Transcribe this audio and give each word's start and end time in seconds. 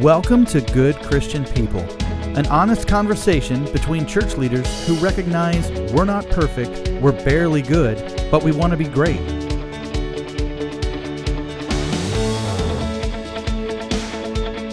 Welcome 0.00 0.46
to 0.46 0.62
Good 0.62 0.96
Christian 0.96 1.44
People, 1.44 1.80
an 2.34 2.46
honest 2.46 2.88
conversation 2.88 3.70
between 3.70 4.06
church 4.06 4.34
leaders 4.38 4.86
who 4.86 4.94
recognize 4.94 5.70
we're 5.92 6.06
not 6.06 6.26
perfect, 6.30 6.88
we're 7.02 7.12
barely 7.12 7.60
good, 7.60 7.98
but 8.30 8.42
we 8.42 8.50
want 8.50 8.70
to 8.70 8.78
be 8.78 8.86
great. 8.86 9.20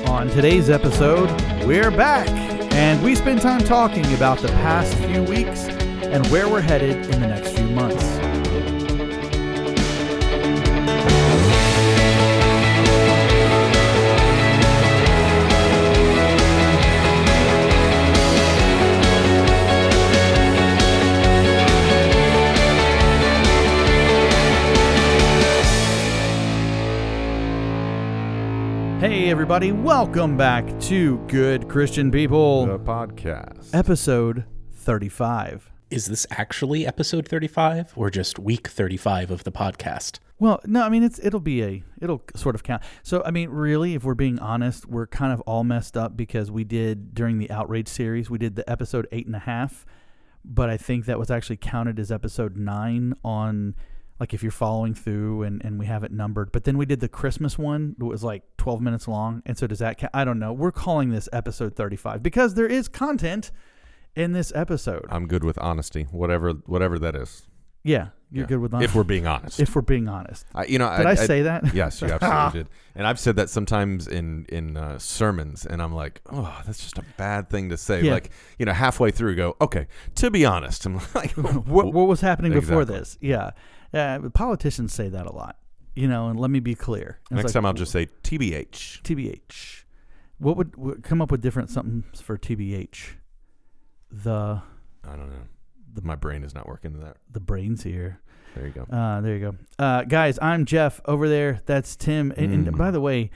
On 0.07 0.29
today's 0.29 0.69
episode, 0.69 1.29
we're 1.65 1.91
back, 1.91 2.29
and 2.71 3.03
we 3.03 3.13
spend 3.13 3.41
time 3.41 3.65
talking 3.65 4.05
about 4.13 4.39
the 4.39 4.47
past 4.47 4.93
few 4.95 5.23
weeks 5.23 5.65
and 6.05 6.25
where 6.27 6.47
we're 6.47 6.61
headed 6.61 7.05
in 7.13 7.19
the 7.19 7.27
next 7.27 7.51
few 7.51 7.67
months. 7.71 8.26
Everybody, 29.47 29.71
welcome 29.71 30.35
back 30.35 30.77
to 30.81 31.17
Good 31.29 31.69
Christian 31.69 32.11
People, 32.11 32.65
The 32.65 32.77
podcast. 32.77 33.73
episode 33.73 34.43
35. 34.73 35.71
Is 35.89 36.07
this 36.07 36.27
actually 36.31 36.85
episode 36.85 37.29
35 37.29 37.93
or 37.95 38.09
just 38.09 38.39
week 38.39 38.67
35 38.67 39.31
of 39.31 39.45
the 39.45 39.51
podcast? 39.53 40.19
Well, 40.37 40.59
no, 40.65 40.83
I 40.83 40.89
mean 40.89 41.01
it's 41.01 41.17
it'll 41.23 41.39
be 41.39 41.63
a 41.63 41.81
it'll 42.01 42.23
sort 42.35 42.55
of 42.55 42.63
count. 42.63 42.83
So 43.03 43.23
I 43.25 43.31
mean, 43.31 43.49
really, 43.49 43.93
if 43.93 44.03
we're 44.03 44.15
being 44.15 44.37
honest, 44.39 44.85
we're 44.85 45.07
kind 45.07 45.31
of 45.31 45.39
all 45.47 45.63
messed 45.63 45.95
up 45.95 46.17
because 46.17 46.51
we 46.51 46.65
did 46.65 47.15
during 47.15 47.37
the 47.37 47.49
outrage 47.49 47.87
series, 47.87 48.29
we 48.29 48.37
did 48.37 48.57
the 48.57 48.69
episode 48.69 49.07
eight 49.13 49.27
and 49.27 49.35
a 49.37 49.39
half, 49.39 49.85
but 50.43 50.69
I 50.69 50.75
think 50.75 51.05
that 51.05 51.17
was 51.17 51.31
actually 51.31 51.55
counted 51.55 51.99
as 51.99 52.11
episode 52.11 52.57
nine 52.57 53.13
on 53.23 53.75
like 54.19 54.33
if 54.33 54.41
you're 54.41 54.51
following 54.51 54.93
through 54.93 55.43
and, 55.43 55.63
and 55.63 55.77
we 55.79 55.85
have 55.85 56.03
it 56.03 56.11
numbered. 56.11 56.51
But 56.51 56.63
then 56.63 56.77
we 56.77 56.85
did 56.85 56.99
the 56.99 57.07
Christmas 57.07 57.57
one 57.57 57.95
It 57.99 58.03
was 58.03 58.23
like 58.23 58.43
12 58.57 58.81
minutes 58.81 59.07
long, 59.07 59.43
and 59.45 59.57
so 59.57 59.67
does 59.67 59.79
that 59.79 59.97
count? 59.97 60.11
I 60.13 60.25
don't 60.25 60.39
know. 60.39 60.53
We're 60.53 60.71
calling 60.71 61.09
this 61.11 61.29
episode 61.31 61.75
35 61.75 62.23
because 62.23 62.55
there 62.55 62.67
is 62.67 62.87
content 62.87 63.51
in 64.15 64.31
this 64.33 64.51
episode. 64.55 65.05
I'm 65.09 65.27
good 65.27 65.43
with 65.43 65.57
honesty, 65.59 66.07
whatever 66.11 66.51
whatever 66.65 66.97
that 66.99 67.15
is. 67.15 67.45
yeah, 67.83 68.07
you're 68.31 68.43
Yeah. 68.43 68.47
good 68.47 68.59
with 68.59 68.71
that. 68.71 68.81
If 68.81 68.95
we're 68.95 69.03
being 69.03 69.27
honest. 69.27 69.59
if 69.59 69.75
we're 69.75 69.81
being 69.83 70.09
honest. 70.09 70.45
I, 70.55 70.65
you 70.65 70.79
know, 70.79 70.89
Did 70.97 71.05
I, 71.05 71.13
say 71.15 71.43
that? 71.43 71.73
Yes, 71.73 72.01
you 72.01 72.07
absolutely 72.09 72.59
did. 72.63 72.69
And 72.95 73.05
I've 73.07 73.19
said 73.19 73.35
that 73.37 73.49
sometimes 73.49 74.07
in 74.07 74.45
in 74.49 74.75
uh, 74.75 74.97
sermons, 74.97 75.65
and 75.67 75.81
I'm 75.81 75.93
like, 75.93 76.19
oh, 76.31 76.59
that's 76.65 76.79
just 76.81 76.97
a 76.97 77.03
bad 77.17 77.49
thing 77.51 77.69
to 77.69 77.77
say. 77.77 78.01
Yeah. 78.01 78.13
Like, 78.13 78.31
you 78.57 78.65
know, 78.65 78.73
halfway 78.73 79.11
through, 79.11 79.35
go, 79.35 79.55
okay. 79.61 79.85
To 80.15 80.31
be 80.31 80.43
honest, 80.45 80.85
I'm 80.87 80.99
like, 81.13 81.31
what, 81.37 81.93
what 81.93 82.07
was 82.07 82.19
happening 82.21 82.51
before 82.53 82.83
this? 82.83 83.17
Yeah. 83.21 83.51
Uh, 83.93 84.19
politicians 84.33 84.93
say 84.93 85.09
that 85.09 85.25
a 85.25 85.31
lot, 85.31 85.57
you 85.95 86.07
know, 86.07 86.27
and 86.29 86.39
let 86.39 86.51
me 86.51 86.59
be 86.59 86.75
clear. 86.75 87.19
Next 87.31 87.45
like, 87.45 87.53
time 87.53 87.65
I'll 87.65 87.73
just 87.73 87.91
say 87.91 88.07
TBH. 88.23 89.01
TBH. 89.03 89.83
What 90.39 90.57
would, 90.57 90.75
would 90.75 91.03
come 91.03 91.21
up 91.21 91.31
with 91.31 91.41
different 91.41 91.69
something 91.69 92.03
for 92.21 92.37
TBH? 92.37 93.13
The 94.11 94.61
I 95.03 95.09
don't 95.15 95.29
know. 95.29 96.01
My 96.03 96.15
brain 96.15 96.43
is 96.43 96.53
not 96.53 96.67
working 96.67 96.93
to 96.93 96.99
that. 96.99 97.17
the 97.31 97.39
brains 97.39 97.81
here. 97.83 98.19
There 98.55 98.65
you 98.67 98.71
go. 98.71 98.83
Uh, 98.83 99.21
there 99.21 99.35
you 99.35 99.39
go. 99.51 99.55
Uh, 99.83 100.03
guys, 100.03 100.37
I'm 100.41 100.65
Jeff 100.65 101.01
over 101.05 101.27
there. 101.27 101.61
That's 101.65 101.95
Tim. 101.95 102.31
And, 102.37 102.53
and 102.53 102.67
Mm. 102.67 102.77
by 102.77 102.91
the 102.91 103.01
way, 103.01 103.29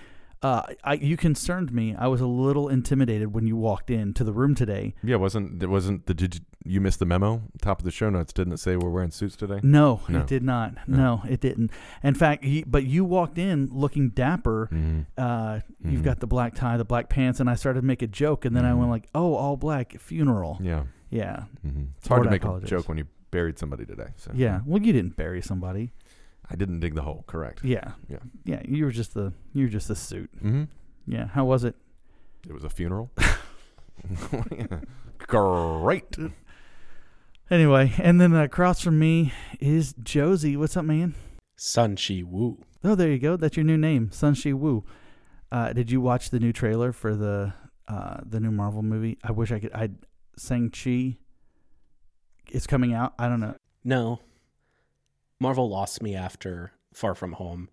uh, 0.44 0.64
I, 0.84 0.94
you 0.96 1.18
concerned 1.18 1.72
me. 1.72 1.96
I 1.98 2.08
was 2.08 2.20
a 2.22 2.26
little 2.28 2.68
intimidated 2.70 3.34
when 3.34 3.46
you 3.46 3.56
walked 3.56 3.90
into 3.90 4.24
the 4.24 4.34
room 4.34 4.56
today. 4.56 4.96
Yeah, 5.04 5.18
wasn't 5.18 5.62
it 5.62 5.68
wasn't 5.70 6.06
the 6.08 6.14
did 6.14 6.36
you, 6.36 6.42
you 6.64 6.82
missed 6.82 7.00
the 7.00 7.06
memo 7.06 7.44
top 7.62 7.80
of 7.80 7.86
the 7.86 7.92
show 7.92 8.10
notes? 8.10 8.34
Didn't 8.34 8.54
it 8.54 8.60
say 8.60 8.76
we're 8.76 8.90
wearing 8.90 9.12
suits 9.12 9.36
today? 9.36 9.60
No, 9.64 10.02
No. 10.10 10.20
it 10.22 10.28
did 10.28 10.44
not. 10.44 10.76
No. 10.88 10.98
No, 10.98 11.22
it 11.30 11.42
didn't. 11.42 11.72
In 12.04 12.14
fact, 12.16 12.44
he, 12.44 12.64
but 12.64 12.84
you 12.86 13.06
walked 13.06 13.38
in 13.38 13.70
looking 13.72 14.10
dapper. 14.10 14.70
Mhm. 14.72 15.06
uh, 15.18 15.60
you've 15.84 16.02
Mhm. 16.02 16.06
got 16.06 16.20
the 16.20 16.28
black 16.28 16.56
tie, 16.56 16.78
the 16.78 16.86
black 16.86 17.10
pants, 17.10 17.40
and 17.40 17.50
I 17.50 17.56
started 17.56 17.82
to 17.82 17.86
make 17.86 18.02
a 18.02 18.08
joke, 18.08 18.46
and 18.46 18.56
then 18.56 18.66
I 18.66 18.72
Mhm. 18.72 18.78
went 18.78 18.90
like, 18.92 19.08
"Oh, 19.14 19.36
all 19.36 19.58
black 19.58 20.00
funeral." 20.00 20.60
Yeah. 20.62 20.84
Yeah, 21.10 21.44
hmm 21.62 21.84
It's 21.98 22.08
hard 22.08 22.20
Lord, 22.26 22.42
to 22.42 22.48
make 22.50 22.64
a 22.64 22.66
joke 22.66 22.88
when 22.88 22.98
you 22.98 23.06
buried 23.32 23.60
somebody 23.60 23.86
today. 23.86 24.08
So 24.16 24.32
yeah. 24.34 24.62
Well, 24.66 24.82
you 24.82 24.94
didn't 24.94 25.18
bury 25.18 25.42
somebody. 25.42 25.92
I 26.52 26.56
didn't 26.56 26.80
dig 26.82 26.96
the 26.96 27.02
hole. 27.04 27.24
Correct. 27.28 27.64
Yeah, 27.64 27.92
Yeah. 28.10 28.18
yeah. 28.44 28.62
You 28.68 28.86
were 28.86 28.92
just 28.92 29.14
the 29.14 29.32
you 29.54 29.64
were 29.66 29.70
just 29.72 29.88
the 29.88 29.96
suit. 29.96 30.30
Mm-hmm. 30.38 30.64
Yeah. 31.08 31.28
How 31.28 31.46
was 31.46 31.64
it? 31.64 31.76
It 32.48 32.54
was 32.54 32.64
a 32.64 32.70
funeral. 32.70 33.10
Great. 35.20 36.18
Anyway, 37.50 37.94
and 37.98 38.20
then 38.20 38.34
across 38.36 38.82
from 38.82 38.98
me 39.00 39.34
is 39.60 39.94
Josie. 40.02 40.58
What's 40.58 40.76
up, 40.78 40.86
man? 40.86 41.16
Sun 41.58 41.96
Chi 41.98 42.24
Woo. 42.26 42.58
Oh, 42.84 42.96
there 42.96 43.10
you 43.12 43.20
go. 43.20 43.36
That's 43.38 43.56
your 43.56 43.64
new 43.66 43.78
name, 43.78 44.12
Sun 44.12 44.34
Shi 44.34 44.54
Wu. 44.54 44.84
Uh, 45.52 45.72
did 45.74 45.92
you 45.92 46.02
watch 46.02 46.30
the 46.32 46.40
new 46.40 46.52
trailer 46.54 46.92
for 46.92 47.16
the 47.16 47.54
uh, 47.88 48.22
the 48.26 48.40
new 48.40 48.52
Marvel 48.52 48.82
movie? 48.82 49.18
I 49.24 49.32
wish 49.32 49.52
I 49.52 49.60
could. 49.60 49.74
I 49.74 49.90
sang 50.38 50.72
Chi. 50.72 51.18
It's 52.50 52.66
coming 52.66 52.94
out. 52.94 53.14
I 53.20 53.28
don't 53.28 53.40
know. 53.40 53.56
No. 53.84 54.20
Marvel 55.42 55.68
lost 55.68 56.04
me 56.04 56.16
after 56.16 56.72
Far 56.94 57.16
From 57.16 57.34
Home. 57.34 57.70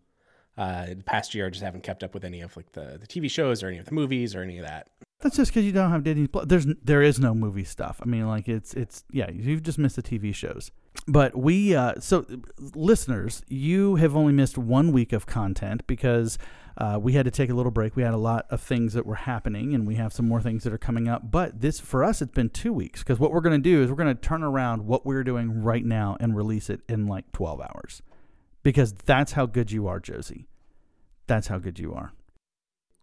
Uh, 0.57 0.87
the 0.87 1.05
past 1.05 1.35
year, 1.35 1.47
I 1.47 1.51
just 1.51 1.63
haven't 1.63 1.83
kept 1.83 2.03
up 2.03 2.15
with 2.15 2.25
any 2.25 2.41
of 2.41 2.57
like 2.57 2.73
the, 2.73 2.99
the 2.99 3.07
TV 3.07 3.31
shows 3.31 3.63
or 3.63 3.69
any 3.69 3.77
of 3.77 3.85
the 3.85 3.95
movies 3.95 4.35
or 4.35 4.41
any 4.41 4.57
of 4.57 4.65
that. 4.65 4.89
That's 5.21 5.37
just 5.37 5.51
because 5.51 5.65
you 5.65 5.73
don't 5.73 5.91
have 5.91 6.03
Disney. 6.03 6.29
There's 6.45 6.67
there 6.83 7.03
is 7.03 7.21
no 7.21 7.35
movie 7.35 7.65
stuff. 7.65 8.01
I 8.03 8.07
mean, 8.07 8.27
like 8.27 8.49
it's 8.49 8.73
it's 8.73 9.05
yeah, 9.11 9.31
you've 9.31 9.63
just 9.63 9.79
missed 9.79 9.97
the 9.97 10.03
TV 10.03 10.35
shows. 10.35 10.71
But 11.11 11.35
we 11.37 11.75
uh, 11.75 11.95
so 12.01 12.27
listeners, 12.75 13.43
you 13.49 13.97
have 13.97 14.15
only 14.15 14.33
missed 14.33 14.59
one 14.59 14.93
week 14.93 15.13
of 15.13 15.25
content 15.27 15.87
because 15.87 16.37
uh, 16.77 16.99
we 17.01 17.15
had 17.15 17.25
to 17.25 17.31
take 17.31 17.49
a 17.51 17.55
little 17.55 17.73
break. 17.73 17.97
We 17.97 18.03
had 18.03 18.13
a 18.15 18.19
lot 18.19 18.47
of 18.51 18.61
things 18.61 18.93
that 18.93 19.07
were 19.07 19.15
happening, 19.17 19.75
and 19.75 19.87
we 19.87 19.95
have 19.95 20.13
some 20.13 20.29
more 20.29 20.41
things 20.43 20.65
that 20.65 20.73
are 20.73 20.79
coming 20.79 21.09
up. 21.09 21.31
But 21.31 21.61
this 21.63 21.81
for 21.81 22.05
us, 22.05 22.21
it's 22.21 22.33
been 22.33 22.51
two 22.51 22.73
weeks 22.73 23.03
because 23.03 23.19
what 23.19 23.33
we're 23.33 23.41
going 23.41 23.61
to 23.61 23.71
do 23.71 23.83
is 23.83 23.89
we're 23.91 23.97
going 23.97 24.15
to 24.15 24.21
turn 24.21 24.43
around 24.43 24.87
what 24.87 25.07
we're 25.07 25.25
doing 25.25 25.63
right 25.63 25.85
now 25.85 26.17
and 26.21 26.37
release 26.37 26.69
it 26.69 26.83
in 26.89 27.07
like 27.07 27.33
12 27.33 27.61
hours 27.63 28.03
because 28.63 28.93
that's 28.93 29.33
how 29.33 29.47
good 29.47 29.73
you 29.73 29.89
are, 29.89 29.99
Josie. 30.01 30.47
That's 31.27 31.49
how 31.49 31.59
good 31.59 31.79
you 31.79 31.95
are. 31.95 32.13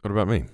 What 0.02 0.12
about 0.12 0.28
me? 0.28 0.46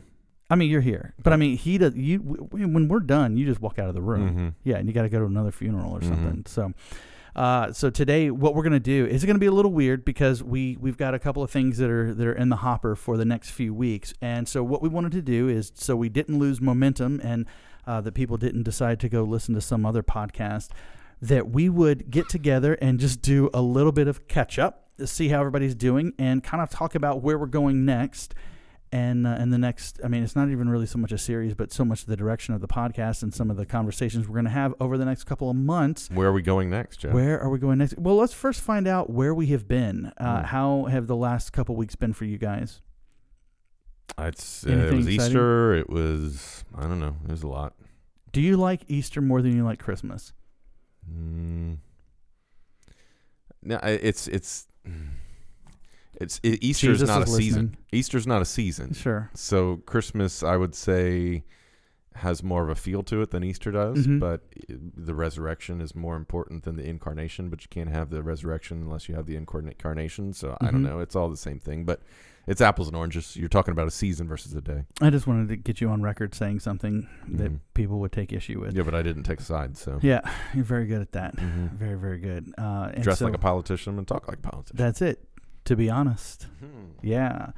I 0.50 0.56
mean, 0.56 0.69
you're 0.69 0.81
here, 0.81 1.13
but 1.22 1.31
I 1.31 1.35
mean, 1.38 1.57
he 1.57 1.78
does. 1.78 1.95
You 1.95 2.18
when 2.19 2.88
we're 2.88 3.00
done, 3.01 3.38
you 3.38 3.45
just 3.45 3.62
walk 3.62 3.78
out 3.78 3.88
of 3.88 3.94
the 3.95 4.01
room. 4.01 4.35
Mhm. 4.35 4.53
Yeah, 4.63 4.78
and 4.78 4.88
you 4.88 4.94
got 4.94 5.03
to 5.03 5.09
go 5.09 5.19
to 5.19 5.25
another 5.25 5.51
funeral 5.51 5.91
or 5.94 6.00
Mhm. 6.01 6.07
something. 6.09 6.44
So, 6.45 6.73
uh, 7.36 7.72
so 7.72 7.90
today, 7.90 8.30
what 8.30 8.56
we're 8.56 8.64
gonna 8.64 8.80
do 8.80 9.06
is 9.06 9.16
it's 9.16 9.25
going 9.25 9.36
to 9.36 9.40
be 9.40 9.46
a 9.46 9.52
little 9.52 9.72
weird 9.72 10.03
because 10.03 10.44
we 10.44 10.78
we've 10.80 10.97
got 10.97 11.14
a 11.14 11.19
couple 11.19 11.42
of 11.42 11.50
things 11.50 11.78
that 11.78 11.90
are 11.90 12.14
that 12.14 12.28
are 12.28 12.34
in 12.34 12.50
the 12.50 12.58
hopper 12.58 12.96
for 12.96 13.18
the 13.18 13.25
next 13.25 13.52
few 13.52 13.74
weeks, 13.74 14.14
and 14.22 14.47
so 14.47 14.64
what 14.64 14.81
we 14.81 14.90
wanted 14.90 15.12
to 15.14 15.22
do 15.22 15.47
is 15.47 15.72
so 15.75 15.96
we 15.96 16.09
didn't 16.09 16.40
lose 16.40 16.59
momentum 16.59 17.22
and 17.24 17.46
uh, 17.88 18.02
that 18.02 18.14
people 18.14 18.38
didn't 18.38 18.64
decide 18.64 19.00
to 19.00 19.09
go 19.09 19.24
listen 19.24 19.56
to 19.56 19.62
some 19.62 19.86
other 19.86 20.03
podcast, 20.03 20.69
that 21.22 21.50
we 21.50 21.69
would 21.69 22.12
get 22.12 22.30
together 22.30 22.74
and 22.75 23.00
just 23.00 23.22
do 23.22 23.50
a 23.53 23.62
little 23.62 23.92
bit 23.92 24.08
of 24.08 24.28
catch 24.28 24.59
up, 24.59 24.90
see 25.06 25.30
how 25.30 25.40
everybody's 25.40 25.75
doing, 25.75 26.13
and 26.19 26.44
kind 26.44 26.62
of 26.62 26.69
talk 26.69 26.96
about 26.96 27.22
where 27.22 27.38
we're 27.38 27.46
going 27.46 27.86
next 27.86 28.36
and 28.94 29.25
uh, 29.25 29.29
and 29.40 29.53
the 29.53 29.57
next 29.57 30.00
i 30.03 30.07
mean 30.07 30.22
it's 30.24 30.35
not 30.35 30.50
even 30.50 30.68
really 30.69 30.85
so 30.85 30.97
much 30.97 31.12
a 31.13 31.18
series 31.18 31.53
but 31.53 31.72
so 31.72 31.85
much 31.85 32.06
the 32.06 32.18
direction 32.18 32.53
of 32.53 32.59
the 32.62 32.68
podcast 32.68 33.24
and 33.24 33.34
some 33.34 33.50
of 33.50 33.56
the 33.57 33.66
conversations 33.66 34.28
we're 34.28 34.34
going 34.34 34.44
to 34.46 34.52
have 34.52 34.74
over 34.81 34.97
the 34.97 35.06
next 35.06 35.24
couple 35.24 35.50
of 35.50 35.56
months 35.56 36.09
Where 36.13 36.28
are 36.28 36.34
we 36.34 36.41
going 36.41 36.69
next, 36.69 36.97
Jeff? 36.97 37.13
where 37.13 37.40
are 37.40 37.50
we 37.50 37.57
going 37.59 37.78
next 37.78 37.97
well 37.97 38.16
let's 38.18 38.34
first 38.34 38.59
find 38.62 38.88
out 38.88 39.09
where 39.09 39.34
we 39.34 39.47
have 39.47 39.68
been 39.68 40.12
uh, 40.18 40.41
Mm. 40.41 40.46
how 40.46 40.85
have 40.85 41.07
the 41.07 41.16
last 41.16 41.51
couple 41.53 41.75
weeks 41.75 41.96
been 41.96 42.12
for 42.13 42.25
you 42.25 42.38
guys 42.38 42.81
It's, 44.19 44.65
uh, 44.65 44.71
it 44.71 44.94
was 44.94 45.07
exciting? 45.07 45.13
Easter. 45.31 45.74
It 45.75 45.89
was 45.89 46.65
I 46.77 46.81
don't 46.81 47.00
know. 47.00 47.15
It 47.25 47.31
was 47.31 47.44
a 47.44 47.48
lot. 47.48 47.74
do 48.33 48.42
you 48.42 48.57
like 48.57 48.81
easter 48.88 49.21
more 49.21 49.42
than 49.42 49.56
you 49.56 49.63
like 49.63 49.80
christmas 49.80 50.33
Mm. 51.10 51.77
No, 53.63 53.80
it's 53.83 54.27
it's 54.27 54.68
it's 56.21 56.39
it, 56.44 56.63
Easter's 56.63 57.00
Jesus 57.00 57.07
not 57.09 57.21
a 57.27 57.29
is 57.29 57.35
season. 57.35 57.75
Easter's 57.91 58.27
not 58.27 58.41
a 58.41 58.45
season. 58.45 58.94
sure 58.94 59.29
So 59.33 59.77
Christmas, 59.85 60.44
I 60.44 60.56
would 60.57 60.75
say, 60.75 61.44
has 62.15 62.44
more 62.44 62.62
of 62.63 62.69
a 62.69 62.75
feel 62.75 63.03
to 63.03 63.21
it 63.21 63.31
than 63.31 63.44
Easter 63.44 63.71
does. 63.71 64.06
Mhm. 64.06 64.19
But 64.19 64.41
i- 64.69 64.75
the 64.97 65.15
resurrection 65.15 65.79
is 65.81 65.95
more 65.95 66.15
important 66.18 66.63
than 66.63 66.75
the 66.75 66.83
incarnation. 66.88 67.50
But 67.50 67.62
you 67.63 67.68
can't 67.69 67.89
have 67.89 68.09
the 68.09 68.21
resurrection 68.21 68.81
unless 68.81 69.07
you 69.07 69.15
have 69.15 69.25
the 69.27 69.35
incarn- 69.39 69.68
incarnation. 69.68 70.33
So 70.33 70.57
I 70.59 70.71
don't 70.71 70.81
Mhm. 70.81 70.89
know. 70.89 71.00
It's 71.00 71.15
all 71.15 71.29
the 71.29 71.38
same 71.38 71.59
thing. 71.59 71.85
But 71.85 72.01
it's 72.47 72.59
apples 72.59 72.88
and 72.89 72.97
oranges. 72.97 73.38
You're 73.38 73.47
talking 73.47 73.71
about 73.71 73.88
a 73.88 73.91
season 73.91 74.27
versus 74.27 74.53
a 74.56 74.62
day. 74.62 74.83
i 75.00 75.09
just 75.09 75.25
wanted 75.25 75.47
to 75.50 75.56
get 75.56 75.79
you 75.79 75.88
on 75.89 76.01
record 76.01 76.35
saying 76.35 76.59
something 76.59 77.07
that 77.29 77.51
Mhm. 77.51 77.59
people 77.75 78.00
would 78.01 78.12
take 78.12 78.33
issue 78.33 78.59
with 78.59 78.75
Yeah, 78.75 78.83
but 78.83 78.94
I 78.95 79.03
didn't 79.03 79.24
take 79.24 79.39
a 79.39 79.44
side. 79.44 79.77
So 79.77 80.00
yeah 80.01 80.19
you're 80.53 80.65
very 80.65 80.88
good 80.88 81.01
at 81.01 81.12
that 81.13 81.38
Mhm. 81.38 81.71
very 81.77 81.97
very 81.97 82.19
good 82.19 82.51
uh, 82.57 82.89
dress 83.00 83.19
so 83.19 83.25
like 83.25 83.35
a 83.35 83.38
politician 83.39 83.97
and 83.97 84.07
talk 84.07 84.27
like 84.27 84.39
a 84.39 84.41
politician. 84.41 84.75
that's 84.77 85.01
it 85.01 85.24
to 85.71 85.75
be 85.77 85.89
honest 85.89 86.47
Hmm. 86.59 86.91
Yeah. 87.01 87.51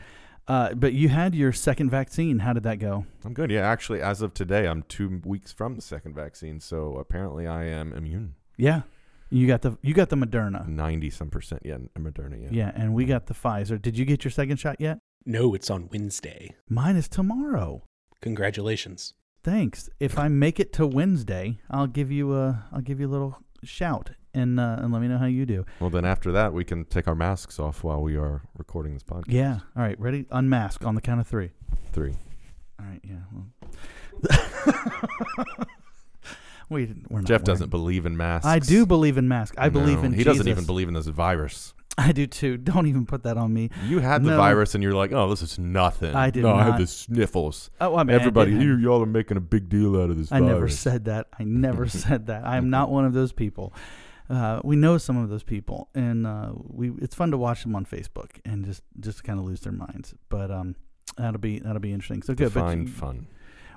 Uh, 0.48 0.74
but 0.76 0.94
you 0.94 1.10
had 1.10 1.34
your 1.34 1.52
second 1.52 1.90
vaccine. 1.90 2.40
How 2.40 2.54
did 2.54 2.64
that 2.64 2.78
go? 2.78 3.06
I'm 3.26 3.34
good. 3.34 3.50
Yeah, 3.50 3.62
actually, 3.68 4.02
as 4.02 4.22
of 4.22 4.34
today, 4.34 4.68
I'm 4.68 4.84
two 4.84 5.22
weeks 5.26 5.52
from 5.54 5.76
the 5.76 5.82
second 5.82 6.14
vaccine, 6.16 6.60
so 6.60 6.98
apparently 6.98 7.48
I 7.48 7.64
am 7.64 7.94
immune. 7.94 8.36
Yeah, 8.58 8.82
you 9.30 9.48
got 9.48 9.62
the 9.62 9.78
you 9.82 9.94
got 9.94 10.10
the 10.10 10.18
Moderna. 10.18 10.68
Ninety 10.68 11.10
some 11.10 11.30
percent. 11.30 11.62
Yeah, 11.66 11.78
Moderna. 11.98 12.42
Yeah. 12.44 12.50
Yeah, 12.52 12.72
and 12.76 12.94
we 12.94 13.06
got 13.06 13.28
the 13.28 13.34
Pfizer. 13.34 13.82
Did 13.82 13.98
you 13.98 14.04
get 14.06 14.26
your 14.26 14.32
second 14.32 14.58
shot 14.58 14.76
yet? 14.80 15.00
No, 15.26 15.54
it's 15.54 15.70
on 15.70 15.90
Wednesday. 15.92 16.54
Mine 16.70 16.98
is 16.98 17.08
tomorrow. 17.08 17.84
Congratulations. 18.22 19.14
Thanks. 19.44 19.90
If 20.00 20.20
I 20.20 20.28
make 20.28 20.60
it 20.60 20.74
to 20.74 20.86
Wednesday, 20.86 21.60
I'll 21.70 21.88
give 21.88 22.12
you 22.12 22.36
a 22.36 22.66
I'll 22.74 22.82
give 22.82 23.00
you 23.00 23.08
a 23.08 23.14
little 23.16 23.38
shout 23.64 24.12
and 24.34 24.60
uh, 24.60 24.78
and 24.80 24.92
let 24.92 25.02
me 25.02 25.08
know 25.08 25.18
how 25.18 25.26
you 25.26 25.46
do. 25.46 25.66
Well, 25.80 25.90
then 25.90 26.06
after 26.06 26.32
that, 26.32 26.54
we 26.54 26.64
can 26.64 26.86
take 26.86 27.08
our 27.08 27.16
masks 27.16 27.60
off 27.60 27.84
while 27.84 28.02
we 28.02 28.16
are 28.18 28.42
recording 28.58 28.94
this 28.94 29.04
podcast. 29.04 29.26
Yeah. 29.28 29.60
All 29.76 29.84
right. 29.84 30.00
Ready? 30.00 30.26
Unmask 30.32 30.84
on 30.86 30.96
the 30.96 31.02
count 31.02 31.20
of 31.22 31.28
three. 31.28 31.52
Three. 31.92 32.14
All 32.80 32.86
right. 32.86 33.02
Yeah. 33.04 33.16
Well. 33.32 33.48
we 36.70 36.94
we're 37.10 37.20
not 37.20 37.28
Jeff 37.28 37.40
wearing- 37.42 37.46
doesn't 37.46 37.70
believe 37.70 38.06
in 38.06 38.16
masks. 38.18 38.46
I 38.48 38.60
do 38.60 38.86
believe 38.86 39.18
in 39.18 39.28
masks. 39.28 39.56
I 39.60 39.70
believe 39.70 40.04
in. 40.04 40.14
He 40.14 40.24
doesn't 40.24 40.48
even 40.48 40.66
believe 40.66 40.88
in 40.88 40.94
this 40.94 41.08
virus. 41.08 41.74
I 41.96 42.12
do 42.12 42.26
too. 42.26 42.58
Don't 42.58 42.88
even 42.88 43.06
put 43.06 43.22
that 43.22 43.38
on 43.38 43.54
me. 43.54 43.70
You 43.86 44.00
had 44.00 44.24
the 44.24 44.32
No. 44.32 44.38
virus, 44.38 44.74
and 44.74 44.84
you're 44.84 44.96
like, 44.96 45.12
"Oh, 45.12 45.30
this 45.30 45.44
is 45.44 45.60
nothing." 45.60 46.16
I 46.16 46.32
did 46.32 46.42
No, 46.42 46.54
I 46.54 46.58
not. 46.58 46.66
have 46.72 46.80
the 46.80 46.88
sniffles. 46.88 47.70
Oh, 47.80 47.96
I 47.96 48.04
mean, 48.04 48.16
Everybody, 48.16 48.52
you 48.54 48.78
y'all 48.78 49.04
are 49.04 49.06
making 49.06 49.38
a 49.38 49.42
big 49.42 49.70
deal 49.70 50.02
out 50.02 50.10
of 50.10 50.18
this 50.18 50.32
I 50.32 50.40
virus. 50.40 50.52
never 50.54 50.68
said 50.70 51.06
that. 51.06 51.28
I 51.38 51.44
never 51.44 51.88
said 51.88 52.26
that. 52.28 52.48
I 52.48 52.58
am 52.58 52.72
not 52.72 52.90
one 52.90 53.06
of 53.06 53.14
those 53.14 53.32
people. 53.32 53.74
Uh, 54.30 54.62
we 54.64 54.76
know 54.76 54.98
some 54.98 55.18
of 55.18 55.30
those 55.30 55.44
people, 55.44 55.90
and 55.94 56.26
uh, 56.26 56.52
we 56.56 56.92
it's 57.02 57.16
fun 57.16 57.32
to 57.32 57.38
watch 57.38 57.64
them 57.64 57.76
on 57.76 57.86
Facebook 57.86 58.32
and 58.46 58.64
just 58.66 58.82
just 59.00 59.24
kind 59.24 59.40
of 59.40 59.46
lose 59.46 59.62
their 59.62 59.74
minds. 59.74 60.14
But 60.30 60.50
um, 60.52 60.76
that'll 61.18 61.40
be 61.40 61.60
that'll 61.60 61.80
be 61.82 61.92
interesting. 61.92 62.22
So 62.24 62.34
good. 62.34 62.54
But 62.54 62.62
Define 62.62 62.82
you- 62.84 62.88
fun. 62.88 63.28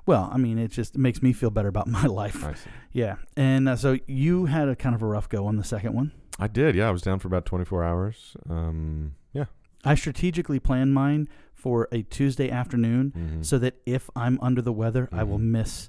well, 0.07 0.31
I 0.33 0.39
mean, 0.39 0.59
it 0.59 0.69
just 0.71 0.97
makes 0.97 1.21
me 1.23 1.33
feel 1.33 1.51
better 1.51 1.69
about 1.69 1.87
my 2.01 2.05
life. 2.07 2.45
I 2.45 2.55
see. 2.55 2.71
Yeah, 2.93 3.17
and 3.37 3.69
uh, 3.69 3.77
so 3.77 3.99
you 4.07 4.47
had 4.47 4.69
a 4.69 4.77
kind 4.77 4.95
of 4.95 5.03
a 5.03 5.07
rough 5.07 5.29
go 5.29 5.47
on 5.47 5.57
the 5.57 5.65
second 5.65 5.95
one. 5.95 6.13
I 6.39 6.47
did. 6.49 6.75
Yeah, 6.75 6.89
I 6.89 6.91
was 6.91 7.03
down 7.03 7.19
for 7.19 7.29
about 7.29 7.47
24 7.47 7.83
hours. 7.83 8.37
Um, 8.49 9.15
yeah. 9.33 9.47
I 9.85 9.95
strategically 9.95 10.61
planned 10.61 10.93
mine 10.93 11.29
for 11.55 11.89
a 11.91 12.03
Tuesday 12.03 12.51
afternoon 12.51 13.13
Mhm. 13.17 13.45
so 13.45 13.59
that 13.59 13.77
if 13.87 14.11
I'm 14.15 14.39
under 14.43 14.61
the 14.61 14.73
weather, 14.73 15.09
I 15.11 15.23
will 15.25 15.39
Mhm. 15.39 15.45
miss 15.53 15.89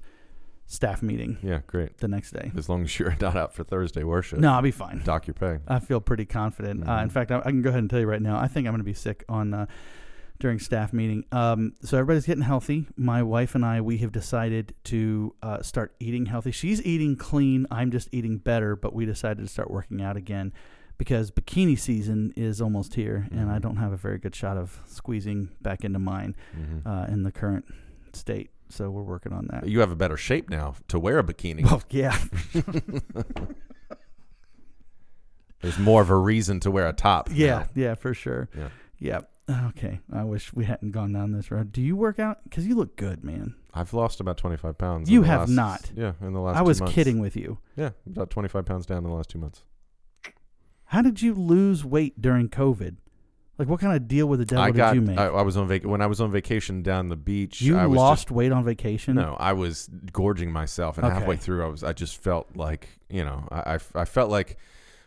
staff 0.70 1.02
meeting 1.02 1.38
yeah, 1.42 1.62
great. 1.66 1.98
the 2.00 2.08
next 2.10 2.32
day. 2.32 2.52
As 2.58 2.68
long 2.70 2.84
as 2.84 3.00
you're 3.00 3.16
not 3.22 3.36
out 3.38 3.54
for 3.54 3.64
Thursday 3.64 4.04
worship. 4.04 4.40
No, 4.40 4.52
I'll 4.54 4.62
be 4.62 4.72
fine. 4.72 5.02
Dock 5.04 5.26
your 5.26 5.34
pay. 5.34 5.60
I 5.68 5.80
feel 5.80 6.02
pretty 6.02 6.26
confident. 6.26 6.88
Uh, 6.88 6.92
in 7.02 7.08
Mhm. 7.08 7.12
fact, 7.12 7.32
I, 7.32 7.40
I 7.40 7.44
can 7.44 7.62
go 7.62 7.70
ahead 7.70 7.80
and 7.80 7.90
tell 7.90 8.00
you 8.02 8.06
right 8.06 8.22
now. 8.22 8.38
I 8.38 8.48
think 8.48 8.68
I'm 8.68 8.74
going 8.74 8.80
to 8.82 8.84
be 8.84 8.94
sick 8.94 9.24
on 9.30 9.54
uh, 9.54 9.66
during 10.40 10.60
staff 10.60 10.92
meeting. 10.94 11.24
Um, 11.32 11.74
so 11.82 11.98
everybody's 11.98 12.26
getting 12.26 12.44
healthy. 12.44 12.86
My 12.98 13.24
wife 13.24 13.56
and 13.56 13.66
I, 13.66 13.80
we 13.82 13.98
have 14.00 14.12
decided 14.12 14.76
to 14.86 15.34
uh, 15.42 15.62
start 15.62 15.96
eating 16.00 16.26
healthy. 16.28 16.52
She's 16.52 16.86
eating 16.86 17.16
clean. 17.16 17.66
I'm 17.72 17.90
just 17.90 18.10
eating 18.12 18.38
better. 18.38 18.76
But 18.76 18.94
we 18.94 19.06
decided 19.06 19.42
to 19.44 19.48
start 19.52 19.72
working 19.72 20.02
out 20.02 20.18
again 20.18 20.52
because 20.98 21.32
bikini 21.32 21.80
season 21.80 22.34
is 22.36 22.60
almost 22.60 22.96
here, 22.96 23.28
and 23.32 23.50
I 23.50 23.58
Mhm. 23.60 23.62
don't 23.62 23.76
have 23.78 23.94
a 23.94 23.98
very 23.98 24.18
good 24.20 24.36
shot 24.36 24.58
of 24.58 24.82
squeezing 24.86 25.50
back 25.62 25.86
into 25.86 26.00
mine 26.00 26.36
Mhm. 26.58 26.82
uh, 26.86 27.12
in 27.12 27.24
the 27.24 27.32
current 27.32 27.66
state. 28.14 28.50
So 28.70 28.90
we're 28.90 29.02
working 29.04 29.34
on 29.34 29.48
that. 29.52 29.68
you 29.68 29.80
have 29.80 29.92
a 29.92 29.96
better 29.96 30.18
shape 30.18 30.50
now 30.50 30.76
to 30.90 31.00
wear 31.00 31.20
a 31.20 31.24
bikini. 31.24 31.64
Well, 31.64 31.82
yeah, 31.90 32.18
There's 35.62 35.80
more 35.80 36.02
of 36.02 36.10
a 36.10 36.16
reason 36.18 36.60
to 36.62 36.72
wear 36.72 36.88
a 36.88 36.94
top. 36.94 37.30
yeah, 37.32 37.48
now. 37.60 37.68
yeah, 37.76 37.96
for 37.96 38.14
sure. 38.14 38.50
Yeah. 38.58 38.70
Yeah. 39.00 39.22
Okay. 39.70 40.00
I 40.12 40.24
wish 40.24 40.54
we 40.54 40.66
hadn't 40.66 40.92
gone 40.92 41.14
down 41.14 41.32
this 41.32 41.50
road. 41.52 41.72
Do 41.72 41.82
you 41.82 41.96
work 41.96 42.20
out? 42.20 42.40
Because 42.44 42.68
you 42.68 42.76
look 42.76 42.96
good, 42.98 43.24
man. 43.24 43.56
I've 43.74 43.94
lost 43.94 44.20
about 44.20 44.38
25 44.38 44.78
pounds. 44.78 45.10
You 45.10 45.24
have 45.24 45.42
last- 45.42 45.50
not. 45.50 45.92
Yeah, 45.96 46.14
in 46.22 46.34
the 46.34 46.42
last 46.42 46.58
I 46.58 46.62
was 46.62 46.80
months. 46.80 46.94
kidding 46.96 47.20
with 47.20 47.36
you. 47.36 47.60
Yeah, 47.76 47.92
about 48.06 48.30
25 48.30 48.66
pounds 48.66 48.86
down 48.86 49.00
in 49.00 49.04
the 49.06 49.16
last 49.16 49.30
two 49.30 49.40
months. 49.40 49.64
How 50.86 51.02
did 51.02 51.22
you 51.22 51.34
lose 51.34 51.84
weight 51.86 52.22
during 52.22 52.50
COVID? 52.50 52.98
Like, 53.58 53.68
what 53.68 53.80
kind 53.80 53.96
of 53.96 54.08
deal 54.08 54.28
with 54.28 54.40
the 54.40 54.46
devil 54.46 54.64
I 54.64 54.72
got. 54.72 54.94
did 54.94 55.02
you 55.02 55.08
make? 55.08 55.18
I, 55.18 55.26
I 55.28 55.42
was 55.42 55.58
on 55.58 55.68
vac- 55.68 55.84
when 55.84 56.02
I 56.02 56.06
was 56.08 56.22
on 56.22 56.32
vacation 56.32 56.84
down 56.84 57.10
the 57.10 57.16
beach. 57.16 57.62
you 57.62 57.78
I 57.78 57.88
was 57.88 57.98
lost 57.98 58.22
Just, 58.28 58.32
weight 58.32 58.52
on 58.52 58.64
vacation? 58.64 59.16
no, 59.16 59.36
I 59.40 59.54
was 59.54 59.90
gorging 60.12 60.52
myself, 60.52 60.98
and 60.98 61.06
Okay. 61.08 61.16
halfway 61.16 61.38
through, 61.38 61.64
I 61.66 61.68
was. 61.68 61.84
I 61.84 61.94
just 61.94 62.22
felt 62.22 62.56
like 62.56 62.88
you 63.10 63.24
know, 63.26 63.48
I, 63.52 63.76
I, 63.76 63.80
I 64.02 64.06
felt 64.06 64.30
like. 64.30 64.58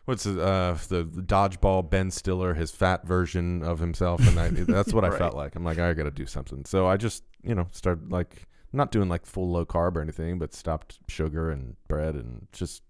What's 0.06 0.24
the, 0.24 0.42
uh, 0.42 0.76
the 0.88 1.04
dodgeball 1.04 1.88
Ben 1.88 2.10
Stiller, 2.10 2.54
his 2.54 2.72
fat 2.72 3.06
version 3.06 3.62
of 3.62 3.78
himself, 3.78 4.26
and 4.26 4.40
I, 4.40 4.48
that's 4.48 4.92
what 4.92 5.04
I 5.04 5.10
felt 5.18 5.34
like. 5.34 5.54
I'm 5.54 5.62
like, 5.62 5.78
I 5.78 5.92
got 5.92 6.04
to 6.04 6.10
do 6.10 6.26
something. 6.26 6.64
So 6.64 6.88
I 6.88 6.96
just, 6.96 7.22
you 7.44 7.54
know, 7.54 7.68
started 7.70 8.10
like 8.10 8.48
not 8.72 8.90
doing 8.90 9.08
like 9.08 9.24
full 9.24 9.48
low 9.50 9.64
carb 9.64 9.94
or 9.94 10.00
anything, 10.00 10.38
but 10.40 10.52
stopped 10.52 10.98
sugar 11.06 11.50
and 11.50 11.76
bread 11.86 12.16
and 12.16 12.48
just, 12.50 12.82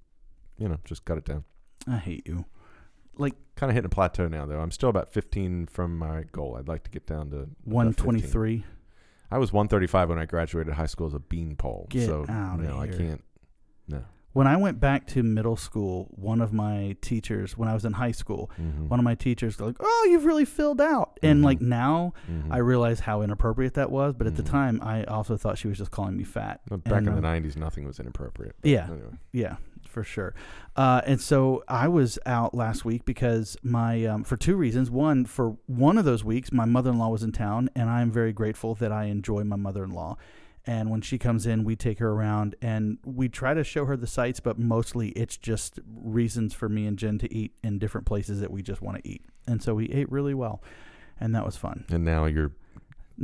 you 0.57 0.67
know, 0.69 0.79
just 0.85 1.05
cut 1.05 1.19
it 1.19 1.27
down. 1.27 1.45
I 1.87 1.99
hate 1.99 2.27
you. 2.27 2.47
Like 3.21 3.35
kind 3.57 3.71
of 3.71 3.75
hitting 3.75 3.87
a 3.87 3.91
plateau 3.91 4.27
now, 4.29 4.47
though. 4.47 4.59
I'm 4.61 4.71
still 4.71 4.89
about 4.89 5.11
15 5.13 5.67
from 5.67 5.99
my 5.99 6.25
goal. 6.33 6.57
I'd 6.59 6.69
like 6.69 6.83
to 6.85 6.91
get 6.91 7.07
down 7.07 7.31
to 7.31 7.49
123. 7.65 8.65
I 9.31 9.39
was 9.39 9.53
135 9.53 10.09
when 10.09 10.19
I 10.19 10.25
graduated 10.27 10.75
high 10.75 10.87
school 10.87 11.07
as 11.07 11.15
a 11.15 11.21
beanpole. 11.21 11.87
Get 11.91 12.07
so 12.07 12.25
outta 12.29 12.63
no, 12.63 12.79
I 12.79 12.87
here. 12.87 12.97
can't. 12.97 13.25
No. 13.87 14.03
When 14.33 14.47
I 14.47 14.57
went 14.57 14.79
back 14.79 15.09
to 15.09 15.25
middle 15.25 15.57
school, 15.57 16.07
one 16.13 16.41
of 16.41 16.53
my 16.53 16.97
teachers, 17.01 17.59
when 17.59 17.69
I 17.69 17.75
was 17.75 17.85
in 17.85 17.93
high 17.95 18.13
school, 18.13 18.49
Mhm. 18.61 18.89
one 18.89 19.01
of 19.01 19.05
my 19.05 19.17
teachers 19.17 19.59
was 19.59 19.67
like, 19.69 19.77
"Oh, 19.81 20.07
you've 20.09 20.25
really 20.25 20.45
filled 20.45 20.81
out." 20.81 21.19
And 21.23 21.41
Mhm. 21.41 21.45
like 21.45 21.61
now, 21.61 22.13
Mhm. 22.31 22.47
I 22.53 22.59
realize 22.59 23.01
how 23.01 23.23
inappropriate 23.23 23.75
that 23.75 23.91
was. 23.91 24.15
But 24.15 24.29
at 24.29 24.37
the 24.37 24.45
Mhm. 24.45 24.51
time, 24.51 24.81
I 24.83 25.03
also 25.05 25.37
thought 25.37 25.59
she 25.59 25.67
was 25.69 25.79
just 25.79 25.91
calling 25.91 26.17
me 26.17 26.23
fat. 26.25 26.61
But 26.69 26.85
back 26.85 26.99
and, 26.99 27.09
in 27.09 27.13
the 27.15 27.19
uh, 27.19 27.23
90s, 27.23 27.57
nothing 27.57 27.85
was 27.87 27.99
inappropriate. 27.99 28.55
Yeah. 28.63 28.85
Anyway. 28.85 29.19
Yeah, 29.33 29.57
for 29.91 30.05
sure. 30.05 30.35
Uh, 30.77 31.03
and 31.05 31.21
so 31.21 31.63
I 31.69 31.89
was 31.89 32.19
out 32.25 32.55
last 32.55 32.85
week 32.85 33.05
because 33.05 33.57
my 33.63 34.05
um, 34.07 34.25
for 34.25 34.37
two 34.37 34.57
reasons. 34.57 34.91
One, 34.91 35.25
for 35.25 35.57
one 35.67 35.99
of 35.99 36.05
those 36.05 36.25
weeks, 36.25 36.53
my 36.53 36.65
mother 36.65 36.91
in 36.91 36.99
law 36.99 37.09
was 37.09 37.23
in 37.23 37.33
town, 37.33 37.69
and 37.75 37.91
I 37.91 38.01
am 38.01 38.11
very 38.11 38.33
grateful 38.33 38.75
that 38.77 38.93
I 38.93 39.05
enjoy 39.05 39.45
my 39.45 39.57
mother 39.57 39.85
in 39.85 39.91
law. 39.91 40.17
And 40.67 40.91
when 40.91 41.01
she 41.01 41.19
comes 41.19 41.47
in, 41.47 41.65
we 41.65 41.75
take 41.75 41.99
her 42.01 42.11
around 42.11 42.55
and 42.61 42.99
we 43.05 43.29
try 43.29 43.55
to 43.55 43.65
show 43.65 43.87
her 43.87 43.97
the 43.97 44.07
sights, 44.07 44.41
but 44.41 44.59
mostly 44.59 45.09
it's 45.11 45.37
just 45.37 45.81
reasons 45.87 46.53
for 46.53 46.69
me 46.69 46.87
and 46.87 46.99
Jen 46.99 47.19
to 47.19 47.35
eat 47.35 47.53
in 47.63 47.79
different 47.79 48.07
places 48.07 48.41
that 48.41 48.51
we 48.51 48.63
just 48.63 48.83
want 48.83 49.03
to 49.03 49.09
eat. 49.09 49.25
And 49.47 49.63
so 49.63 49.75
we 49.75 49.87
ate 49.87 50.11
really 50.13 50.35
well, 50.35 50.63
and 51.19 51.35
that 51.35 51.47
was 51.47 51.57
fun. 51.57 51.87
And 51.91 52.05
now 52.05 52.27
you're 52.27 52.53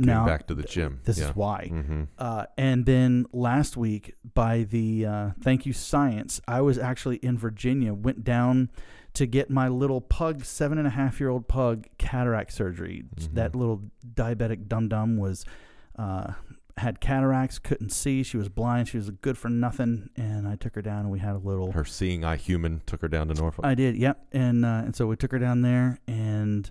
Now, 0.05 0.25
back 0.25 0.47
to 0.47 0.55
the 0.55 0.63
gym. 0.63 0.99
this 1.05 1.17
yeah. 1.17 1.29
is 1.29 1.35
why. 1.35 1.67
hmm 1.69 2.03
Uh, 2.17 2.45
and 2.57 2.85
then 2.85 3.25
last 3.33 3.75
week, 3.75 4.13
by 4.33 4.63
the 4.63 5.05
uh, 5.05 5.29
thank 5.41 5.65
you 5.65 5.73
science, 5.73 6.39
I 6.47 6.61
was 6.61 6.77
actually 6.77 7.17
in 7.17 7.37
Virginia. 7.37 7.93
Went 7.93 8.23
down 8.23 8.69
to 9.13 9.25
get 9.25 9.49
my 9.49 9.67
little 9.67 9.99
pug, 10.01 10.45
seven 10.45 10.77
and 10.77 10.85
a 10.85 10.91
half 10.91 11.19
year 11.19 11.29
old 11.29 11.47
pug, 11.47 11.87
cataract 11.97 12.53
surgery. 12.53 13.05
Mhm. 13.15 13.33
That 13.33 13.55
little 13.55 13.81
diabetic 14.13 14.67
dum 14.67 14.87
dum 14.87 15.17
was 15.17 15.43
uh, 15.97 16.33
had 16.77 16.99
cataracts, 16.99 17.57
couldn't 17.57 17.89
see. 17.89 18.21
She 18.21 18.37
was 18.37 18.49
blind. 18.49 18.87
She 18.87 18.97
was 18.97 19.09
good 19.09 19.35
for 19.35 19.49
nothing. 19.49 20.11
And 20.15 20.47
I 20.47 20.55
took 20.55 20.75
her 20.75 20.81
down, 20.83 20.99
and 20.99 21.09
we 21.09 21.17
had 21.17 21.33
a 21.33 21.39
little. 21.39 21.71
Her 21.71 21.85
seeing 21.85 22.23
eye 22.23 22.35
human 22.37 22.83
took 22.85 23.01
her 23.01 23.07
down 23.07 23.29
to 23.29 23.33
Norfolk. 23.33 23.65
I 23.65 23.73
did, 23.73 23.95
yep. 23.97 24.23
And 24.31 24.63
uh, 24.63 24.83
and 24.85 24.95
so 24.95 25.07
we 25.07 25.15
took 25.15 25.31
her 25.31 25.39
down 25.39 25.63
there, 25.63 25.97
and 26.07 26.69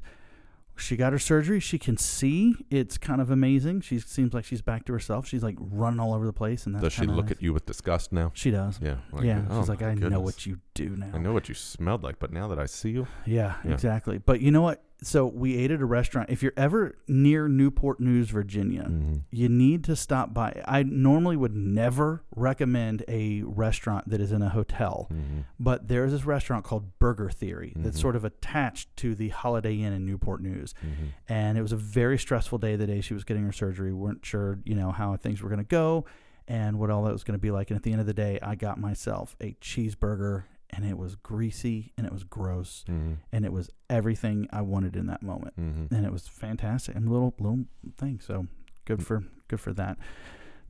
she 0.76 0.96
got 0.96 1.12
her 1.12 1.18
surgery. 1.18 1.58
She 1.60 1.78
can 1.78 1.96
see. 1.96 2.54
It's 2.70 2.98
kind 2.98 3.20
of 3.20 3.30
amazing. 3.30 3.80
She 3.80 3.98
seems 3.98 4.34
like 4.34 4.44
she's 4.44 4.62
back 4.62 4.84
to 4.86 4.92
herself. 4.92 5.26
She's 5.26 5.42
like 5.42 5.56
running 5.58 6.00
all 6.00 6.14
over 6.14 6.26
the 6.26 6.32
place, 6.32 6.66
and 6.66 6.74
that's 6.74 6.82
Does 6.84 6.92
she 6.92 7.06
look 7.06 7.26
nice. 7.26 7.32
at 7.32 7.42
you 7.42 7.52
with 7.52 7.66
disgust 7.66 8.12
now? 8.12 8.30
She 8.34 8.50
does. 8.50 8.78
Yeah. 8.82 8.96
yeah, 9.22 9.42
oh 9.50 9.60
she's 9.60 9.68
like, 9.68 9.82
I 9.82 9.94
know 9.94 10.20
what 10.20 10.46
you 10.46 10.58
do 10.74 10.90
now. 10.96 11.10
I 11.14 11.18
know 11.18 11.32
what 11.32 11.48
you 11.48 11.54
smelled 11.54 12.02
like, 12.02 12.18
but 12.18 12.32
now 12.32 12.48
that 12.48 12.58
I 12.58 12.66
see 12.66 12.90
you, 12.90 13.06
Yeah, 13.24 13.54
Yeah. 13.64 13.72
exactly. 13.72 14.18
But 14.18 14.40
you 14.40 14.50
know 14.50 14.62
what? 14.62 14.82
So 15.02 15.26
we 15.26 15.56
ate 15.58 15.70
at 15.70 15.82
a 15.82 15.84
restaurant. 15.84 16.30
If 16.30 16.42
you're 16.42 16.54
ever 16.56 16.96
near 17.06 17.48
Newport 17.48 18.00
News, 18.00 18.30
Virginia, 18.30 18.84
Mhm. 18.90 19.22
you 19.30 19.48
need 19.48 19.84
to 19.84 19.94
stop 19.94 20.32
by. 20.32 20.62
I 20.66 20.84
normally 20.84 21.36
would 21.36 21.54
never 21.54 22.22
recommend 22.34 23.04
a 23.06 23.42
restaurant 23.42 24.08
that 24.08 24.22
is 24.22 24.32
in 24.32 24.40
a 24.40 24.48
hotel, 24.48 25.08
Mhm. 25.12 25.44
but 25.60 25.88
there's 25.88 26.12
this 26.12 26.24
restaurant 26.24 26.64
called 26.64 26.98
Burger 26.98 27.28
Theory 27.28 27.74
that's 27.76 27.98
Mhm. 27.98 28.00
sort 28.00 28.16
of 28.16 28.24
attached 28.24 28.96
to 28.96 29.14
the 29.14 29.28
Holiday 29.28 29.76
Inn 29.82 29.92
in 29.92 30.06
Newport 30.06 30.40
News. 30.40 30.72
Mhm. 30.82 31.08
And 31.28 31.58
it 31.58 31.62
was 31.62 31.72
a 31.72 31.76
very 31.76 32.18
stressful 32.18 32.56
day 32.58 32.74
the 32.74 32.86
day 32.86 33.02
she 33.02 33.12
was 33.12 33.24
getting 33.24 33.44
her 33.44 33.52
surgery. 33.52 33.92
We 33.92 33.98
weren't 34.00 34.24
sure, 34.24 34.60
you 34.64 34.74
know, 34.74 34.92
how 34.92 35.14
things 35.16 35.42
were 35.42 35.50
going 35.50 35.58
to 35.58 35.64
go 35.64 36.06
and 36.48 36.78
what 36.78 36.88
all 36.90 37.04
that 37.04 37.12
was 37.12 37.22
going 37.24 37.38
to 37.38 37.42
be 37.42 37.50
like. 37.50 37.70
And 37.70 37.76
at 37.76 37.82
the 37.82 37.92
end 37.92 38.00
of 38.00 38.06
the 38.06 38.14
day, 38.14 38.38
I 38.40 38.54
got 38.54 38.80
myself 38.80 39.36
a 39.42 39.52
cheeseburger 39.60 40.44
and 40.70 40.84
it 40.84 40.98
was 40.98 41.14
greasy 41.16 41.92
and 41.96 42.06
it 42.06 42.12
was 42.12 42.24
gross 42.24 42.84
Mhm. 42.88 43.18
and 43.32 43.44
it 43.44 43.52
was 43.52 43.70
everything 43.88 44.48
I 44.52 44.62
wanted 44.62 44.96
in 44.96 45.06
that 45.06 45.22
moment. 45.22 45.54
Mhm. 45.58 45.90
And 45.92 46.04
it 46.06 46.12
was 46.12 46.26
fantastic. 46.28 46.94
And 46.96 47.08
little 47.10 47.34
little 47.38 47.64
thing. 47.96 48.20
So 48.20 48.42
Mm. 48.42 48.48
good 48.84 49.06
for 49.06 49.24
good 49.48 49.60
for 49.60 49.72
that. 49.74 49.98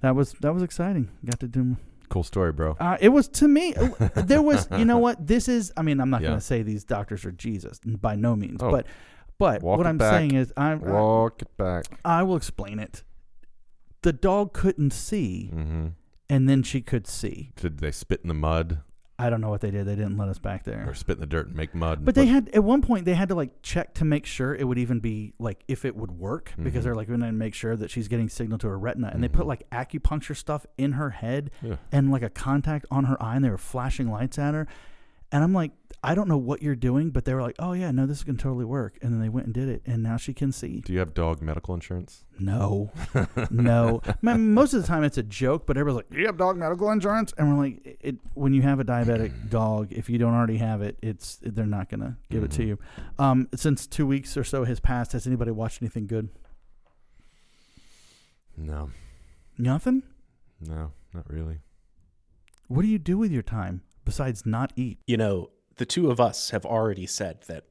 That 0.00 0.14
was 0.14 0.32
that 0.40 0.52
was 0.52 0.62
exciting. 0.62 1.08
Got 1.24 1.40
to 1.40 1.48
do 1.48 1.76
Cool 2.08 2.22
story, 2.22 2.52
bro. 2.52 2.76
uh, 2.78 2.96
it 3.00 3.08
was 3.08 3.26
to 3.28 3.48
me 3.48 3.72
there 4.14 4.42
was 4.42 4.68
you 4.78 4.84
know 4.84 4.98
what 4.98 5.26
this 5.26 5.48
is 5.48 5.72
I 5.76 5.82
mean 5.82 6.00
I'm 6.00 6.10
not 6.10 6.20
Yeah. 6.22 6.28
going 6.28 6.38
to 6.38 6.44
say 6.44 6.62
these 6.62 6.84
doctors 6.84 7.24
are 7.24 7.32
Jesus 7.32 7.80
by 7.80 8.14
no 8.14 8.36
means 8.36 8.62
Oh. 8.62 8.70
but 8.70 8.86
But 9.38 9.62
Walk 9.62 9.76
what 9.78 9.86
I'm 9.86 9.98
back. 9.98 10.12
saying 10.14 10.34
is, 10.34 10.50
I, 10.56 10.76
Walk 10.76 11.42
it 11.42 11.54
back. 11.58 11.84
I 12.06 12.22
will 12.22 12.36
explain 12.36 12.78
it. 12.78 13.04
The 14.00 14.12
dog 14.14 14.54
couldn't 14.54 14.92
see, 14.94 15.48
hmm 15.48 15.88
and 16.30 16.48
then 16.48 16.62
she 16.62 16.80
could 16.80 17.06
see. 17.06 17.52
Did 17.56 17.78
they 17.78 17.90
spit 17.92 18.20
in 18.22 18.28
the 18.28 18.34
mud 18.34 18.80
I 19.18 19.30
don't 19.30 19.40
know 19.40 19.49
what 19.49 19.62
they 19.62 19.70
did. 19.70 19.87
They 19.87 19.96
didn't 19.96 20.18
let 20.18 20.28
us 20.28 20.38
back 20.38 20.64
there. 20.64 20.85
or 20.87 20.92
spit 20.94 21.16
in 21.16 21.20
the 21.20 21.26
dirt 21.26 21.46
and 21.46 21.56
make 21.56 21.75
mud? 21.75 22.04
But 22.04 22.14
they 22.14 22.26
had 22.26 22.50
at 22.50 22.62
one 22.62 22.82
point 22.82 23.06
they 23.06 23.14
had 23.14 23.28
to 23.28 23.35
like 23.35 23.62
check 23.62 23.94
to 23.94 24.04
make 24.04 24.26
sure 24.26 24.54
it 24.54 24.64
would 24.64 24.76
even 24.78 25.00
be 25.00 25.32
like 25.38 25.64
if 25.68 25.85
it 25.87 25.96
would 25.96 26.11
work 26.12 26.52
because 26.62 26.80
Mhm. 26.80 26.85
they're 26.85 26.94
like 26.94 27.08
going 27.08 27.20
to 27.20 27.32
make 27.32 27.54
sure 27.54 27.76
that 27.76 27.90
she's 27.90 28.08
getting 28.08 28.28
signal 28.28 28.58
to 28.58 28.68
her 28.68 28.78
retina 28.78 29.11
and 29.12 29.23
they 29.25 29.28
put 29.28 29.44
Mhm. 29.44 29.49
like 29.49 29.70
acupuncture 29.70 30.37
stuff 30.37 30.66
in 30.76 30.92
her 30.92 31.11
head 31.11 31.50
Yeah. 31.62 31.76
and 31.90 32.11
like 32.11 32.23
a 32.23 32.28
contact 32.28 32.85
on 32.90 33.04
her 33.04 33.20
eye 33.23 33.37
and 33.37 33.44
they 33.44 33.50
were 33.50 33.56
flashing 33.56 34.11
lights 34.11 34.38
at 34.38 34.52
her 34.52 34.66
and 35.33 35.42
I'm 35.45 35.52
like 35.52 35.73
I 36.02 36.14
don't 36.14 36.28
know 36.28 36.37
what 36.38 36.62
you're 36.62 36.76
doing 36.76 37.11
but 37.11 37.25
they 37.25 37.35
were 37.35 37.42
like 37.42 37.56
oh 37.59 37.73
yeah 37.73 37.90
no 37.90 38.06
this 38.06 38.18
is 38.18 38.25
going 38.25 38.37
to 38.37 38.42
totally 38.42 38.64
work. 38.64 38.97
And 39.02 39.12
then 39.12 39.21
they 39.21 39.28
went 39.28 39.47
and 39.47 39.54
did 39.54 39.68
it 39.68 39.83
and 39.87 40.02
now 40.02 40.16
she 40.16 40.33
can 40.33 40.52
see. 40.52 40.80
Do 40.83 40.92
you 40.92 40.99
have 41.00 41.14
dog 41.14 41.42
medical 41.42 41.75
insurance? 41.75 42.25
no. 42.38 42.92
No. 43.50 44.02
Man, 44.23 44.54
most 44.54 44.73
of 44.75 44.83
the 44.83 44.87
time 44.87 45.02
it's 45.04 45.18
a 45.18 45.23
joke 45.23 45.66
but 45.66 45.76
everybody's 45.76 46.06
like 46.11 46.18
you 46.18 46.26
have 46.26 46.37
dog 46.37 46.56
medical 46.56 46.90
insurance? 46.90 47.33
And 47.38 47.49
we're 47.56 47.64
like 47.64 47.99
it 48.00 48.16
when 48.35 48.54
you 48.54 48.62
have 48.62 48.78
a 48.78 48.85
diabetic 48.85 49.50
dog 49.50 49.92
if 49.92 50.09
you 50.09 50.18
don't 50.18 50.35
already 50.35 50.59
have 50.59 50.80
it 50.83 50.97
it's 51.02 51.38
they're 51.42 51.66
not 51.66 51.88
going 51.88 52.00
to 52.00 52.16
give 52.30 52.45
it 52.45 52.50
to 52.52 52.62
Mhm. 52.62 52.66
you. 52.68 52.78
Um, 53.18 53.49
since 53.54 53.87
two 53.87 54.06
weeks 54.06 54.37
or 54.37 54.45
so 54.45 54.64
has 54.64 54.78
passed 54.80 55.12
has 55.12 55.26
anybody 55.26 55.50
watched 55.50 55.83
anything 55.83 56.06
good? 56.06 56.28
No, 58.56 58.90
nothing? 59.59 60.02
No, 60.61 60.92
not 61.12 61.28
really. 61.30 61.59
what 62.68 62.83
do 62.83 62.88
you 62.88 62.99
do 62.99 63.16
with 63.18 63.30
your 63.30 63.42
time 63.42 63.83
besides 64.06 64.46
not 64.46 64.72
eat 64.76 64.98
You 65.06 65.18
know, 65.18 65.50
the 65.76 65.84
two 65.84 66.10
of 66.10 66.18
us 66.18 66.50
have 66.50 66.64
already 66.64 67.06
said 67.06 67.42
that 67.48 67.64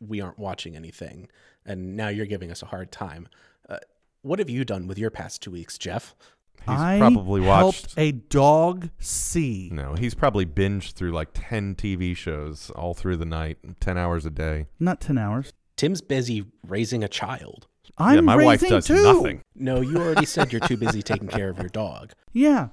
we 0.00 0.20
aren't 0.22 0.38
watching 0.38 0.74
anything, 0.74 1.28
and 1.66 1.94
now 1.96 2.08
you're 2.08 2.24
giving 2.26 2.50
us 2.50 2.62
a 2.62 2.66
hard 2.66 2.90
time. 2.90 3.28
Uh, 3.68 3.76
what 4.22 4.38
have 4.38 4.48
you 4.50 4.64
done 4.64 4.86
with 4.88 4.98
your 4.98 5.10
past 5.10 5.42
two 5.42 5.50
weeks, 5.50 5.76
Jeff? 5.78 6.14
He's 6.60 6.80
I 6.80 6.98
probably 6.98 7.42
helped 7.42 7.82
watched. 7.82 7.94
a 7.98 8.10
dog 8.12 8.88
see 8.98 9.68
No, 9.72 9.94
he's 9.94 10.14
probably 10.14 10.44
binged 10.46 10.92
through 10.94 11.12
like 11.12 11.28
ten 11.32 11.74
TV 11.76 12.16
shows 12.16 12.70
all 12.70 12.92
through 12.94 13.18
the 13.18 13.24
night, 13.26 13.58
ten 13.78 13.96
hours 13.98 14.26
a 14.26 14.30
day. 14.30 14.66
not 14.80 15.00
10 15.00 15.16
hours 15.18 15.52
Tim's 15.76 16.00
busy 16.00 16.46
raising 16.66 17.04
a 17.04 17.08
child. 17.08 17.68
i'm 17.98 18.14
yeah, 18.16 18.20
my 18.22 18.36
wife 18.36 18.62
raising 18.62 18.70
does 18.70 18.86
two. 18.86 19.02
nothing, 19.02 19.42
No, 19.54 19.80
you 19.80 19.98
already 19.98 20.26
said 20.26 20.50
you're 20.52 20.66
too 20.66 20.76
busy 20.78 21.02
taking 21.02 21.28
care 21.28 21.50
of 21.50 21.58
your 21.58 21.68
dog. 21.68 22.12
yeah 22.32 22.68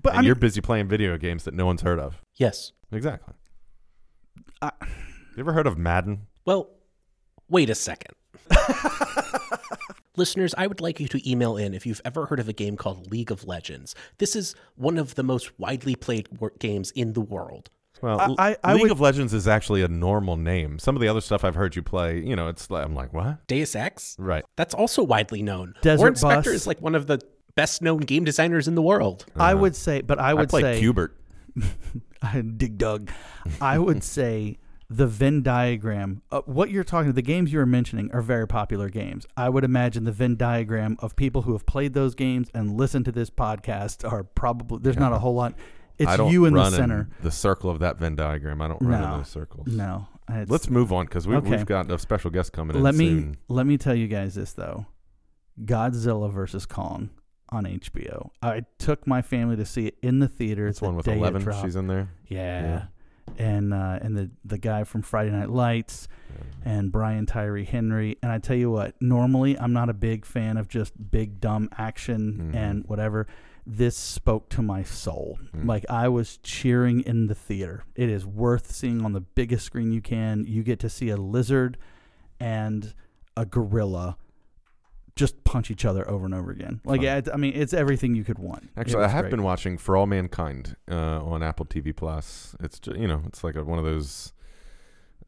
but 0.00 0.10
and 0.10 0.18
I 0.18 0.20
mean, 0.22 0.26
you're 0.26 0.34
busy 0.34 0.60
playing 0.60 0.88
video 0.88 1.16
games 1.18 1.44
that 1.44 1.54
no 1.54 1.66
one's 1.66 1.82
heard 1.82 1.98
of. 1.98 2.20
Yes. 2.36 2.72
Exactly. 2.92 3.34
I- 4.62 4.72
you 5.36 5.40
ever 5.40 5.52
heard 5.52 5.66
of 5.66 5.76
Madden? 5.76 6.26
Well, 6.46 6.70
wait 7.48 7.68
a 7.70 7.74
second. 7.74 8.14
Listeners, 10.16 10.54
I 10.56 10.68
would 10.68 10.80
like 10.80 11.00
you 11.00 11.08
to 11.08 11.28
email 11.28 11.56
in 11.56 11.74
if 11.74 11.84
you've 11.86 12.00
ever 12.04 12.26
heard 12.26 12.38
of 12.38 12.48
a 12.48 12.52
game 12.52 12.76
called 12.76 13.10
League 13.10 13.32
of 13.32 13.44
Legends. 13.48 13.96
This 14.18 14.36
is 14.36 14.54
one 14.76 14.96
of 14.96 15.16
the 15.16 15.24
most 15.24 15.58
widely 15.58 15.96
played 15.96 16.28
games 16.60 16.92
in 16.92 17.14
the 17.14 17.20
world. 17.20 17.68
Well, 18.00 18.36
I 18.38 18.56
League 18.74 18.82
would- 18.82 18.90
of 18.92 19.00
Legends 19.00 19.34
is 19.34 19.48
actually 19.48 19.82
a 19.82 19.88
normal 19.88 20.36
name. 20.36 20.78
Some 20.78 20.94
of 20.94 21.02
the 21.02 21.08
other 21.08 21.20
stuff 21.20 21.42
I've 21.42 21.56
heard 21.56 21.74
you 21.74 21.82
play, 21.82 22.20
you 22.20 22.36
know, 22.36 22.46
it's 22.46 22.70
like 22.70 22.84
I'm 22.84 22.94
like, 22.94 23.12
what? 23.12 23.44
Deus 23.48 23.74
Ex? 23.74 24.14
Right. 24.18 24.44
That's 24.56 24.74
also 24.74 25.02
widely 25.02 25.42
known. 25.42 25.74
Desert 25.82 26.00
Warren 26.02 26.14
Spector 26.14 26.44
Bus. 26.44 26.46
is 26.48 26.66
like 26.68 26.80
one 26.80 26.94
of 26.94 27.08
the 27.08 27.18
best 27.56 27.82
known 27.82 27.98
game 28.00 28.24
designers 28.24 28.66
in 28.68 28.74
the 28.74 28.82
world. 28.82 29.26
i 29.36 29.52
Uh-huh. 29.52 29.60
would 29.60 29.76
say 29.76 30.00
but 30.00 30.18
i 30.18 30.30
I 30.30 30.34
would 30.34 30.48
played 30.48 30.62
say 30.62 30.78
Q*bert. 30.80 31.16
I 32.22 32.40
Dig 32.40 32.78
Dug. 32.78 33.10
I 33.60 33.78
would 33.78 34.02
say 34.16 34.58
the 34.90 35.06
Venn 35.06 35.42
diagram. 35.42 36.22
Uh, 36.30 36.40
what 36.46 36.70
you're 36.70 36.84
talking, 36.84 37.08
about, 37.08 37.14
the 37.16 37.22
games 37.22 37.52
you 37.52 37.58
were 37.58 37.66
mentioning 37.66 38.10
are 38.12 38.20
very 38.22 38.46
popular 38.46 38.88
games. 38.88 39.26
I 39.36 39.48
would 39.48 39.64
imagine 39.64 40.04
the 40.04 40.12
Venn 40.12 40.36
diagram 40.36 40.96
of 41.00 41.16
people 41.16 41.42
who 41.42 41.52
have 41.52 41.64
played 41.66 41.94
those 41.94 42.14
games 42.14 42.48
and 42.54 42.76
listened 42.76 43.04
to 43.06 43.12
this 43.12 43.30
podcast 43.30 44.10
are 44.10 44.24
probably 44.24 44.78
there's 44.82 44.98
not 44.98 45.12
a 45.12 45.18
whole 45.18 45.34
lot. 45.34 45.54
It's 45.98 46.10
I 46.10 46.16
don't 46.16 46.32
you 46.32 46.44
in 46.44 46.54
the 46.54 46.60
run 46.60 46.72
center. 46.72 47.08
the 47.22 47.30
circle 47.30 47.70
of 47.70 47.78
that 47.80 47.98
Venn 47.98 48.16
diagram. 48.16 48.60
I 48.60 48.68
don't 48.68 48.82
run 48.82 49.00
No. 49.00 49.12
in 49.12 49.18
those 49.18 49.28
circles. 49.28 49.66
no, 49.68 50.06
it's- 50.28 50.48
Let's 50.50 50.68
move 50.68 50.92
on 50.92 51.06
because 51.06 51.26
we, 51.28 51.36
Okay. 51.36 51.50
we've 51.50 51.66
got 51.66 51.90
a 51.90 51.98
special 51.98 52.30
guest 52.30 52.52
coming 52.52 52.76
in 52.76 52.82
let 52.82 52.94
me 52.96 53.06
soon. 53.08 53.36
let 53.48 53.64
me 53.66 53.78
tell 53.78 53.94
you 53.94 54.08
guys 54.08 54.34
this 54.34 54.52
though. 54.54 54.86
Godzilla 55.64 56.32
versus 56.32 56.66
Kong 56.66 57.10
on 57.54 57.64
HBO. 57.64 58.30
I 58.42 58.64
took 58.78 59.06
my 59.06 59.22
family 59.22 59.56
to 59.56 59.64
see 59.64 59.86
it 59.86 59.96
in 60.02 60.18
the 60.18 60.28
theater. 60.28 60.66
It's 60.68 60.80
the 60.80 60.86
one 60.86 60.96
with 60.96 61.08
Eleven. 61.08 61.46
She's 61.62 61.76
in 61.76 61.86
there. 61.86 62.08
Yeah. 62.28 62.86
And 63.38 63.72
uh, 63.72 63.98
and 64.02 64.16
the 64.16 64.30
the 64.44 64.58
guy 64.58 64.84
from 64.84 65.02
Friday 65.02 65.30
Night 65.30 65.48
Lights 65.50 66.08
and 66.64 66.92
Brian 66.92 67.24
Tyree 67.26 67.64
Henry. 67.64 68.18
And 68.22 68.30
I 68.30 68.38
tell 68.38 68.56
you 68.56 68.70
what, 68.70 69.00
normally 69.00 69.58
I'm 69.58 69.72
not 69.72 69.88
a 69.88 69.94
big 69.94 70.26
fan 70.26 70.56
of 70.56 70.68
just 70.68 70.92
big 71.10 71.40
dumb 71.40 71.68
action 71.78 72.50
Mhm. 72.52 72.56
and 72.56 72.84
whatever. 72.86 73.26
This 73.66 73.96
spoke 73.96 74.50
to 74.50 74.60
my 74.62 74.82
soul. 74.82 75.38
Mm. 75.56 75.66
Like 75.66 75.86
I 75.88 76.06
was 76.08 76.36
cheering 76.42 77.00
in 77.00 77.28
the 77.28 77.34
theater. 77.34 77.84
It 77.94 78.10
is 78.10 78.26
worth 78.26 78.70
seeing 78.72 79.02
on 79.02 79.14
the 79.14 79.22
biggest 79.22 79.64
screen 79.64 79.90
you 79.90 80.02
can. 80.02 80.44
You 80.46 80.62
get 80.62 80.78
to 80.80 80.90
see 80.90 81.08
a 81.08 81.16
lizard 81.16 81.78
and 82.38 82.92
a 83.38 83.46
gorilla 83.46 84.18
just 85.16 85.44
punch 85.44 85.70
each 85.70 85.84
other 85.84 86.08
over 86.08 86.24
and 86.24 86.34
over 86.34 86.50
again. 86.50 86.80
Like. 86.84 87.02
I, 87.02 87.22
I 87.32 87.36
mean, 87.36 87.52
it's 87.54 87.72
everything 87.72 88.14
you 88.14 88.24
could 88.24 88.38
want. 88.38 88.70
Actually, 88.76 89.04
I 89.04 89.08
have 89.08 89.22
great. 89.22 89.30
been 89.30 89.42
watching 89.42 89.78
For 89.78 89.96
All 89.96 90.06
Mankind 90.06 90.76
uh, 90.90 91.24
on 91.24 91.42
Apple 91.42 91.66
TV 91.66 91.94
Plus. 91.94 92.56
It's 92.60 92.78
ju- 92.80 92.96
you 92.98 93.06
know, 93.06 93.22
it's 93.26 93.44
like 93.44 93.54
a, 93.56 93.64
one 93.64 93.78
of 93.78 93.84
those 93.84 94.32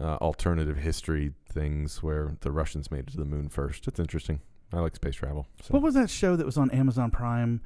uh, 0.01 0.17
alternative 0.17 0.79
history 0.79 1.33
things 1.49 2.03
where 2.03 2.37
the 2.41 2.51
Russians 2.51 2.91
made 2.91 3.01
it 3.01 3.07
to 3.09 3.17
the 3.17 3.25
moon 3.25 3.49
first. 3.49 3.87
It's 3.87 4.01
interesting. 4.01 4.41
I 4.73 4.81
like 4.81 4.97
space 4.97 5.15
travel. 5.15 5.47
So. 5.63 5.69
What 5.73 5.83
was 5.83 5.95
that 5.95 6.11
show 6.11 6.37
that 6.37 6.45
was 6.45 6.59
on 6.59 6.71
Amazon 6.71 7.11
Prime? 7.11 7.61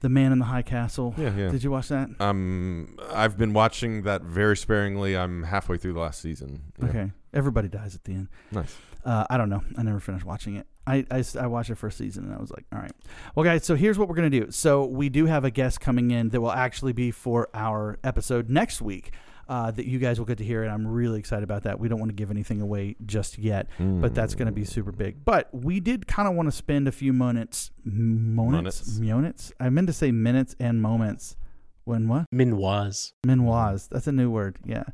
The 0.00 0.08
Man 0.08 0.32
in 0.32 0.38
the 0.38 0.46
High 0.46 0.62
Castle. 0.62 1.14
yeah, 1.18 1.34
yeah. 1.36 1.50
Did 1.50 1.62
you 1.62 1.70
watch 1.70 1.88
that? 1.88 2.08
Um, 2.20 2.96
I've 3.12 3.36
been 3.36 3.52
watching 3.52 4.02
that 4.04 4.22
very 4.22 4.56
sparingly. 4.56 5.14
I'm 5.14 5.42
halfway 5.42 5.76
through 5.76 5.92
the 5.92 6.00
last 6.00 6.22
season. 6.22 6.72
Yeah. 6.78 6.88
Okay. 6.88 7.10
Everybody 7.32 7.68
dies 7.68 7.94
at 7.94 8.04
the 8.04 8.12
end. 8.12 8.28
Nice. 8.52 8.76
Uh, 9.04 9.24
I 9.30 9.36
don't 9.36 9.48
know. 9.48 9.62
I 9.76 9.82
never 9.82 10.00
finished 10.00 10.24
watching 10.24 10.56
it. 10.56 10.66
I 10.86 11.04
I 11.38 11.46
watched 11.46 11.68
the 11.68 11.76
first 11.76 11.96
season 11.98 12.24
and 12.24 12.34
I 12.34 12.38
was 12.38 12.50
like, 12.50 12.64
all 12.72 12.80
right. 12.80 12.92
Well, 13.34 13.44
guys, 13.44 13.64
so 13.64 13.76
here's 13.76 13.98
what 13.98 14.08
we're 14.08 14.16
going 14.16 14.30
to 14.30 14.40
do. 14.40 14.50
So 14.50 14.84
we 14.84 15.08
do 15.08 15.26
have 15.26 15.44
a 15.44 15.50
guest 15.50 15.80
coming 15.80 16.10
in 16.10 16.30
that 16.30 16.40
will 16.40 16.52
actually 16.52 16.92
be 16.92 17.10
for 17.10 17.48
our 17.54 17.98
episode 18.02 18.50
next 18.50 18.82
week 18.82 19.12
uh, 19.48 19.70
that 19.72 19.86
you 19.86 19.98
guys 19.98 20.18
will 20.18 20.26
get 20.26 20.38
to 20.38 20.44
hear. 20.44 20.62
And 20.62 20.72
I'm 20.72 20.86
really 20.86 21.18
excited 21.18 21.44
about 21.44 21.64
that. 21.64 21.78
We 21.78 21.88
don't 21.88 21.98
want 21.98 22.10
to 22.10 22.14
give 22.14 22.30
anything 22.30 22.60
away 22.60 22.96
just 23.06 23.38
yet, 23.38 23.68
but 23.78 24.14
that's 24.14 24.34
going 24.34 24.46
to 24.46 24.52
be 24.52 24.64
super 24.64 24.92
big. 24.92 25.24
But 25.24 25.48
we 25.52 25.80
did 25.80 26.06
kind 26.06 26.28
of 26.28 26.34
want 26.34 26.48
to 26.48 26.52
spend 26.52 26.88
a 26.88 26.92
few 26.92 27.12
moments, 27.12 27.70
moments, 27.84 28.98
moments. 28.98 29.52
I 29.60 29.68
meant 29.70 29.86
to 29.86 29.92
say 29.92 30.10
minutes 30.12 30.56
and 30.58 30.80
moments. 30.82 31.36
When 31.84 32.06
what? 32.08 32.26
Minoise. 32.32 33.12
Minoise. 33.26 33.88
That's 33.88 34.06
a 34.06 34.12
new 34.12 34.30
word. 34.30 34.58
Yeah. 34.64 34.84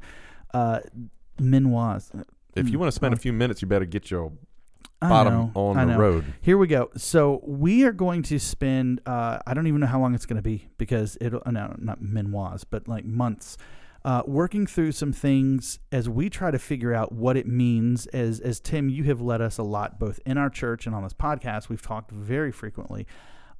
Uh, 0.54 0.80
Minoise. 1.38 2.24
If 2.54 2.70
you 2.70 2.78
want 2.78 2.88
to 2.88 2.94
spend 2.96 3.14
a 3.14 3.18
few 3.18 3.32
minutes, 3.32 3.60
you 3.62 3.68
better 3.68 3.84
get 3.84 4.10
your 4.10 4.32
I 5.02 5.08
bottom 5.10 5.32
know, 5.34 5.50
on 5.54 5.76
I 5.76 5.84
the 5.84 5.92
know. 5.92 5.98
road. 5.98 6.24
Here 6.40 6.56
we 6.56 6.66
go. 6.66 6.88
So 6.96 7.42
we 7.44 7.84
are 7.84 7.92
going 7.92 8.22
to 8.24 8.38
spend. 8.38 9.02
Uh, 9.04 9.38
I 9.46 9.52
don't 9.54 9.66
even 9.66 9.80
know 9.80 9.86
how 9.86 10.00
long 10.00 10.14
it's 10.14 10.24
going 10.26 10.36
to 10.36 10.42
be 10.42 10.68
because 10.78 11.18
it'll. 11.20 11.42
uh, 11.44 11.50
No, 11.50 11.74
not 11.78 12.00
minoise, 12.00 12.64
but 12.68 12.88
like 12.88 13.04
months. 13.04 13.58
Uh, 14.06 14.22
working 14.24 14.66
through 14.68 14.92
some 14.92 15.12
things 15.12 15.80
as 15.90 16.08
we 16.08 16.30
try 16.30 16.50
to 16.52 16.58
figure 16.60 16.94
out 16.94 17.10
what 17.12 17.36
it 17.36 17.46
means. 17.46 18.06
As 18.06 18.40
as 18.40 18.60
Tim, 18.60 18.88
you 18.88 19.04
have 19.04 19.20
led 19.20 19.40
us 19.42 19.58
a 19.58 19.62
lot, 19.64 19.98
both 19.98 20.20
in 20.24 20.38
our 20.38 20.48
church 20.48 20.86
and 20.86 20.94
on 20.94 21.02
this 21.02 21.12
podcast. 21.12 21.68
We've 21.68 21.82
talked 21.82 22.10
very 22.12 22.52
frequently 22.52 23.06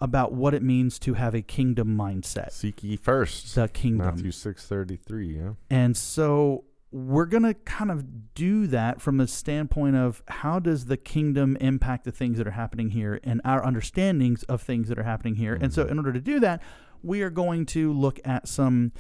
about 0.01 0.33
what 0.33 0.55
it 0.55 0.63
means 0.63 0.99
to 1.01 1.15
have 1.15 1.35
a 1.35 1.43
kingdom 1.43 1.97
mindset. 1.99 2.53
Seek 2.53 2.83
ye 2.85 2.97
first. 2.97 3.55
The 3.57 3.67
kingdom. 3.69 4.07
Matthew 4.15 4.31
six 4.31 4.65
thirty 4.67 4.97
three. 4.97 5.37
Yeah. 5.37 5.51
And 5.69 5.97
so 5.97 6.65
we're 6.93 7.27
going 7.27 7.43
to 7.43 7.55
kind 7.55 7.91
of 7.91 8.35
do 8.35 8.67
that 8.69 9.01
from 9.01 9.17
the 9.17 9.27
standpoint 9.27 9.97
of 9.97 10.23
how 10.29 10.59
does 10.59 10.87
the 10.87 10.97
kingdom 10.97 11.57
impact 11.61 12.05
the 12.05 12.13
things 12.13 12.39
that 12.39 12.47
are 12.47 12.53
happening 12.53 12.91
here 12.91 13.21
and 13.25 13.41
our 13.45 13.65
understandings 13.65 14.43
of 14.45 14.63
things 14.63 14.89
that 14.89 14.99
are 14.99 15.03
happening 15.03 15.35
here. 15.35 15.55
And 15.61 15.73
so 15.73 15.85
Mhm. 15.85 15.91
in 15.91 15.99
order 15.99 16.13
to 16.13 16.21
do 16.21 16.41
that, 16.41 16.63
we 17.03 17.23
are 17.23 17.31
going 17.31 17.67
to 17.67 17.93
look 17.93 18.21
at 18.25 18.49
some 18.49 18.93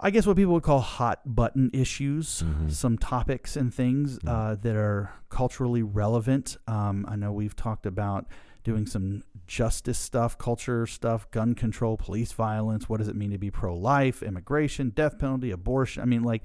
I 0.00 0.10
guess 0.10 0.26
what 0.26 0.36
people 0.36 0.52
would 0.54 0.64
call 0.64 0.80
hot 0.80 1.20
button 1.24 1.70
issues, 1.72 2.42
Mhm. 2.42 2.72
some 2.72 2.98
topics 2.98 3.56
and 3.56 3.72
things 3.72 4.18
Mhm. 4.18 4.28
uh, 4.28 4.54
that 4.56 4.74
are 4.74 5.10
culturally 5.28 5.84
relevant. 5.84 6.56
Um, 6.66 7.06
I 7.08 7.14
know 7.14 7.32
we've 7.32 7.54
talked 7.54 7.86
about 7.86 8.26
doing 8.64 8.86
some 8.86 9.22
justice 9.46 9.96
stuff, 9.96 10.36
culture 10.36 10.84
stuff, 10.88 11.30
gun 11.30 11.54
control, 11.54 11.96
police 11.96 12.32
violence. 12.32 12.88
What 12.88 12.98
does 12.98 13.06
it 13.08 13.14
mean 13.14 13.30
to 13.30 13.38
be 13.38 13.52
pro 13.52 13.74
life, 13.76 14.20
immigration, 14.20 14.90
death 14.90 15.16
penalty, 15.16 15.52
abortion? 15.52 16.02
I 16.02 16.06
mean, 16.06 16.24
like 16.24 16.42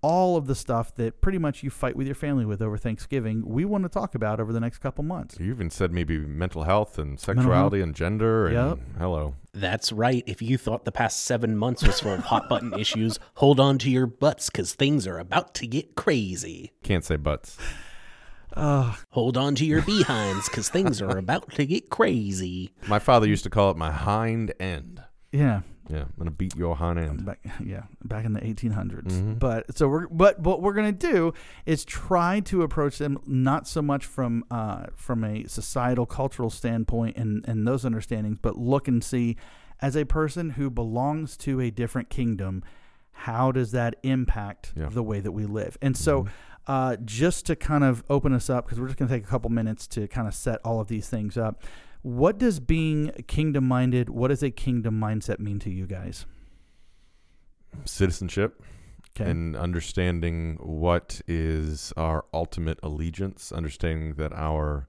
all 0.00 0.36
of 0.36 0.46
the 0.46 0.54
stuff 0.54 0.94
that 0.94 1.20
pretty 1.20 1.38
much 1.38 1.62
you 1.62 1.70
fight 1.70 1.96
with 1.96 2.06
your 2.06 2.14
family 2.14 2.44
with 2.44 2.62
over 2.62 2.76
Thanksgiving, 2.78 3.42
we 3.46 3.64
want 3.64 3.82
to 3.84 3.88
talk 3.88 4.14
about 4.14 4.38
over 4.40 4.52
the 4.52 4.60
next 4.60 4.78
couple 4.78 5.02
months. 5.04 5.36
You 5.40 5.50
even 5.50 5.70
said 5.70 5.92
maybe 5.92 6.18
mental 6.18 6.62
health 6.64 6.98
and 6.98 7.18
sexuality 7.18 7.80
and 7.80 7.94
gender. 7.94 8.46
And 8.46 8.54
Yep. 8.54 8.78
Hello. 8.98 9.34
That's 9.52 9.90
right. 9.92 10.22
If 10.26 10.40
you 10.40 10.56
thought 10.56 10.84
the 10.84 10.92
past 10.92 11.24
seven 11.24 11.56
months 11.56 11.82
was 11.84 12.00
full 12.00 12.14
of 12.14 12.20
hot 12.20 12.48
button 12.48 12.72
issues, 12.78 13.18
hold 13.34 13.58
on 13.58 13.78
to 13.78 13.90
your 13.90 14.06
butts 14.06 14.50
because 14.50 14.74
things 14.74 15.06
are 15.06 15.18
about 15.18 15.54
to 15.54 15.66
get 15.66 15.96
crazy. 15.96 16.72
Can't 16.82 17.04
say 17.04 17.16
butts. 17.16 17.56
Uh, 18.54 18.94
Hold 19.10 19.36
on 19.36 19.54
to 19.56 19.64
your 19.66 19.82
behinds 19.82 20.48
because 20.48 20.68
things 20.68 21.02
are 21.02 21.18
about 21.18 21.50
to 21.52 21.66
get 21.66 21.90
crazy. 21.90 22.72
My 22.88 22.98
father 22.98 23.26
used 23.26 23.44
to 23.44 23.50
call 23.50 23.70
it 23.70 23.76
my 23.76 23.90
hind 23.92 24.52
end. 24.58 25.02
yeah, 25.32 25.60
Yeah, 25.88 26.02
I'm 26.02 26.12
gonna 26.18 26.30
beat 26.30 26.54
your 26.56 26.76
hind 26.76 26.98
end. 26.98 27.24
back 27.24 27.40
yeah 27.64 27.82
back 28.04 28.24
in 28.24 28.32
the 28.32 28.40
1800s 28.40 29.04
Mhm. 29.12 29.38
but 29.38 29.76
so 29.76 29.88
we're 29.88 30.06
but 30.08 30.40
what 30.40 30.60
we're 30.62 30.72
going 30.74 30.94
to 30.96 31.06
do 31.12 31.32
is 31.66 31.84
try 31.84 32.40
to 32.40 32.62
approach 32.62 32.98
them 32.98 33.18
not 33.26 33.66
so 33.66 33.80
much 33.82 34.04
from 34.06 34.44
uh 34.50 34.86
from 34.94 35.24
a 35.24 35.44
societal 35.46 36.06
cultural 36.06 36.50
standpoint 36.50 37.16
and 37.16 37.44
and 37.48 37.66
those 37.66 37.84
understandings 37.84 38.38
but 38.40 38.56
look 38.58 38.86
and 38.88 39.02
see 39.02 39.36
as 39.80 39.96
a 39.96 40.04
person 40.04 40.50
who 40.50 40.68
belongs 40.70 41.36
to 41.36 41.60
a 41.60 41.70
different 41.70 42.08
kingdom 42.10 42.62
how 43.12 43.50
does 43.50 43.72
that 43.72 43.96
impact 44.02 44.72
Yeah. 44.76 44.88
the 44.90 45.02
way 45.02 45.20
that 45.20 45.32
we 45.32 45.44
live 45.46 45.76
and 45.82 45.96
so 45.96 46.26
uh, 46.66 46.96
just 47.02 47.46
to 47.46 47.56
kind 47.56 47.82
of 47.82 48.04
open 48.10 48.34
us 48.34 48.50
up 48.50 48.66
because 48.66 48.78
we're 48.78 48.88
just 48.88 48.98
going 48.98 49.08
to 49.08 49.14
take 49.14 49.24
a 49.24 49.26
couple 49.26 49.48
minutes 49.48 49.86
to 49.86 50.06
kind 50.06 50.28
of 50.28 50.34
set 50.34 50.60
all 50.66 50.80
of 50.82 50.88
these 50.88 51.08
things 51.08 51.38
up 51.38 51.62
what 52.02 52.38
does 52.38 52.60
being 52.60 53.10
kingdom 53.26 53.66
minded 53.66 54.08
what 54.08 54.28
does 54.28 54.42
a 54.42 54.50
kingdom 54.50 55.00
mindset 55.00 55.38
mean 55.38 55.58
to 55.58 55.70
you 55.70 55.86
guys 55.86 56.26
Citizenship 57.84 58.62
okay 59.20 59.30
and 59.30 59.56
understanding 59.56 60.58
what 60.60 61.20
is 61.26 61.92
our 61.96 62.24
ultimate 62.32 62.78
allegiance, 62.82 63.52
understanding 63.52 64.14
that 64.14 64.32
our 64.32 64.88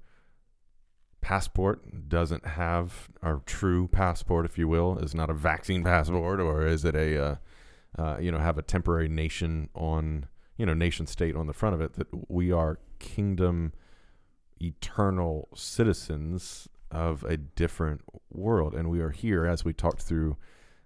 passport 1.22 2.08
doesn't 2.08 2.46
have 2.46 3.10
our 3.22 3.42
true 3.46 3.88
passport, 3.88 4.46
if 4.46 4.58
you 4.58 4.68
will, 4.68 4.98
is 5.00 5.14
not 5.14 5.30
a 5.30 5.34
vaccine 5.34 5.84
passport, 5.84 6.40
or 6.40 6.66
is 6.66 6.86
it 6.86 6.96
a, 6.96 7.24
uh, 7.24 7.36
uh, 7.98 8.18
you 8.20 8.32
know, 8.32 8.38
have 8.38 8.58
a 8.58 8.62
temporary 8.62 9.10
nation 9.10 9.70
on, 9.74 10.26
you 10.58 10.66
know, 10.66 10.74
nation 10.74 11.06
state 11.08 11.36
on 11.36 11.48
the 11.48 11.54
front 11.54 11.76
of 11.76 11.82
it. 11.82 11.94
That 11.94 12.08
we 12.30 12.52
are 12.52 12.80
kingdom, 13.00 13.74
eternal 14.62 15.50
citizens 15.56 16.68
of 16.92 17.24
a 17.24 17.38
different 17.38 18.02
world, 18.32 18.74
and 18.74 18.90
we 18.90 19.00
are 19.00 19.12
here 19.12 19.46
as 19.46 19.64
we 19.64 19.74
talked 19.74 20.02
through 20.02 20.38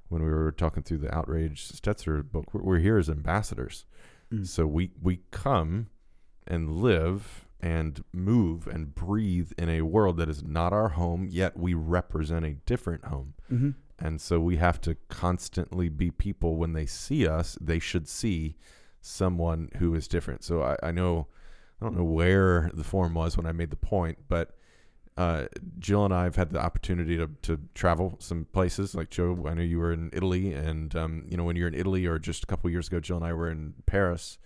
when 0.10 0.24
we 0.24 0.29
were 0.29 0.51
talking 0.51 0.83
through 0.83 1.00
the 1.00 1.13
outrage 1.15 1.67
Stetzer 1.69 2.24
book. 2.24 2.53
We're, 2.53 2.62
we're 2.62 2.79
here 2.79 2.98
as 2.98 3.10
ambassadors. 3.10 3.86
Mm. 4.31 4.45
So 4.48 4.67
we 4.67 4.91
we 5.01 5.22
come 5.31 5.88
and 6.45 6.77
live 6.77 7.45
and 7.62 8.03
move 8.12 8.67
and 8.67 8.93
breathe 8.93 9.53
in 9.57 9.69
a 9.69 9.81
world 9.81 10.17
that 10.17 10.29
is 10.29 10.43
not 10.43 10.74
our 10.74 10.89
home, 10.89 11.27
yet 11.29 11.57
we 11.57 11.74
represent 11.74 12.45
a 12.45 12.55
different 12.65 13.05
home. 13.05 13.33
mm-hmm. 13.51 13.69
And 14.00 14.19
so 14.19 14.39
we 14.41 14.57
have 14.57 14.81
to 14.81 14.98
constantly 15.07 15.88
be 15.88 16.12
people 16.12 16.57
when 16.57 16.74
they 16.74 16.86
see 16.86 17.25
us, 17.25 17.57
they 17.62 17.79
should 17.79 18.10
see 18.10 18.57
someone 19.00 19.69
who 19.77 19.95
is 19.95 20.10
different. 20.10 20.43
So 20.43 20.62
I, 20.62 20.75
I 20.83 20.91
know 20.91 21.27
I 21.79 21.86
don't 21.86 21.98
know 21.98 22.03
where 22.03 22.69
the 22.74 22.83
forum 22.83 23.13
was 23.13 23.38
when 23.38 23.45
I 23.45 23.51
made 23.51 23.69
the 23.69 23.77
point, 23.77 24.17
but 24.27 24.57
uh, 25.17 25.46
Jill 25.79 26.05
and 26.05 26.13
I 26.13 26.24
have 26.24 26.36
had 26.36 26.51
the 26.51 26.60
opportunity 26.60 27.17
to, 27.17 27.29
to 27.43 27.60
travel 27.75 28.15
some 28.20 28.46
places. 28.51 28.96
Like 28.96 29.10
Joe, 29.10 29.46
I 29.48 29.53
know 29.53 29.62
you 29.62 29.79
were 29.79 29.91
in 29.93 30.10
Italy, 30.13 30.53
and 30.53 30.96
um, 30.96 31.25
you 31.29 31.38
know 31.38 31.43
when 31.43 31.55
you're 31.55 31.67
in 31.67 31.75
Italy, 31.75 32.05
or 32.05 32.17
just 32.20 32.43
a 32.43 32.48
couple 32.48 32.70
years 32.70 32.88
ago, 32.88 33.00
Jill 33.00 33.17
and 33.17 33.25
I 33.25 33.34
were 33.34 33.50
in 33.50 33.74
Paris. 33.86 34.38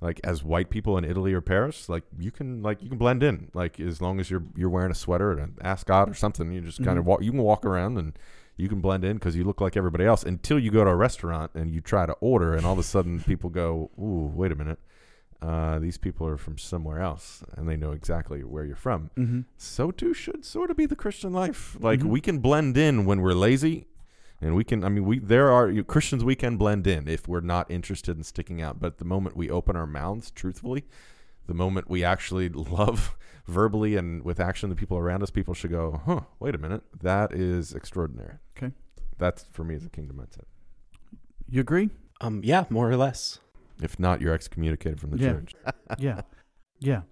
Like 0.00 0.20
as 0.24 0.42
white 0.42 0.68
people 0.68 0.98
in 0.98 1.04
Italy 1.04 1.32
or 1.32 1.40
Paris, 1.40 1.88
like 1.88 2.02
you 2.18 2.32
can 2.32 2.60
like 2.60 2.82
you 2.82 2.88
can 2.88 2.98
blend 2.98 3.22
in. 3.22 3.50
Like 3.54 3.78
as 3.78 4.00
long 4.00 4.18
as 4.18 4.30
you're 4.30 4.42
you're 4.56 4.68
wearing 4.68 4.90
a 4.90 4.96
sweater 4.96 5.30
and 5.30 5.40
an 5.40 5.54
ascot 5.62 6.10
or 6.10 6.14
something, 6.14 6.50
you 6.52 6.60
just 6.60 6.82
kind 6.84 6.98
of 6.98 7.04
Mhm. 7.04 7.08
walk. 7.08 7.22
You 7.22 7.30
can 7.30 7.40
walk 7.42 7.64
around 7.64 7.96
and 7.98 8.12
you 8.56 8.68
can 8.68 8.80
blend 8.80 9.04
in 9.04 9.14
because 9.14 9.36
you 9.36 9.44
look 9.44 9.60
like 9.60 9.76
everybody 9.76 10.04
else 10.04 10.24
until 10.24 10.58
you 10.58 10.72
go 10.72 10.82
to 10.84 10.90
a 10.90 10.96
restaurant 10.96 11.52
and 11.54 11.70
you 11.70 11.80
try 11.80 12.04
to 12.04 12.14
order, 12.14 12.52
and 12.52 12.66
all 12.66 12.72
of 12.72 12.80
a 12.80 12.82
sudden 12.82 13.20
people 13.20 13.48
go, 13.48 13.90
"Ooh, 13.98 14.30
wait 14.34 14.50
a 14.50 14.56
minute." 14.56 14.80
Uh, 15.42 15.78
these 15.80 15.98
people 15.98 16.24
are 16.26 16.36
from 16.36 16.56
somewhere 16.56 17.00
else 17.00 17.42
and 17.56 17.68
they 17.68 17.76
know 17.76 17.90
exactly 17.92 18.40
where 18.44 18.64
you're 18.64 18.76
from 18.88 19.10
Mm-hmm. 19.16 19.40
so 19.56 19.90
too 19.90 20.14
should 20.14 20.44
sort 20.44 20.70
of 20.70 20.76
be 20.76 20.86
the 20.86 20.94
Christian 21.04 21.32
life. 21.32 21.76
Like 21.80 22.00
Mhm. 22.00 22.10
we 22.14 22.20
can 22.20 22.38
blend 22.38 22.76
in 22.76 23.04
when 23.08 23.20
we're 23.20 23.32
lazy, 23.48 23.88
and 24.40 24.54
we 24.54 24.64
can. 24.64 24.84
I 24.84 24.88
mean, 24.88 25.04
we 25.04 25.18
there 25.18 25.48
are 25.50 25.68
you, 25.76 25.82
Christians 25.84 26.22
we 26.24 26.36
can 26.36 26.56
blend 26.56 26.86
in 26.86 27.08
if 27.08 27.26
we're 27.28 27.40
not 27.54 27.70
interested 27.70 28.16
in 28.16 28.22
sticking 28.24 28.62
out. 28.62 28.78
But 28.80 28.98
the 28.98 29.04
moment 29.04 29.36
we 29.36 29.50
open 29.50 29.74
our 29.76 29.86
mouths, 29.86 30.30
truthfully, 30.30 30.84
the 31.46 31.54
moment 31.54 31.90
we 31.90 32.04
actually 32.04 32.48
love 32.78 33.16
verbally 33.46 33.96
and 33.96 34.24
with 34.24 34.38
action 34.40 34.70
the 34.70 34.76
people 34.76 34.96
around 34.98 35.22
us, 35.24 35.30
people 35.30 35.54
should 35.54 35.70
go, 35.72 36.00
"Huh, 36.06 36.20
wait 36.40 36.54
a 36.54 36.58
minute, 36.58 36.82
that 37.02 37.32
is 37.32 37.72
extraordinary." 37.74 38.36
Okay. 38.56 38.72
that's 39.18 39.44
for 39.52 39.64
me 39.64 39.74
as 39.74 39.84
a 39.84 39.90
kingdom 39.90 40.16
mindset. 40.16 40.46
You 41.48 41.60
agree? 41.60 41.90
Um, 42.20 42.40
yeah, 42.44 42.64
more 42.70 42.88
or 42.90 42.96
less. 42.96 43.38
If 43.82 43.98
not, 43.98 44.20
you're 44.20 44.34
excommunicated 44.34 45.00
from 45.00 45.10
the 45.10 45.18
Yeah. 45.18 45.32
church. 45.32 45.54
yeah. 45.98 46.20
Yeah. 46.78 47.02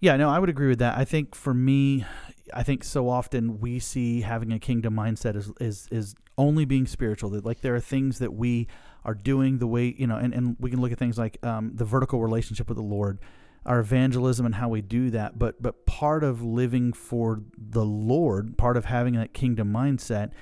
Yeah, 0.00 0.16
no, 0.16 0.28
I 0.28 0.38
would 0.38 0.50
agree 0.50 0.68
with 0.68 0.80
that. 0.80 0.98
I 0.98 1.04
think 1.04 1.34
for 1.34 1.54
me, 1.54 2.04
I 2.52 2.62
think 2.62 2.84
so 2.84 3.08
often 3.08 3.58
we 3.60 3.78
see 3.78 4.20
having 4.20 4.52
a 4.52 4.58
kingdom 4.58 4.94
mindset 4.94 5.34
is 5.34 5.50
is 5.60 5.88
is 5.90 6.14
only 6.36 6.64
being 6.66 6.86
spiritual. 6.86 7.30
That 7.30 7.44
like 7.44 7.60
there 7.62 7.74
are 7.74 7.80
things 7.80 8.18
that 8.18 8.34
we 8.34 8.66
are 9.04 9.14
doing 9.14 9.58
the 9.58 9.66
way 9.66 9.94
you 9.96 10.06
know, 10.06 10.16
and, 10.16 10.34
and 10.34 10.56
we 10.60 10.68
can 10.70 10.80
look 10.80 10.92
at 10.92 10.98
things 10.98 11.16
like 11.16 11.38
um, 11.44 11.72
the 11.74 11.84
vertical 11.86 12.20
relationship 12.20 12.68
with 12.68 12.76
the 12.76 12.84
Lord, 12.84 13.18
our 13.64 13.78
evangelism 13.80 14.44
and 14.44 14.54
how 14.56 14.68
we 14.68 14.82
do 14.82 15.08
that. 15.10 15.38
But 15.38 15.62
but 15.62 15.86
part 15.86 16.22
of 16.22 16.42
living 16.42 16.92
for 16.92 17.42
the 17.56 17.84
Lord, 17.84 18.58
part 18.58 18.76
of 18.76 18.84
having 18.86 19.14
that 19.14 19.32
kingdom 19.32 19.72
mindset, 19.72 20.32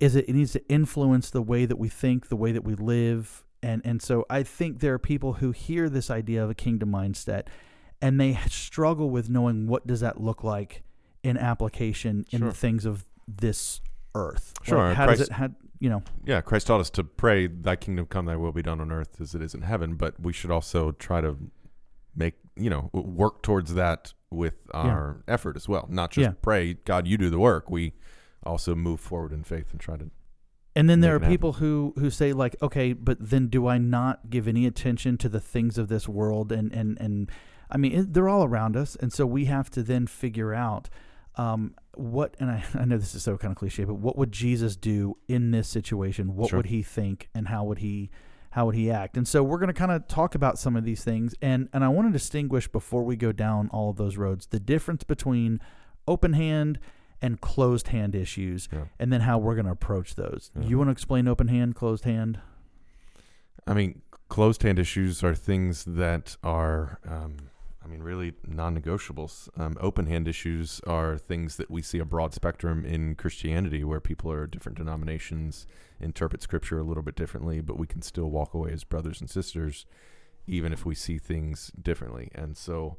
is 0.00 0.16
it, 0.16 0.28
it 0.28 0.34
needs 0.34 0.52
to 0.52 0.68
influence 0.68 1.30
the 1.30 1.42
way 1.42 1.64
that 1.64 1.76
we 1.78 1.88
think, 1.88 2.28
the 2.28 2.36
way 2.36 2.52
that 2.52 2.64
we 2.64 2.74
live, 2.74 3.44
and 3.62 3.82
and 3.84 4.02
so 4.02 4.24
I 4.30 4.42
think 4.42 4.80
there 4.80 4.94
are 4.94 4.98
people 4.98 5.34
who 5.34 5.52
hear 5.52 5.88
this 5.88 6.10
idea 6.10 6.42
of 6.44 6.50
a 6.50 6.54
kingdom 6.54 6.90
mindset, 6.90 7.44
and 8.00 8.20
they 8.20 8.34
struggle 8.48 9.10
with 9.10 9.28
knowing 9.30 9.66
what 9.66 9.86
does 9.86 10.00
that 10.00 10.20
look 10.20 10.42
like 10.44 10.82
in 11.22 11.36
application 11.38 12.24
in 12.30 12.40
Sure. 12.40 12.48
the 12.48 12.54
things 12.54 12.84
of 12.84 13.06
this 13.28 13.80
earth. 14.14 14.52
Sure, 14.62 14.88
Like, 14.88 14.96
how 14.96 15.06
does 15.06 15.20
it? 15.20 15.30
How, 15.30 15.48
you 15.78 15.88
know. 15.88 16.02
Yeah, 16.24 16.40
Christ 16.40 16.66
taught 16.66 16.80
us 16.80 16.90
to 16.90 17.04
pray, 17.04 17.46
"Thy 17.46 17.76
kingdom 17.76 18.06
come, 18.06 18.26
Thy 18.26 18.36
will 18.36 18.52
be 18.52 18.62
done 18.62 18.80
on 18.80 18.90
earth 18.92 19.20
as 19.20 19.34
it 19.34 19.42
is 19.42 19.54
in 19.54 19.62
heaven." 19.62 19.94
But 19.94 20.20
we 20.20 20.32
should 20.32 20.50
also 20.50 20.92
try 20.92 21.20
to 21.20 21.36
make 22.14 22.34
you 22.56 22.68
know 22.68 22.90
work 22.92 23.42
towards 23.42 23.74
that 23.74 24.12
with 24.30 24.54
our 24.74 25.22
effort 25.28 25.56
as 25.56 25.68
well. 25.68 25.86
Not 25.90 26.10
just 26.10 26.22
Yeah. 26.24 26.34
pray, 26.42 26.74
God, 26.74 27.06
you 27.06 27.16
do 27.16 27.30
the 27.30 27.38
work. 27.38 27.70
We 27.70 27.94
also 28.44 28.74
move 28.74 28.98
forward 29.00 29.32
in 29.32 29.44
faith 29.44 29.70
and 29.72 29.80
try 29.80 29.96
to. 29.96 30.10
And 30.74 30.88
then 30.88 31.00
there 31.00 31.14
are 31.14 31.18
happen. 31.18 31.28
people 31.30 31.52
who 31.54 31.92
who 31.98 32.10
say 32.10 32.32
like, 32.32 32.56
okay, 32.62 32.92
but 32.92 33.18
then 33.20 33.48
do 33.48 33.66
I 33.66 33.78
not 33.78 34.30
give 34.30 34.48
any 34.48 34.66
attention 34.66 35.18
to 35.18 35.28
the 35.28 35.40
things 35.40 35.76
of 35.78 35.88
this 35.88 36.08
world? 36.08 36.50
And 36.52 36.72
and 36.72 36.98
and 37.00 37.30
I 37.70 37.76
mean, 37.76 37.92
it, 37.92 38.14
they're 38.14 38.28
all 38.28 38.44
around 38.44 38.76
us, 38.76 38.96
and 38.96 39.12
so 39.12 39.26
we 39.26 39.46
have 39.46 39.70
to 39.70 39.82
then 39.82 40.06
figure 40.06 40.54
out 40.54 40.88
um, 41.36 41.74
what. 41.94 42.36
And 42.40 42.50
I, 42.50 42.64
I 42.74 42.84
know 42.84 42.96
this 42.96 43.14
is 43.14 43.22
so 43.22 43.36
kind 43.36 43.52
of 43.52 43.58
cliche, 43.58 43.84
but 43.84 43.94
what 43.94 44.16
would 44.16 44.32
Jesus 44.32 44.76
do 44.76 45.16
in 45.28 45.50
this 45.50 45.68
situation? 45.68 46.34
What 46.36 46.50
Sure. 46.50 46.58
would 46.58 46.66
he 46.66 46.82
think, 46.82 47.28
and 47.34 47.48
how 47.48 47.64
would 47.64 47.78
he 47.78 48.10
how 48.50 48.66
would 48.66 48.74
he 48.74 48.90
act? 48.90 49.16
And 49.16 49.26
so 49.26 49.42
we're 49.42 49.58
going 49.58 49.68
to 49.68 49.74
kind 49.74 49.90
of 49.92 50.06
talk 50.08 50.34
about 50.34 50.58
some 50.58 50.76
of 50.76 50.84
these 50.84 51.04
things, 51.04 51.34
and 51.42 51.68
and 51.72 51.84
I 51.84 51.88
want 51.88 52.08
to 52.08 52.12
distinguish 52.12 52.68
before 52.68 53.02
we 53.02 53.16
go 53.16 53.32
down 53.32 53.68
all 53.72 53.90
of 53.90 53.96
those 53.96 54.16
roads 54.16 54.46
the 54.46 54.60
difference 54.60 55.04
between 55.04 55.60
open 56.08 56.32
hand 56.32 56.78
and 57.22 57.40
closed 57.40 57.88
hand 57.88 58.14
issues 58.14 58.68
Yeah. 58.72 58.84
and 58.98 59.12
then 59.12 59.22
how 59.22 59.38
we're 59.38 59.54
going 59.54 59.66
to 59.66 59.72
approach 59.72 60.16
those. 60.16 60.50
Yeah. 60.54 60.66
You 60.66 60.76
want 60.78 60.88
to 60.88 60.92
explain 60.92 61.28
open 61.28 61.48
hand, 61.48 61.74
closed 61.76 62.04
hand? 62.04 62.40
I 63.66 63.74
mean, 63.74 64.02
closed 64.28 64.62
hand 64.62 64.78
issues 64.78 65.22
are 65.22 65.34
things 65.34 65.84
that 65.84 66.36
are, 66.42 66.98
um, 67.08 67.36
I 67.84 67.86
mean, 67.86 68.02
really 68.02 68.32
non-negotiables. 68.46 69.48
Um, 69.58 69.76
open 69.80 70.06
hand 70.06 70.26
issues 70.26 70.80
are 70.86 71.16
things 71.16 71.56
that 71.56 71.70
we 71.70 71.80
see 71.80 71.98
a 71.98 72.04
broad 72.04 72.34
spectrum 72.34 72.84
in 72.84 73.14
Christianity, 73.14 73.84
where 73.84 74.00
people 74.00 74.30
are 74.32 74.46
different 74.46 74.78
denominations 74.78 75.66
interpret 76.00 76.42
Scripture 76.42 76.80
a 76.80 76.82
little 76.82 77.02
bit 77.04 77.14
differently, 77.14 77.60
but 77.60 77.78
we 77.78 77.86
can 77.86 78.02
still 78.02 78.28
walk 78.28 78.54
away 78.54 78.72
as 78.72 78.82
brothers 78.82 79.20
and 79.20 79.30
sisters, 79.30 79.86
even 80.48 80.72
if 80.72 80.84
we 80.84 80.96
see 80.96 81.16
things 81.18 81.70
differently. 81.80 82.28
And 82.34 82.56
so, 82.56 82.96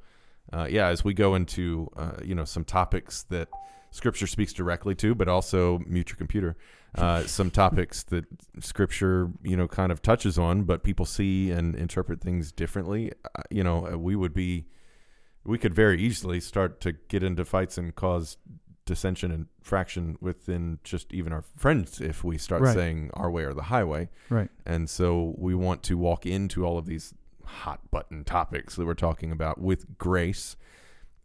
uh, 0.54 0.68
yeah, 0.70 0.88
as 0.88 1.04
we 1.04 1.14
go 1.14 1.36
into, 1.36 1.90
uh, 1.98 2.14
you 2.24 2.34
know, 2.36 2.46
some 2.46 2.64
topics 2.64 3.24
that 3.24 3.50
Scripture 3.94 4.26
speaks 4.26 4.52
directly 4.54 4.96
to, 4.96 5.14
but 5.14 5.28
also 5.28 5.80
mute 5.86 6.10
your 6.10 6.18
computer. 6.18 6.56
Uh, 6.96 7.22
some 7.22 7.52
topics 7.52 8.02
that 8.04 8.26
Scripture, 8.60 9.30
you 9.44 9.56
know, 9.56 9.68
kind 9.68 9.92
of 9.92 10.02
touches 10.02 10.38
on, 10.40 10.64
but 10.64 10.84
people 10.84 11.06
see 11.06 11.52
and 11.52 11.76
interpret 11.76 12.20
things 12.20 12.52
differently. 12.52 13.12
Uh, 13.24 13.44
you 13.52 13.64
know, 13.64 13.88
uh, 13.94 13.96
we 13.96 14.16
would 14.16 14.34
be, 14.34 14.66
we 15.44 15.60
could 15.60 15.76
very 15.76 16.02
easily 16.02 16.40
start 16.40 16.82
to 16.82 16.94
get 17.08 17.22
into 17.22 17.46
fights 17.46 17.78
and 17.78 17.96
cause 17.96 18.38
dissension 18.86 19.32
and 19.32 19.46
fraction 19.62 20.18
within 20.20 20.80
just 20.84 21.14
even 21.14 21.32
our 21.32 21.44
friends 21.56 22.02
if 22.02 22.24
we 22.24 22.40
start 22.40 22.64
Right. 22.64 22.74
saying 22.74 23.12
our 23.14 23.30
way 23.30 23.44
or 23.44 23.54
the 23.54 23.64
highway. 23.64 24.10
Right. 24.30 24.50
And 24.66 24.90
so 24.90 25.36
we 25.38 25.54
want 25.54 25.84
to 25.84 26.00
walk 26.00 26.26
into 26.26 26.66
all 26.66 26.80
of 26.80 26.88
these 26.88 27.14
hot 27.46 27.92
button 27.92 28.24
topics 28.24 28.76
that 28.76 28.86
we're 28.88 28.96
talking 28.96 29.32
about 29.32 29.62
with 29.62 30.00
grace 30.00 30.56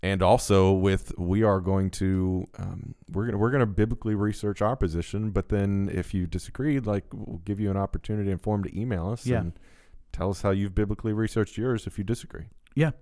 and 0.02 0.22
also 0.22 0.72
with 0.72 1.12
we 1.18 1.42
are 1.42 1.60
going 1.60 1.90
to 1.90 2.46
um, 2.58 2.94
we're 3.10 3.26
gonna 3.26 3.38
we're 3.38 3.50
gonna 3.50 3.66
biblically 3.66 4.14
research 4.14 4.62
our 4.62 4.76
position 4.76 5.30
but 5.30 5.48
then 5.48 5.90
if 5.92 6.14
you 6.14 6.26
disagreed 6.26 6.86
like 6.86 7.04
we'll 7.12 7.38
give 7.44 7.58
you 7.58 7.70
an 7.70 7.76
opportunity 7.76 8.30
and 8.30 8.40
form 8.40 8.62
to 8.62 8.78
email 8.80 9.08
us 9.10 9.26
Yeah. 9.26 9.40
and 9.40 9.52
tell 10.12 10.30
us 10.30 10.42
how 10.42 10.50
you've 10.50 10.74
biblically 10.74 11.12
researched 11.12 11.56
yours 11.58 11.86
if 11.86 11.98
you 11.98 12.04
disagree 12.04 12.46
Yeah. 12.74 12.92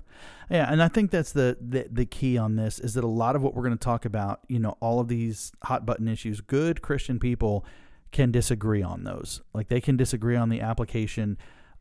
Yeah, 0.50 0.70
and 0.72 0.82
I 0.82 0.88
think 0.88 1.10
that's 1.10 1.32
the, 1.32 1.58
the 1.60 1.86
the 1.90 2.06
key 2.06 2.38
on 2.38 2.56
this 2.56 2.78
is 2.78 2.94
that 2.94 3.04
a 3.04 3.08
lot 3.08 3.36
of 3.36 3.42
what 3.42 3.54
we're 3.54 3.64
going 3.64 3.76
to 3.76 3.84
talk 3.84 4.04
about, 4.06 4.40
you 4.48 4.58
know, 4.58 4.76
all 4.80 4.98
of 5.00 5.08
these 5.08 5.52
hot 5.64 5.84
button 5.84 6.08
issues, 6.08 6.40
good 6.40 6.80
Christian 6.80 7.18
people 7.18 7.66
can 8.12 8.30
disagree 8.30 8.82
on 8.82 9.04
those. 9.04 9.42
Like 9.52 9.68
they 9.68 9.80
can 9.82 9.96
disagree 9.98 10.36
on 10.36 10.48
the 10.48 10.60
application. 10.62 11.36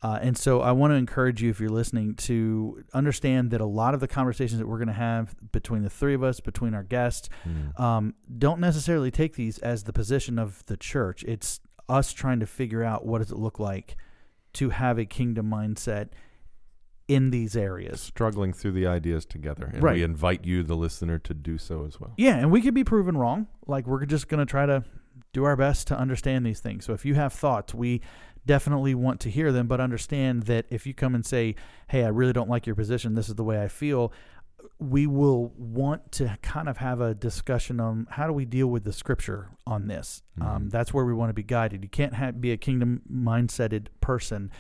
Uh, 0.06 0.20
and 0.22 0.38
so 0.38 0.62
I 0.62 0.72
want 0.72 0.92
to 0.92 0.96
encourage 0.96 1.42
you, 1.42 1.50
if 1.50 1.60
you're 1.60 1.70
listening, 1.82 2.14
to 2.30 2.84
understand 2.94 3.50
that 3.52 3.62
a 3.62 3.66
lot 3.66 3.96
of 3.96 4.00
the 4.02 4.08
conversations 4.08 4.60
that 4.60 4.68
we're 4.68 4.78
going 4.78 4.88
to 4.88 4.94
have 4.94 5.36
between 5.52 5.82
the 5.82 5.90
three 5.90 6.14
of 6.14 6.24
us, 6.24 6.40
between 6.40 6.74
our 6.76 6.84
guests, 6.84 7.28
Mm. 7.48 7.80
um, 7.80 8.14
don't 8.38 8.60
necessarily 8.60 9.10
take 9.10 9.36
these 9.36 9.58
as 9.60 9.86
the 9.86 9.94
position 9.94 10.38
of 10.38 10.64
the 10.68 10.78
church. 10.78 11.24
It's 11.24 11.60
us 11.90 12.14
trying 12.14 12.40
to 12.42 12.46
figure 12.46 12.84
out 12.84 13.06
what 13.06 13.18
does 13.20 13.32
it 13.32 13.38
look 13.40 13.58
like 13.60 13.96
to 14.54 14.70
have 14.70 15.00
a 15.00 15.06
kingdom 15.06 15.50
mindset 15.50 16.10
in 17.08 17.30
these 17.32 17.56
areas. 17.56 18.00
Struggling 18.02 18.54
through 18.54 18.74
the 18.74 18.88
ideas 18.88 19.26
together. 19.26 19.70
And 19.74 19.82
Right. 19.84 19.96
we 19.96 20.04
invite 20.04 20.44
you, 20.46 20.62
the 20.64 20.76
listener, 20.76 21.18
to 21.20 21.34
do 21.34 21.58
so 21.58 21.86
as 21.86 22.00
well. 22.00 22.14
Yeah, 22.18 22.36
and 22.38 22.52
we 22.52 22.62
could 22.62 22.74
be 22.76 22.84
proven 22.84 23.18
wrong. 23.18 23.48
Like 23.68 23.88
we're 23.88 24.06
just 24.06 24.28
going 24.28 24.40
to 24.40 24.50
try 24.50 24.66
to 24.66 24.84
do 25.34 25.44
our 25.46 25.56
best 25.56 25.88
to 25.88 25.98
understand 25.98 26.46
these 26.46 26.60
things. 26.60 26.86
So 26.86 26.94
if 26.94 27.06
you 27.06 27.14
have 27.16 27.32
thoughts, 27.34 27.74
we 27.74 28.02
definitely 28.46 28.94
want 28.96 29.20
to 29.22 29.30
hear 29.30 29.52
them, 29.52 29.68
but 29.68 29.80
understand 29.80 30.44
that 30.44 30.66
if 30.70 30.86
you 30.86 30.94
come 30.94 31.16
and 31.16 31.26
say, 31.26 31.56
"Hey, 31.88 32.04
I 32.04 32.10
really 32.10 32.34
don't 32.34 32.50
like 32.50 32.66
your 32.66 32.76
position. 32.76 33.16
This 33.16 33.30
is 33.30 33.36
the 33.36 33.44
way 33.44 33.62
I 33.62 33.68
feel." 33.68 34.12
We 34.80 35.06
will 35.08 35.50
want 35.58 36.12
to 36.14 36.38
kind 36.42 36.68
of 36.68 36.78
have 36.78 37.00
a 37.00 37.14
discussion 37.14 37.80
on 37.80 38.08
how 38.10 38.28
do 38.28 38.34
we 38.34 38.46
deal 38.46 38.68
with 38.68 38.84
the 38.84 38.92
scripture 38.94 39.50
on 39.66 39.88
this. 39.88 40.22
Um, 40.42 40.48
Mhm. 40.66 40.72
that's 40.72 40.94
where 40.94 41.06
we 41.06 41.14
want 41.14 41.30
to 41.30 41.34
be 41.34 41.44
guided. 41.44 41.84
You 41.84 41.90
can't 41.90 42.14
have, 42.16 42.42
be 42.42 42.52
a 42.52 42.58
kingdom 42.58 43.02
mindseted 43.12 43.88
person 44.02 44.52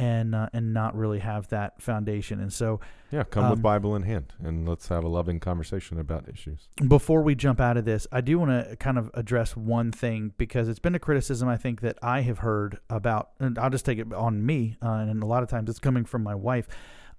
and 0.00 0.34
uh, 0.34 0.48
and 0.54 0.72
not 0.72 0.96
really 0.96 1.18
have 1.18 1.48
that 1.48 1.82
foundation. 1.82 2.40
And 2.40 2.50
so, 2.50 2.80
Yeah, 3.10 3.24
come 3.24 3.44
Um, 3.44 3.50
with 3.50 3.60
Bible 3.62 3.94
in 3.94 4.02
hand 4.04 4.32
and 4.42 4.66
let's 4.66 4.88
have 4.88 5.04
a 5.04 5.08
loving 5.08 5.40
conversation 5.40 6.00
about 6.00 6.26
issues. 6.26 6.68
before 6.88 7.22
we 7.22 7.34
jump 7.34 7.60
out 7.60 7.76
of 7.76 7.84
this, 7.84 8.06
I 8.10 8.22
do 8.22 8.38
want 8.38 8.50
to 8.70 8.76
kind 8.76 8.96
of 8.96 9.10
address 9.12 9.54
one 9.56 9.92
thing 9.92 10.32
because 10.38 10.68
it's 10.70 10.78
been 10.78 10.94
a 10.94 10.98
criticism 10.98 11.48
I 11.50 11.58
think 11.58 11.82
that 11.82 11.98
I 12.02 12.22
have 12.22 12.38
heard 12.38 12.78
about, 12.88 13.30
and 13.38 13.58
I'll 13.58 13.68
just 13.68 13.84
take 13.84 13.98
it 13.98 14.10
on 14.14 14.44
me, 14.46 14.76
uh, 14.82 14.88
and 15.10 15.22
a 15.22 15.26
lot 15.26 15.42
of 15.42 15.50
times 15.50 15.68
it's 15.68 15.78
coming 15.78 16.06
from 16.06 16.22
my 16.22 16.34
wife. 16.34 16.66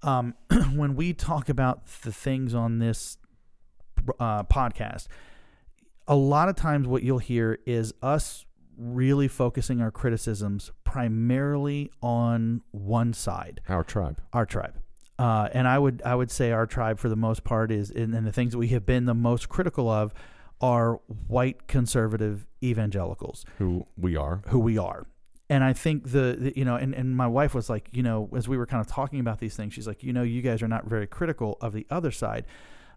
Um, 0.02 0.34
when 0.74 0.96
we 0.96 1.12
talk 1.12 1.48
about 1.48 1.86
the 2.02 2.10
things 2.10 2.52
on 2.52 2.80
this 2.80 3.16
uh, 4.18 4.42
podcast, 4.42 5.06
a 6.08 6.16
lot 6.16 6.48
of 6.48 6.56
times 6.56 6.88
what 6.88 7.04
you'll 7.04 7.18
hear 7.18 7.60
is 7.64 7.94
us 8.02 8.44
really 8.76 9.28
focusing 9.28 9.80
our 9.80 9.90
criticisms 9.90 10.70
primarily 10.84 11.90
on 12.02 12.62
one 12.70 13.12
side 13.12 13.60
Our 13.68 13.84
tribe. 13.84 14.20
our 14.32 14.46
tribe. 14.46 14.74
Uh, 15.18 15.48
and 15.52 15.68
I 15.68 15.78
would 15.78 16.02
I 16.04 16.14
would 16.14 16.30
say 16.30 16.52
our 16.52 16.66
tribe 16.66 16.98
for 16.98 17.08
the 17.08 17.16
most 17.16 17.44
part 17.44 17.70
is 17.70 17.90
and, 17.90 18.14
and 18.14 18.26
the 18.26 18.32
things 18.32 18.52
that 18.52 18.58
we 18.58 18.68
have 18.68 18.84
been 18.86 19.04
the 19.04 19.14
most 19.14 19.48
critical 19.48 19.88
of 19.88 20.12
are 20.60 21.00
white 21.28 21.66
conservative 21.68 22.46
evangelicals 22.62 23.44
Who 23.58 23.86
we 23.96 24.16
are. 24.16 24.42
who 24.48 24.58
we 24.58 24.78
are. 24.78 25.06
And 25.50 25.62
I 25.62 25.74
think 25.74 26.10
the, 26.12 26.36
the 26.38 26.52
you 26.56 26.64
know 26.64 26.76
and, 26.76 26.94
and 26.94 27.14
my 27.16 27.26
wife 27.26 27.54
was 27.54 27.68
like, 27.68 27.88
you 27.92 28.02
know, 28.02 28.28
as 28.34 28.48
we 28.48 28.56
were 28.56 28.66
kind 28.66 28.80
of 28.80 28.86
talking 28.86 29.20
about 29.20 29.38
these 29.38 29.54
things, 29.54 29.74
she's 29.74 29.86
like, 29.86 30.02
you 30.02 30.12
know, 30.12 30.22
you 30.22 30.40
guys 30.40 30.62
are 30.62 30.68
not 30.68 30.86
very 30.86 31.06
critical 31.06 31.58
of 31.60 31.72
the 31.74 31.86
other 31.90 32.10
side. 32.10 32.46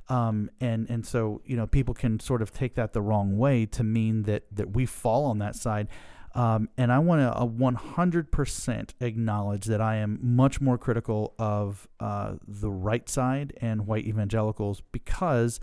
Um, 0.07 0.51
and 0.61 0.87
and 0.89 1.05
so 1.05 1.41
you 1.45 1.55
know 1.55 1.65
people 1.65 1.93
can 1.93 2.19
sort 2.19 2.41
of 2.41 2.53
take 2.53 2.75
that 2.75 2.93
the 2.93 3.01
wrong 3.01 3.37
way 3.37 3.65
to 3.67 3.83
mean 3.83 4.23
that 4.23 4.43
that 4.51 4.71
we 4.75 4.85
fall 4.85 5.25
on 5.25 5.39
that 5.39 5.55
side. 5.55 5.87
Um, 6.35 6.67
and 6.77 6.91
I 6.91 6.99
want 6.99 7.21
to 7.21 7.31
uh, 7.31 7.45
100% 7.45 8.89
acknowledge 8.99 9.65
that 9.65 9.79
I 9.79 9.95
am 9.95 10.19
much 10.21 10.59
more 10.59 10.77
critical 10.77 11.33
of 11.39 11.87
uh, 12.01 12.33
the 12.45 12.69
right 12.69 13.07
side 13.07 13.53
and 13.61 13.87
white 13.87 14.05
evangelicals 14.05 14.81
because 14.91 15.61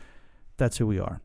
that's 0.57 0.79
who 0.79 0.87
we 0.87 0.99
are. 0.99 1.21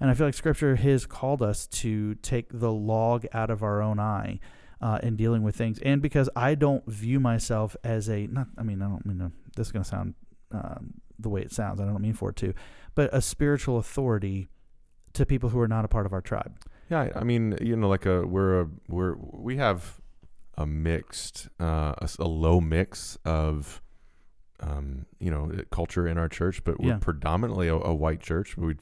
And 0.00 0.10
I 0.10 0.14
feel 0.14 0.26
like 0.26 0.34
Scripture 0.34 0.74
has 0.74 1.06
called 1.06 1.40
us 1.40 1.68
to 1.68 2.16
take 2.16 2.46
the 2.50 2.72
log 2.72 3.26
out 3.32 3.50
of 3.50 3.62
our 3.62 3.80
own 3.80 4.00
eye 4.00 4.40
uh, 4.80 4.98
in 5.02 5.14
dealing 5.14 5.42
with 5.44 5.54
things. 5.54 5.78
And 5.80 6.02
because 6.02 6.28
I 6.34 6.56
don't 6.56 6.84
view 6.86 7.20
myself 7.20 7.76
as 7.84 8.08
a, 8.08 8.26
not, 8.26 8.48
I 8.58 8.64
mean, 8.64 8.82
I 8.82 8.88
don't 8.88 9.06
mean 9.06 9.30
this 9.54 9.68
is 9.68 9.72
going 9.72 9.84
to 9.84 9.88
sound 9.88 10.14
um, 10.52 10.94
the 11.22 11.28
way 11.28 11.40
it 11.42 11.52
sounds. 11.52 11.80
I 11.80 11.84
don't 11.84 12.00
mean 12.00 12.14
for 12.14 12.30
it 12.30 12.36
to, 12.36 12.54
but 12.94 13.10
a 13.12 13.20
spiritual 13.20 13.78
authority 13.78 14.48
to 15.12 15.26
people 15.26 15.48
who 15.50 15.60
are 15.60 15.68
not 15.68 15.84
a 15.84 15.88
part 15.88 16.06
of 16.06 16.12
our 16.12 16.20
tribe. 16.20 16.52
Yeah, 16.88 17.08
I- 17.14 17.24
mean, 17.24 17.56
you 17.60 17.76
know, 17.76 17.88
like 17.88 18.06
a 18.06 18.26
we're 18.26 18.60
a 18.62 18.68
we're 18.88 19.14
we 19.16 19.56
have 19.58 20.00
a 20.56 20.66
mixed, 20.66 21.48
uh, 21.60 21.94
a, 21.98 22.08
a 22.18 22.28
low 22.28 22.60
mix 22.60 23.16
of, 23.24 23.80
um, 24.60 25.06
you 25.18 25.30
know, 25.30 25.50
culture 25.70 26.06
in 26.06 26.18
our 26.18 26.28
church, 26.28 26.62
but 26.64 26.78
we're 26.80 26.90
Yeah. 26.90 26.98
predominantly 27.00 27.68
a, 27.68 27.76
a 27.76 27.94
white 27.94 28.20
church. 28.20 28.56
We, 28.58 28.74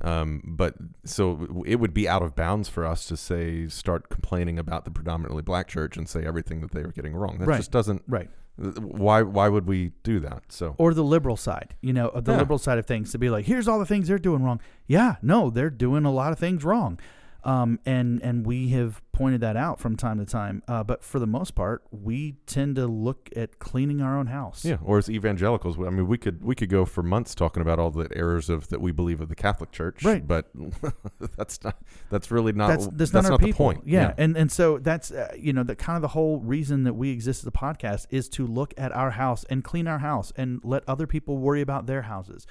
um, 0.00 0.42
but 0.46 0.74
so 1.04 1.62
it 1.66 1.76
would 1.76 1.92
be 1.92 2.08
out 2.08 2.22
of 2.22 2.34
bounds 2.34 2.68
for 2.68 2.84
us 2.86 3.04
to 3.06 3.16
say 3.16 3.68
start 3.68 4.08
complaining 4.08 4.58
about 4.58 4.84
the 4.84 4.90
predominantly 4.90 5.42
black 5.42 5.68
church 5.68 5.96
and 5.96 6.08
say 6.08 6.24
everything 6.24 6.60
that 6.62 6.70
they 6.72 6.82
were 6.82 6.92
getting 6.92 7.14
wrong. 7.14 7.38
That 7.38 7.48
Right. 7.48 7.56
just 7.58 7.70
doesn't. 7.70 8.02
Right. 8.08 8.30
Why? 8.56 9.22
Why 9.22 9.48
would 9.48 9.66
we 9.66 9.92
do 10.04 10.20
that? 10.20 10.44
So 10.52 10.74
Or 10.78 10.94
the 10.94 11.02
liberal 11.02 11.36
side, 11.36 11.74
you 11.80 11.92
know, 11.92 12.10
the 12.14 12.32
Yeah. 12.32 12.38
liberal 12.38 12.58
side 12.58 12.78
of 12.78 12.86
things 12.86 13.10
to 13.12 13.18
be 13.18 13.28
like, 13.28 13.46
here's 13.46 13.66
all 13.66 13.78
the 13.80 13.86
things 13.86 14.06
they're 14.08 14.18
doing 14.18 14.42
wrong. 14.44 14.60
Yeah, 14.86 15.16
no, 15.22 15.50
they're 15.50 15.70
doing 15.70 16.04
a 16.04 16.12
lot 16.12 16.32
of 16.32 16.38
things 16.38 16.64
wrong. 16.64 16.98
Um, 17.44 17.78
and 17.84 18.22
and 18.22 18.46
we 18.46 18.70
have 18.70 19.02
pointed 19.12 19.42
that 19.42 19.54
out 19.54 19.78
from 19.78 19.96
time 19.96 20.18
to 20.18 20.24
time. 20.24 20.62
Uh, 20.66 20.82
but 20.82 21.04
for 21.04 21.18
the 21.18 21.26
most 21.26 21.54
part, 21.54 21.84
we 21.90 22.36
tend 22.46 22.76
to 22.76 22.86
look 22.86 23.28
at 23.36 23.58
cleaning 23.58 24.00
our 24.00 24.18
own 24.18 24.28
house. 24.28 24.64
Yeah, 24.64 24.78
or 24.82 24.96
as 24.96 25.10
evangelicals, 25.10 25.76
I 25.78 25.90
mean, 25.90 26.08
we 26.08 26.16
could 26.16 26.42
we 26.42 26.54
could 26.54 26.70
go 26.70 26.86
for 26.86 27.02
months 27.02 27.34
talking 27.34 27.60
about 27.60 27.78
all 27.78 27.90
the 27.90 28.08
errors 28.16 28.48
of 28.48 28.68
that 28.68 28.80
we 28.80 28.92
believe 28.92 29.20
of 29.20 29.28
the 29.28 29.34
Catholic 29.34 29.72
Church, 29.72 30.02
Right. 30.02 30.26
But 30.26 30.50
that's 31.36 31.62
not 31.62 31.76
that's 32.10 32.30
really 32.30 32.52
not 32.52 32.68
that's 32.68 32.86
that's, 32.86 33.10
that's, 33.10 33.28
not, 33.28 33.40
our 33.40 33.46
the 33.46 33.52
point. 33.52 33.82
Yeah. 33.84 34.14
and 34.16 34.36
and 34.38 34.50
so 34.50 34.78
that's 34.78 35.10
uh, 35.10 35.34
you 35.38 35.52
know 35.52 35.64
the 35.64 35.76
kind 35.76 35.96
of 35.96 36.02
the 36.02 36.08
whole 36.08 36.40
reason 36.40 36.84
that 36.84 36.94
we 36.94 37.10
exist 37.10 37.42
as 37.42 37.46
a 37.46 37.50
podcast 37.50 38.06
is 38.08 38.30
to 38.30 38.46
look 38.46 38.72
at 38.78 38.90
our 38.92 39.10
house 39.10 39.44
and 39.50 39.62
clean 39.62 39.86
our 39.86 39.98
house 39.98 40.32
and 40.36 40.60
let 40.64 40.82
other 40.88 41.06
people 41.06 41.36
worry 41.36 41.60
about 41.60 41.86
their 41.86 42.02
houses. 42.02 42.46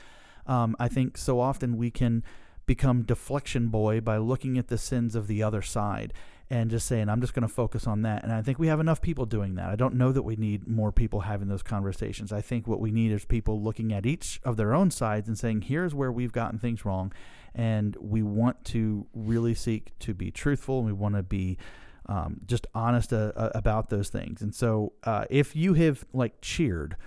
Um, 0.45 0.75
I 0.79 0.87
think 0.87 1.17
so 1.17 1.39
often 1.39 1.77
we 1.77 1.89
can 1.89 2.23
become 2.65 3.03
deflection 3.03 3.67
boy 3.67 4.01
by 4.01 4.17
looking 4.17 4.57
at 4.57 4.67
the 4.67 4.77
sins 4.77 5.15
of 5.15 5.27
the 5.27 5.43
other 5.43 5.61
side 5.61 6.13
and 6.49 6.69
just 6.69 6.85
saying 6.85 7.09
I'm 7.09 7.21
just 7.21 7.33
going 7.33 7.47
to 7.47 7.53
focus 7.53 7.87
on 7.87 8.03
that. 8.03 8.23
And 8.23 8.31
I 8.31 8.41
think 8.41 8.59
we 8.59 8.67
have 8.67 8.79
enough 8.79 9.01
people 9.01 9.25
doing 9.25 9.55
that. 9.55 9.69
I 9.69 9.75
don't 9.75 9.95
know 9.95 10.11
that 10.11 10.23
we 10.23 10.35
need 10.35 10.67
more 10.67 10.91
people 10.91 11.21
having 11.21 11.47
those 11.47 11.63
conversations. 11.63 12.31
I 12.31 12.41
think 12.41 12.67
what 12.67 12.79
we 12.79 12.91
need 12.91 13.11
is 13.11 13.25
people 13.25 13.61
looking 13.61 13.91
at 13.91 14.05
each 14.05 14.39
of 14.43 14.57
their 14.57 14.73
own 14.73 14.91
sides 14.91 15.27
and 15.27 15.37
saying, 15.37 15.63
here's 15.63 15.95
where 15.95 16.11
we've 16.11 16.31
gotten 16.31 16.59
things 16.59 16.85
wrong. 16.85 17.11
And 17.55 17.95
we 17.99 18.23
want 18.23 18.63
to 18.65 19.07
really 19.13 19.53
seek 19.53 19.97
to 19.99 20.13
be 20.13 20.31
truthful 20.31 20.79
and 20.79 20.85
we 20.85 20.93
want 20.93 21.15
to 21.15 21.23
be 21.23 21.57
um, 22.07 22.41
just 22.45 22.67
honest 22.75 23.13
uh, 23.13 23.31
uh, 23.35 23.49
about 23.55 23.89
those 23.89 24.09
things. 24.09 24.41
And 24.41 24.53
so 24.53 24.93
uh, 25.03 25.25
if 25.29 25.55
you 25.55 25.73
have 25.75 26.05
like 26.13 26.41
cheered 26.41 26.97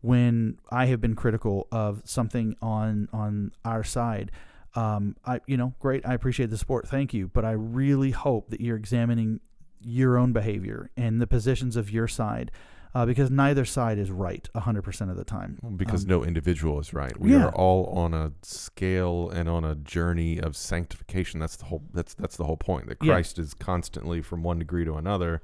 when 0.00 0.58
I 0.70 0.86
have 0.86 1.00
been 1.00 1.16
critical 1.16 1.66
of 1.72 2.02
something 2.04 2.56
on 2.60 3.08
on 3.12 3.52
our 3.64 3.82
side, 3.82 4.30
um, 4.74 5.16
I 5.24 5.40
you 5.46 5.56
know 5.56 5.74
great. 5.80 6.06
I 6.06 6.14
appreciate 6.14 6.50
the 6.50 6.58
support. 6.58 6.88
Thank 6.88 7.14
you. 7.14 7.28
But 7.28 7.44
I 7.44 7.52
really 7.52 8.10
hope 8.10 8.50
that 8.50 8.60
you're 8.60 8.76
examining 8.76 9.40
your 9.80 10.16
own 10.16 10.32
behavior 10.32 10.90
and 10.96 11.20
the 11.20 11.26
positions 11.26 11.76
of 11.76 11.90
your 11.90 12.08
side. 12.08 12.50
Uh, 12.96 13.04
because 13.04 13.28
neither 13.28 13.64
side 13.64 13.98
is 13.98 14.08
right 14.08 14.48
100% 14.54 15.10
of 15.10 15.16
the 15.16 15.24
time. 15.24 15.58
because 15.76 16.04
Um, 16.04 16.10
no 16.10 16.24
individual 16.24 16.78
is 16.78 16.94
right. 16.94 17.18
We 17.18 17.32
yeah. 17.32 17.46
are 17.46 17.52
all 17.52 17.86
on 17.86 18.14
a 18.14 18.30
scale 18.42 19.28
and 19.30 19.48
on 19.48 19.64
a 19.64 19.74
journey 19.74 20.38
of 20.38 20.54
sanctification. 20.56 21.40
That's 21.40 21.56
the 21.56 21.64
whole. 21.64 21.82
That's 21.92 22.14
that's 22.14 22.36
the 22.36 22.44
whole 22.44 22.56
point. 22.56 22.86
That 22.86 22.98
Yeah. 23.02 23.14
Christ 23.14 23.36
is 23.40 23.52
constantly 23.52 24.22
from 24.22 24.44
one 24.44 24.60
degree 24.60 24.84
to 24.84 24.94
another, 24.94 25.42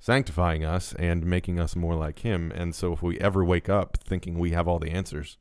sanctifying 0.00 0.64
us 0.64 0.92
and 0.94 1.24
making 1.24 1.60
us 1.60 1.76
more 1.76 1.94
like 1.94 2.20
Him. 2.20 2.50
And 2.54 2.74
so, 2.74 2.92
if 2.92 3.02
we 3.02 3.18
ever 3.20 3.44
wake 3.44 3.68
up 3.68 3.96
thinking 3.96 4.38
we 4.38 4.50
have 4.50 4.66
all 4.66 4.80
the 4.80 4.90
answers, 4.90 5.38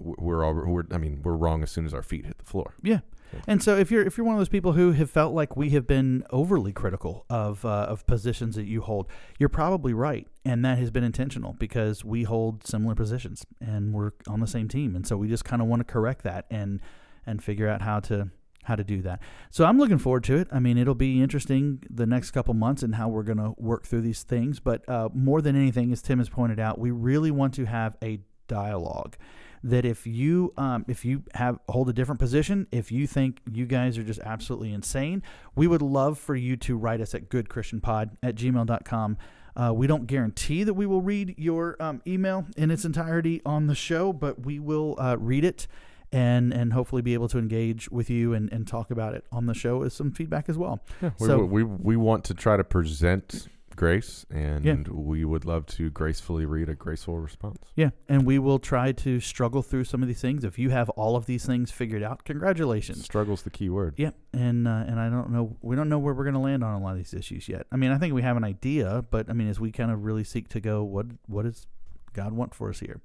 we're 0.00 0.44
all. 0.44 0.54
We're, 0.54 0.84
I 0.90 0.98
mean, 0.98 1.20
we're 1.22 1.36
wrong 1.36 1.62
as 1.62 1.70
soon 1.70 1.86
as 1.86 1.94
our 1.94 2.02
feet 2.02 2.26
hit 2.26 2.38
the 2.38 2.44
floor. 2.44 2.74
Yeah. 2.82 3.00
And 3.46 3.62
so 3.62 3.76
if 3.76 3.90
you're 3.90 4.02
if 4.02 4.16
you're 4.16 4.26
one 4.26 4.34
of 4.34 4.40
those 4.40 4.48
people 4.48 4.72
who 4.72 4.92
have 4.92 5.10
felt 5.10 5.34
like 5.34 5.56
we 5.56 5.70
have 5.70 5.86
been 5.86 6.24
overly 6.30 6.72
critical 6.72 7.24
of 7.30 7.64
uh, 7.64 7.86
of 7.88 8.06
positions 8.06 8.56
that 8.56 8.66
you 8.66 8.80
hold, 8.80 9.08
you're 9.38 9.48
probably 9.48 9.92
right, 9.92 10.26
and 10.44 10.64
that 10.64 10.78
has 10.78 10.90
been 10.90 11.04
intentional 11.04 11.54
because 11.58 12.04
we 12.04 12.24
hold 12.24 12.66
similar 12.66 12.94
positions 12.94 13.46
and 13.60 13.94
we're 13.94 14.12
on 14.26 14.40
the 14.40 14.46
same 14.46 14.68
team, 14.68 14.96
and 14.96 15.06
so 15.06 15.16
we 15.16 15.28
just 15.28 15.44
kind 15.44 15.62
of 15.62 15.68
want 15.68 15.80
to 15.80 15.84
correct 15.84 16.22
that 16.24 16.46
and 16.50 16.80
and 17.26 17.42
figure 17.42 17.68
out 17.68 17.82
how 17.82 18.00
to 18.00 18.30
how 18.64 18.76
to 18.76 18.84
do 18.84 19.00
that. 19.02 19.20
So 19.50 19.64
I'm 19.64 19.78
looking 19.78 19.98
forward 19.98 20.24
to 20.24 20.36
it. 20.36 20.48
I 20.52 20.60
mean, 20.60 20.76
it'll 20.76 20.94
be 20.94 21.22
interesting 21.22 21.82
the 21.88 22.06
next 22.06 22.32
couple 22.32 22.54
months 22.54 22.82
and 22.82 22.94
how 22.94 23.08
we're 23.08 23.22
going 23.22 23.38
to 23.38 23.54
work 23.56 23.86
through 23.86 24.02
these 24.02 24.22
things. 24.22 24.60
But 24.60 24.86
uh, 24.88 25.08
more 25.14 25.40
than 25.40 25.56
anything, 25.56 25.92
as 25.92 26.02
Tim 26.02 26.18
has 26.18 26.28
pointed 26.28 26.60
out, 26.60 26.78
we 26.78 26.90
really 26.90 27.30
want 27.30 27.54
to 27.54 27.64
have 27.64 27.96
a 28.02 28.20
dialogue 28.48 29.16
that 29.62 29.84
if 29.84 30.06
you 30.06 30.52
um, 30.56 30.84
if 30.88 31.04
you 31.04 31.22
have 31.34 31.58
hold 31.68 31.88
a 31.88 31.92
different 31.92 32.18
position 32.18 32.66
if 32.72 32.90
you 32.90 33.06
think 33.06 33.40
you 33.52 33.66
guys 33.66 33.98
are 33.98 34.02
just 34.02 34.20
absolutely 34.20 34.72
insane 34.72 35.22
we 35.54 35.66
would 35.66 35.82
love 35.82 36.18
for 36.18 36.34
you 36.34 36.56
to 36.56 36.76
write 36.76 37.00
us 37.00 37.14
at 37.14 37.28
goodchristianpod 37.28 38.10
at 38.22 38.34
gmail.com 38.36 39.16
Uh, 39.56 39.72
we 39.74 39.86
don't 39.86 40.06
guarantee 40.06 40.62
that 40.64 40.74
we 40.74 40.86
will 40.86 41.02
read 41.02 41.34
your 41.36 41.76
um, 41.80 42.00
email 42.06 42.46
in 42.56 42.70
its 42.70 42.84
entirety 42.84 43.42
on 43.44 43.66
the 43.66 43.74
show, 43.74 44.12
but 44.12 44.46
we 44.46 44.60
will 44.60 44.94
uh, 44.98 45.16
read 45.18 45.44
it 45.44 45.66
and 46.12 46.52
and 46.54 46.72
hopefully 46.72 47.02
be 47.02 47.14
able 47.14 47.28
to 47.28 47.36
engage 47.38 47.90
with 47.90 48.08
you 48.08 48.32
and, 48.32 48.52
and 48.52 48.66
talk 48.66 48.90
about 48.90 49.12
it 49.14 49.24
on 49.30 49.46
the 49.46 49.54
show 49.54 49.78
with 49.78 49.92
some 49.92 50.12
feedback 50.12 50.48
as 50.48 50.56
well. 50.56 50.80
Yeah, 51.02 51.10
we, 51.44 51.62
we 51.62 51.64
we 51.64 51.96
want 51.96 52.24
to 52.26 52.34
try 52.34 52.56
to 52.56 52.64
present 52.64 53.48
grace, 53.80 54.26
and 54.30 54.62
Yeah. 54.64 54.76
we 54.92 55.24
would 55.24 55.46
love 55.46 55.64
to 55.66 55.88
gracefully 55.90 56.44
read 56.44 56.68
a 56.68 56.74
graceful 56.74 57.18
response. 57.18 57.58
Yeah, 57.74 57.90
and 58.10 58.26
we 58.26 58.38
will 58.38 58.58
try 58.58 58.92
to 58.92 59.20
struggle 59.20 59.62
through 59.62 59.84
some 59.84 60.02
of 60.02 60.08
these 60.08 60.20
things. 60.20 60.44
If 60.44 60.58
you 60.58 60.68
have 60.68 60.90
all 60.90 61.16
of 61.16 61.24
these 61.24 61.46
things 61.46 61.70
figured 61.70 62.02
out, 62.02 62.24
congratulations. 62.24 63.02
Struggle's 63.04 63.40
the 63.42 63.48
key 63.50 63.70
word. 63.70 63.94
Yeah, 63.96 64.10
and 64.34 64.68
uh, 64.68 64.84
and 64.86 65.00
I 65.00 65.08
don't 65.08 65.30
know, 65.30 65.56
we 65.62 65.76
don't 65.76 65.88
know 65.88 65.98
where 65.98 66.12
we're 66.12 66.24
going 66.24 66.34
to 66.34 66.40
land 66.40 66.62
on 66.62 66.74
a 66.74 66.84
lot 66.84 66.92
of 66.92 66.98
these 66.98 67.14
issues 67.14 67.48
yet. 67.48 67.66
I 67.72 67.76
mean, 67.76 67.90
I 67.90 67.96
think 67.96 68.12
we 68.12 68.20
have 68.22 68.36
an 68.36 68.44
idea, 68.44 69.02
but 69.10 69.30
I 69.30 69.32
mean, 69.32 69.48
as 69.48 69.58
we 69.58 69.72
kind 69.72 69.90
of 69.90 70.04
really 70.04 70.24
seek 70.24 70.48
to 70.50 70.60
go, 70.60 70.84
what 70.84 71.06
what 71.26 71.44
does 71.44 71.66
God 72.12 72.34
want 72.34 72.54
for 72.54 72.68
us 72.68 72.80
here? 72.80 73.00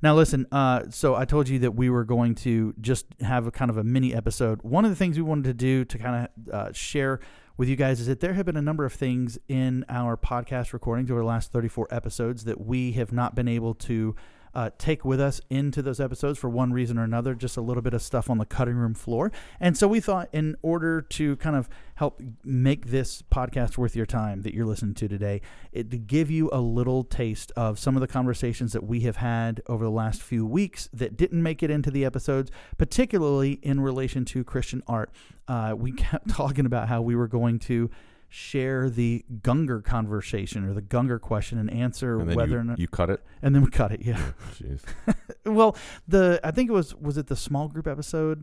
Now, 0.00 0.14
listen. 0.14 0.46
Uh, 0.52 0.82
so 0.90 1.14
I 1.16 1.24
told 1.24 1.48
you 1.48 1.58
that 1.60 1.74
we 1.74 1.88
were 1.90 2.04
going 2.04 2.34
to 2.36 2.74
just 2.80 3.06
have 3.20 3.46
a 3.46 3.50
kind 3.50 3.70
of 3.70 3.78
a 3.78 3.84
mini 3.84 4.14
episode. 4.14 4.60
One 4.62 4.84
of 4.84 4.90
the 4.90 4.96
things 4.96 5.16
we 5.16 5.22
wanted 5.22 5.44
to 5.44 5.54
do 5.54 5.84
to 5.86 5.98
kind 5.98 6.28
of 6.28 6.54
uh, 6.54 6.72
share 6.72 7.20
with 7.56 7.68
you 7.68 7.76
guys 7.76 8.00
is 8.00 8.06
that 8.06 8.20
there 8.20 8.34
have 8.34 8.46
been 8.46 8.56
a 8.56 8.62
number 8.62 8.84
of 8.84 8.92
things 8.92 9.38
in 9.48 9.84
our 9.88 10.16
podcast 10.16 10.72
recordings 10.72 11.10
over 11.10 11.20
the 11.20 11.26
last 11.26 11.52
34 11.52 11.86
episodes 11.90 12.44
that 12.44 12.60
we 12.60 12.92
have 12.92 13.12
not 13.12 13.34
been 13.34 13.48
able 13.48 13.74
to 13.74 14.16
uh, 14.54 14.70
take 14.78 15.04
with 15.04 15.20
us 15.20 15.40
into 15.50 15.82
those 15.82 16.00
episodes 16.00 16.38
for 16.38 16.48
one 16.48 16.72
reason 16.72 16.98
or 16.98 17.04
another, 17.04 17.34
just 17.34 17.56
a 17.56 17.60
little 17.60 17.82
bit 17.82 17.94
of 17.94 18.02
stuff 18.02 18.30
on 18.30 18.38
the 18.38 18.44
cutting 18.44 18.74
room 18.74 18.94
floor. 18.94 19.32
And 19.60 19.76
so 19.76 19.88
we 19.88 20.00
thought, 20.00 20.28
in 20.32 20.56
order 20.62 21.02
to 21.02 21.36
kind 21.36 21.56
of 21.56 21.68
help 21.96 22.20
make 22.44 22.86
this 22.86 23.22
podcast 23.22 23.76
worth 23.76 23.94
your 23.96 24.06
time 24.06 24.42
that 24.42 24.54
you're 24.54 24.66
listening 24.66 24.94
to 24.94 25.08
today, 25.08 25.40
it, 25.72 25.90
to 25.90 25.98
give 25.98 26.30
you 26.30 26.50
a 26.52 26.60
little 26.60 27.04
taste 27.04 27.52
of 27.56 27.78
some 27.78 27.96
of 27.96 28.00
the 28.00 28.08
conversations 28.08 28.72
that 28.72 28.84
we 28.84 29.00
have 29.00 29.16
had 29.16 29.62
over 29.66 29.84
the 29.84 29.90
last 29.90 30.22
few 30.22 30.46
weeks 30.46 30.88
that 30.92 31.16
didn't 31.16 31.42
make 31.42 31.62
it 31.62 31.70
into 31.70 31.90
the 31.90 32.04
episodes, 32.04 32.50
particularly 32.78 33.58
in 33.62 33.80
relation 33.80 34.24
to 34.24 34.44
Christian 34.44 34.82
art. 34.86 35.10
Uh, 35.48 35.74
we 35.76 35.92
kept 35.92 36.28
talking 36.30 36.66
about 36.66 36.88
how 36.88 37.02
we 37.02 37.14
were 37.16 37.28
going 37.28 37.58
to 37.58 37.90
share 38.34 38.90
the 38.90 39.24
Gungor 39.42 39.84
conversation 39.84 40.64
or 40.64 40.74
the 40.74 40.82
Gungor 40.82 41.20
question 41.20 41.56
and 41.56 41.70
answer 41.70 42.18
And 42.18 42.34
whether 42.34 42.50
you, 42.50 42.58
or 42.58 42.64
not 42.64 42.78
you 42.80 42.88
cut 42.88 43.08
it. 43.08 43.22
and 43.40 43.54
then 43.54 43.62
we 43.62 43.70
cut 43.70 43.92
it 43.92 44.02
yeah. 44.02 44.20
Jeez. 44.54 44.82
well 45.44 45.76
the 46.08 46.40
i 46.42 46.50
think 46.50 46.68
it 46.68 46.72
was 46.72 46.96
was 46.96 47.16
it 47.16 47.28
the 47.28 47.36
small 47.36 47.68
group 47.68 47.86
episode? 47.86 48.42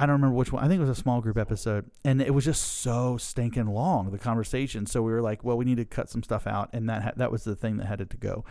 I 0.00 0.02
don't 0.06 0.12
remember 0.12 0.36
which 0.36 0.52
one. 0.52 0.62
I 0.62 0.68
think 0.68 0.78
it 0.78 0.86
was 0.86 0.96
a 0.96 1.02
small 1.02 1.20
group 1.20 1.36
episode 1.36 1.90
and 2.04 2.22
it 2.22 2.32
was 2.32 2.44
just 2.44 2.62
so 2.80 3.16
stinking 3.16 3.66
long 3.66 4.12
the 4.12 4.18
conversation. 4.18 4.86
So 4.86 5.02
we 5.02 5.10
were 5.10 5.20
like 5.22 5.42
well 5.42 5.56
we 5.56 5.64
need 5.64 5.78
to 5.78 5.84
cut 5.84 6.08
some 6.08 6.22
stuff 6.22 6.46
out 6.46 6.70
and 6.72 6.88
that 6.88 7.02
ha- 7.02 7.12
that 7.16 7.32
was 7.32 7.42
the 7.42 7.56
thing 7.56 7.78
that 7.78 7.86
had 7.86 8.00
it 8.00 8.10
to 8.10 8.16
go. 8.16 8.44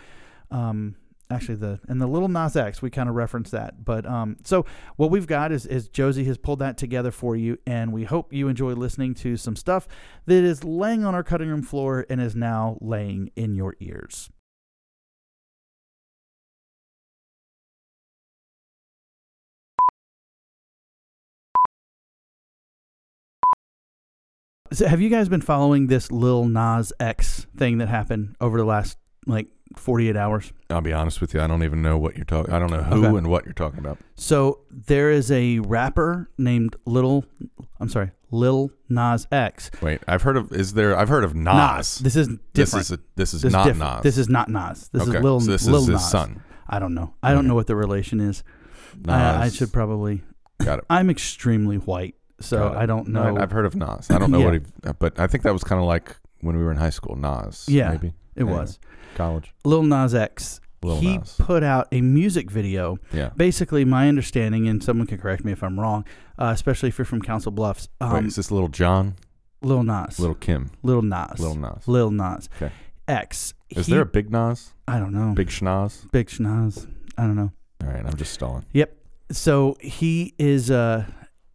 Um 0.51 0.95
actually 1.29 1.55
the 1.55 1.79
and 1.87 2.01
the 2.01 2.07
little 2.07 2.27
Nas 2.27 2.55
X 2.55 2.81
we 2.81 2.89
kind 2.89 3.09
of 3.09 3.15
referenced 3.15 3.51
that 3.51 3.83
but 3.83 4.05
um 4.05 4.37
so 4.43 4.65
what 4.95 5.11
we've 5.11 5.27
got 5.27 5.51
is 5.51 5.65
is 5.65 5.89
Josie 5.89 6.23
has 6.25 6.37
pulled 6.37 6.59
that 6.59 6.77
together 6.77 7.11
for 7.11 7.35
you 7.35 7.57
and 7.65 7.91
we 7.91 8.05
hope 8.05 8.31
you 8.31 8.47
enjoy 8.47 8.73
listening 8.73 9.13
to 9.15 9.37
some 9.37 9.55
stuff 9.55 9.87
that 10.25 10.43
is 10.43 10.63
laying 10.63 11.03
on 11.03 11.13
our 11.15 11.23
cutting 11.23 11.49
room 11.49 11.63
floor 11.63 12.05
and 12.09 12.21
is 12.21 12.35
now 12.35 12.77
laying 12.81 13.31
in 13.35 13.55
your 13.55 13.75
ears. 13.79 14.29
So 24.73 24.85
have 24.85 24.99
you 24.99 25.09
guys 25.09 25.29
been 25.29 25.41
following 25.41 25.87
this 25.87 26.11
Lil 26.11 26.45
Nas 26.45 26.91
X 26.99 27.47
thing 27.55 27.77
that 27.77 27.87
happened 27.87 28.35
over 28.41 28.57
the 28.57 28.65
last 28.65 28.97
like 29.27 29.47
48 29.75 30.15
hours? 30.15 30.51
I'll 30.69 30.81
be 30.81 30.93
honest 30.93 31.21
with 31.21 31.33
you. 31.33 31.41
I 31.41 31.47
don't 31.47 31.63
even 31.63 31.81
know 31.81 31.97
what 31.97 32.15
you're 32.15 32.25
talking. 32.25 32.53
I 32.53 32.59
don't 32.59 32.71
know 32.71 32.81
who 32.83 33.05
Okay. 33.05 33.17
and 33.17 33.27
what 33.27 33.45
you're 33.45 33.53
talking 33.53 33.79
about. 33.79 33.97
So 34.15 34.59
there 34.71 35.11
is 35.11 35.31
a 35.31 35.59
rapper 35.59 36.29
named 36.37 36.75
Little, 36.85 37.25
I'm 37.79 37.89
sorry, 37.89 38.11
Lil 38.31 38.71
Nas 38.89 39.27
X. 39.31 39.69
Wait, 39.81 40.01
I've 40.07 40.21
heard 40.23 40.35
of. 40.37 40.51
Is 40.51 40.73
there? 40.73 40.97
I've 40.97 41.09
heard 41.09 41.23
of 41.23 41.35
Nas. 41.35 41.99
This 41.99 42.15
is 42.15 42.27
different. 42.53 42.53
This 42.53 42.73
is 42.73 42.91
a, 42.91 42.99
this 43.15 43.33
is 43.33 43.41
This 43.43 43.53
not 43.53 43.65
different. 43.65 43.95
Nas. 43.95 44.03
This 44.03 44.17
is 44.17 44.29
not 44.29 44.49
Nas. 44.49 44.89
This 44.91 45.03
okay. 45.07 45.17
is 45.17 45.23
Lil, 45.23 45.39
so 45.39 45.51
this 45.51 45.65
Lil 45.67 45.75
is 45.81 45.87
his 45.87 45.93
Nas. 45.95 46.09
son. 46.11 46.41
I 46.67 46.79
don't 46.79 46.93
know. 46.93 47.13
I 47.23 47.33
don't 47.33 47.47
know 47.47 47.55
what 47.55 47.67
the 47.67 47.75
relation 47.75 48.19
is. 48.19 48.43
Nas. 49.05 49.13
I, 49.15 49.43
I 49.45 49.49
should 49.49 49.71
probably. 49.71 50.23
Got 50.63 50.79
it. 50.79 50.85
I'm 50.89 51.09
extremely 51.09 51.77
white, 51.77 52.15
so 52.41 52.73
I 52.75 52.85
don't 52.85 53.09
know. 53.09 53.37
I've 53.37 53.51
heard 53.51 53.65
of 53.65 53.75
Nas. 53.75 54.09
I 54.11 54.17
don't 54.17 54.31
know 54.31 54.39
Yeah. 54.39 54.45
what 54.45 54.53
he. 54.55 54.61
But 54.99 55.19
I 55.19 55.27
think 55.27 55.43
that 55.43 55.53
was 55.53 55.63
kind 55.63 55.79
of 55.79 55.87
like 55.87 56.15
when 56.41 56.57
we 56.57 56.63
were 56.63 56.71
in 56.71 56.77
high 56.77 56.89
school. 56.89 57.15
Nas. 57.15 57.65
Yeah, 57.69 57.91
Maybe 57.91 58.13
it 58.37 58.41
Anyway, 58.43 58.59
was 58.59 58.79
college. 59.15 59.53
Lil 59.65 59.83
Nas 59.83 60.13
X. 60.15 60.61
Lil 60.83 60.99
he 60.99 61.17
Nas. 61.17 61.35
put 61.39 61.63
out 61.63 61.87
a 61.91 62.01
music 62.01 62.51
video 62.51 62.99
Yeah. 63.11 63.29
basically 63.35 63.83
my 63.83 64.07
understanding 64.07 64.67
and 64.67 64.81
someone 64.83 65.07
can 65.07 65.17
correct 65.17 65.43
me 65.43 65.51
if 65.51 65.63
i'm 65.63 65.79
wrong 65.79 66.05
uh, 66.37 66.51
especially 66.53 66.89
if 66.89 66.99
you're 66.99 67.05
from 67.05 67.19
council 67.23 67.51
bluffs 67.51 67.89
um, 67.99 68.13
Wait, 68.13 68.25
is 68.25 68.35
this 68.35 68.51
little 68.51 68.67
John? 68.69 69.15
lil 69.63 69.81
nas 69.81 70.19
Little 70.19 70.35
Kim? 70.35 70.69
lil 70.83 71.01
nas 71.01 71.39
Little 71.39 71.55
Nas. 71.57 71.87
lil 71.87 72.11
nas 72.11 72.47
Okay. 72.61 72.71
x 73.07 73.55
Is 73.71 73.87
he- 73.87 73.93
there 73.93 74.01
a 74.03 74.05
big 74.05 74.29
Nas? 74.31 74.73
i 74.87 74.99
don't 74.99 75.13
know 75.13 75.33
Big 75.33 75.47
Schnoz? 75.47 76.09
big 76.11 76.27
schnoz 76.27 76.87
i 77.17 77.23
don't 77.23 77.35
know 77.35 77.51
All 77.83 77.89
right, 77.89 78.05
I'm 78.05 78.15
just 78.15 78.33
stalling. 78.33 78.65
yep 78.71 78.95
so 79.31 79.75
he 79.81 80.35
is 80.37 80.69
uh 80.69 81.05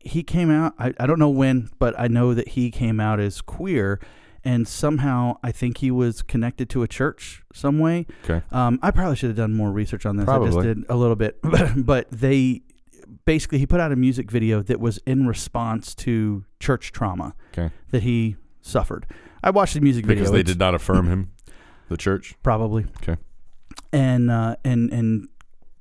he 0.00 0.24
came 0.24 0.50
out 0.50 0.74
I, 0.80 0.92
I 0.98 1.06
don't 1.06 1.20
know 1.20 1.30
when 1.30 1.70
but 1.78 1.94
i 1.98 2.08
know 2.08 2.34
that 2.34 2.48
he 2.48 2.72
came 2.72 2.98
out 2.98 3.20
as 3.20 3.40
queer 3.40 4.00
and 4.44 4.66
somehow 4.66 5.36
i 5.42 5.52
think 5.52 5.78
he 5.78 5.90
was 5.90 6.22
connected 6.22 6.68
to 6.68 6.82
a 6.82 6.88
church 6.88 7.42
some 7.52 7.78
way 7.78 8.06
Okay. 8.24 8.42
Um, 8.50 8.78
I 8.82 8.90
probably 8.90 9.16
should 9.16 9.28
have 9.30 9.36
done 9.36 9.54
more 9.54 9.70
research 9.72 10.04
on 10.06 10.16
this. 10.16 10.28
I 10.28 10.38
just 10.44 10.60
did 10.60 10.84
a 10.88 10.96
little 10.96 11.16
bit, 11.16 11.38
but 11.76 12.10
they 12.10 12.62
basically 13.24 13.58
he 13.58 13.66
put 13.66 13.78
out 13.80 13.92
a 13.92 13.96
music 13.96 14.30
video 14.30 14.62
that 14.62 14.80
was 14.80 14.98
in 15.06 15.26
response 15.26 15.94
to 15.96 16.44
church 16.60 16.92
trauma 16.92 17.34
Okay. 17.52 17.72
that 17.90 18.02
he 18.02 18.36
suffered. 18.60 19.06
I 19.44 19.50
watched 19.50 19.74
the 19.74 19.80
music 19.80 20.06
video. 20.06 20.22
Because 20.22 20.32
they 20.32 20.42
did 20.42 20.58
not 20.58 20.74
affirm 20.74 21.08
him, 21.08 21.32
the 21.88 21.96
church. 21.96 22.34
probably 22.42 22.86
Okay. 23.02 23.16
and 23.92 24.30
uh, 24.30 24.56
and 24.64 24.92
and 24.92 25.28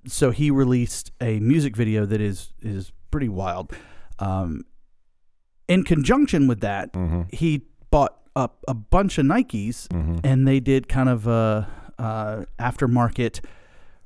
so 0.07 0.31
he 0.31 0.49
released 0.51 1.11
a 1.21 1.39
music 1.39 1.75
video 1.75 2.05
that 2.05 2.19
is 2.21 2.53
is 2.61 2.91
pretty 3.11 3.29
wild. 3.29 3.71
Um, 4.19 4.65
in 5.67 5.83
conjunction 5.83 6.47
with 6.47 6.61
that, 6.61 6.91
Mm-hmm. 6.93 7.21
he 7.31 7.65
bought 7.91 8.17
up 8.35 8.63
a 8.67 8.73
bunch 8.73 9.17
of 9.17 9.25
Nikes 9.25 9.87
Mm-hmm. 9.89 10.19
and 10.23 10.47
they 10.47 10.59
did 10.59 10.87
kind 10.87 11.09
of 11.09 11.27
a, 11.27 11.67
uh 11.99 12.45
aftermarket 12.59 13.41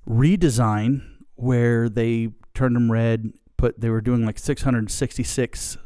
redesign 0.08 1.02
where 1.36 1.90
they 1.90 2.30
turned 2.54 2.76
them 2.76 2.92
red. 2.92 3.32
Put 3.58 3.80
they 3.80 3.90
were 3.90 4.02
doing 4.02 4.26
like 4.26 4.38
666 4.38 5.78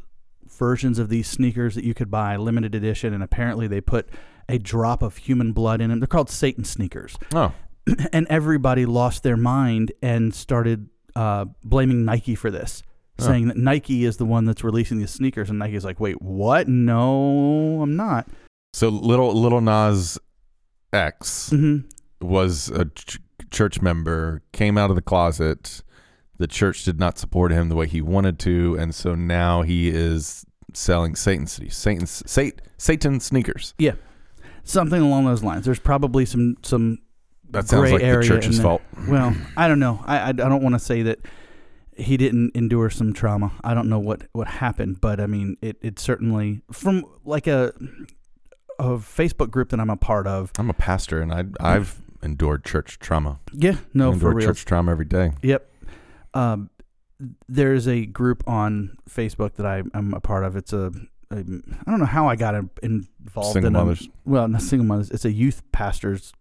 versions 0.47 0.99
of 0.99 1.09
these 1.09 1.27
sneakers 1.27 1.75
that 1.75 1.83
you 1.83 1.93
could 1.93 2.09
buy, 2.09 2.35
limited 2.35 2.73
edition, 2.75 3.13
and 3.13 3.21
apparently 3.23 3.67
they 3.67 3.79
put 3.81 4.09
a 4.47 4.57
drop 4.57 5.01
of 5.03 5.17
human 5.17 5.53
blood 5.53 5.79
in 5.81 5.89
them. 5.89 5.99
They're 5.99 6.07
called 6.07 6.29
Satan 6.29 6.63
sneakers, 6.63 7.15
Oh, 7.33 7.53
and 8.11 8.25
everybody 8.27 8.85
lost 8.87 9.21
their 9.23 9.37
mind 9.37 9.91
and 10.01 10.33
started 10.33 10.89
uh, 11.15 11.45
blaming 11.63 12.05
Nike 12.05 12.33
for 12.35 12.49
this. 12.49 12.81
Huh. 13.19 13.27
Saying 13.27 13.47
that 13.49 13.57
Nike 13.57 14.05
is 14.05 14.17
the 14.17 14.25
one 14.25 14.45
that's 14.45 14.63
releasing 14.63 14.99
these 14.99 15.11
sneakers, 15.11 15.49
and 15.49 15.59
Nike's 15.59 15.85
like, 15.85 15.99
"Wait, 15.99 16.21
what? 16.21 16.67
No, 16.67 17.81
I'm 17.81 17.95
not." 17.95 18.27
so 18.73 18.89
little 18.89 19.33
little 19.33 19.61
Nas 19.61 20.19
X 20.93 21.49
hmm 21.49 21.79
was 22.21 22.69
a 22.69 22.85
ch- 22.85 23.19
church 23.49 23.81
member, 23.81 24.41
came 24.51 24.77
out 24.77 24.89
of 24.89 24.97
the 24.97 25.01
closet. 25.01 25.81
The 26.37 26.47
church 26.47 26.83
did 26.83 26.99
not 26.99 27.17
support 27.17 27.51
him 27.51 27.69
the 27.69 27.75
way 27.75 27.87
he 27.87 28.01
wanted 28.01 28.39
to, 28.39 28.75
and 28.77 28.93
so 28.93 29.15
now 29.15 29.61
he 29.61 29.87
is 29.89 30.45
selling 30.73 31.15
Satan 31.15 31.47
Satan 31.47 32.05
Satan, 32.05 32.59
Satan 32.77 33.19
sneakers. 33.21 33.73
Yeah, 33.77 33.93
something 34.63 35.01
along 35.01 35.25
those 35.25 35.43
lines. 35.43 35.65
There's 35.65 35.79
probably 35.79 36.25
some 36.25 36.57
some 36.61 36.99
That 37.51 37.67
sounds 37.67 37.91
like 37.91 38.01
the 38.01 38.21
church's 38.21 38.59
fault. 38.59 38.81
Well, 39.07 39.33
I 39.55 39.67
don't 39.67 39.79
know. 39.79 40.03
I 40.05 40.17
I, 40.17 40.27
I 40.29 40.33
don't 40.33 40.61
want 40.61 40.75
to 40.75 40.79
say 40.79 41.03
that 41.03 41.19
he 41.99 42.17
didn't 42.17 42.55
endure 42.55 42.89
some 42.89 43.13
trauma. 43.13 43.51
I 43.63 43.73
don't 43.73 43.89
know 43.89 43.99
what 43.99 44.23
what 44.31 44.47
happened, 44.47 45.01
but 45.01 45.19
I 45.19 45.27
mean, 45.27 45.57
it 45.61 45.77
it 45.81 45.99
certainly 45.99 46.61
from 46.71 47.05
like 47.25 47.47
a 47.47 47.73
a 48.79 48.97
Facebook 48.97 49.51
group 49.51 49.69
that 49.69 49.79
I'm 49.79 49.89
a 49.89 49.97
part 49.97 50.25
of. 50.25 50.51
I'm 50.57 50.69
a 50.69 50.73
pastor, 50.73 51.21
and 51.21 51.33
I 51.33 51.45
I've 51.59 52.01
endured 52.23 52.63
church 52.63 52.99
trauma. 52.99 53.39
Yeah, 53.53 53.77
no, 53.93 54.13
for 54.17 54.33
real. 54.33 54.47
church 54.47 54.65
trauma 54.65 54.91
every 54.91 55.05
day. 55.05 55.33
Yep. 55.41 55.69
Um, 56.33 56.69
there's 57.47 57.87
a 57.87 58.05
group 58.05 58.43
on 58.47 58.97
Facebook 59.09 59.55
that 59.55 59.65
I, 59.65 59.83
I'm 59.93 60.13
a 60.13 60.21
part 60.21 60.45
of. 60.45 60.55
It's 60.55 60.71
a, 60.71 60.91
a 61.31 61.35
I 61.35 61.43
don't 61.91 61.99
know 61.99 62.05
how 62.05 62.27
I 62.27 62.35
got 62.35 62.55
involved 62.81 63.53
Single 63.53 63.75
in 63.75 63.89
a- 63.89 63.97
well, 64.25 64.47
not 64.47 64.61
single 64.61 64.85
mothers. 64.87 65.11
It's 65.11 65.25
a 65.25 65.31
youth 65.31 65.61
pastors 65.71 66.33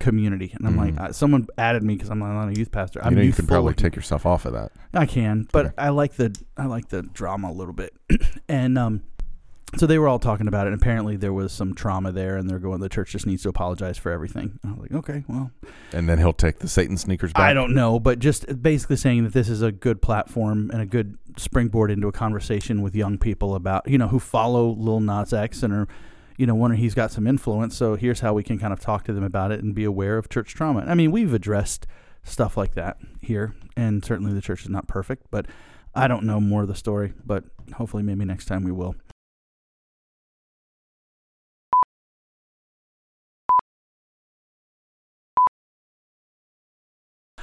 community, 0.00 0.52
and 0.56 0.66
I'm 0.66 0.76
like, 0.76 0.94
Mhm. 0.94 1.00
uh, 1.00 1.12
someone 1.12 1.46
added 1.56 1.82
me 1.82 1.94
because 1.94 2.10
I'm 2.10 2.18
not 2.18 2.48
a 2.48 2.54
youth 2.54 2.70
pastor. 2.72 3.00
I'm 3.04 3.14
know, 3.14 3.22
you 3.22 3.32
can 3.32 3.46
probably 3.46 3.74
take 3.74 3.96
yourself 3.96 4.26
off 4.26 4.44
of 4.44 4.52
that. 4.52 4.72
I 4.92 5.06
can, 5.06 5.46
but 5.52 5.66
Okay. 5.66 5.74
I 5.78 5.88
like 5.90 6.14
the 6.14 6.36
I 6.56 6.66
like 6.66 6.88
the 6.88 7.02
drama 7.02 7.50
a 7.50 7.54
little 7.54 7.72
bit, 7.74 7.94
and 8.48 8.76
um, 8.76 9.02
so 9.76 9.86
they 9.86 9.98
were 9.98 10.06
all 10.06 10.18
talking 10.20 10.46
about 10.46 10.66
it. 10.66 10.72
And 10.72 10.80
apparently, 10.80 11.16
there 11.16 11.32
was 11.32 11.52
some 11.52 11.74
trauma 11.74 12.12
there, 12.12 12.36
and 12.36 12.48
they're 12.48 12.58
going. 12.60 12.80
The 12.80 12.88
church 12.88 13.10
just 13.12 13.26
needs 13.26 13.42
to 13.44 13.48
apologize 13.48 13.96
for 13.98 14.12
everything. 14.12 14.58
And 14.62 14.70
I 14.72 14.74
was 14.74 14.82
like, 14.82 14.92
okay, 14.92 15.24
well, 15.26 15.50
And 15.92 16.08
then 16.08 16.18
he'll 16.18 16.32
take 16.32 16.58
the 16.60 16.68
Satan 16.68 16.96
sneakers 16.96 17.32
back. 17.32 17.42
I 17.42 17.54
don't 17.54 17.74
know, 17.74 17.98
but 17.98 18.18
just 18.20 18.62
basically 18.62 18.96
saying 18.96 19.24
that 19.24 19.32
this 19.32 19.48
is 19.48 19.62
a 19.62 19.72
good 19.72 20.00
platform 20.02 20.70
and 20.72 20.80
a 20.82 20.86
good 20.86 21.16
springboard 21.36 21.90
into 21.90 22.06
a 22.06 22.12
conversation 22.12 22.82
with 22.82 22.94
young 22.94 23.18
people 23.18 23.54
about 23.56 23.88
you 23.88 23.98
know 23.98 24.08
who 24.08 24.20
follow 24.20 24.68
Lil 24.70 25.00
Nas 25.00 25.32
X 25.32 25.62
and 25.64 25.72
are 25.72 25.88
you 26.36 26.46
know 26.46 26.54
wondering 26.54 26.80
he's 26.80 26.94
got 26.94 27.10
some 27.10 27.26
influence. 27.26 27.76
So 27.76 27.96
here's 27.96 28.20
how 28.20 28.34
we 28.34 28.42
can 28.42 28.58
kind 28.58 28.72
of 28.72 28.80
talk 28.80 29.04
to 29.04 29.12
them 29.12 29.24
about 29.24 29.52
it 29.52 29.62
and 29.62 29.74
be 29.74 29.84
aware 29.84 30.18
of 30.18 30.28
church 30.28 30.54
trauma. 30.54 30.84
I 30.86 30.94
mean, 30.94 31.10
we've 31.10 31.32
addressed 31.32 31.86
stuff 32.22 32.56
like 32.56 32.74
that 32.74 32.98
here, 33.20 33.54
and 33.76 34.04
certainly 34.04 34.32
the 34.32 34.40
church 34.40 34.62
is 34.62 34.68
not 34.68 34.88
perfect, 34.88 35.26
but 35.30 35.46
I 35.94 36.08
don't 36.08 36.24
know 36.24 36.40
more 36.40 36.62
of 36.62 36.68
the 36.68 36.74
story. 36.74 37.12
But 37.24 37.44
hopefully, 37.74 38.02
maybe 38.02 38.24
next 38.24 38.46
time 38.46 38.64
we 38.64 38.72
will. 38.72 38.94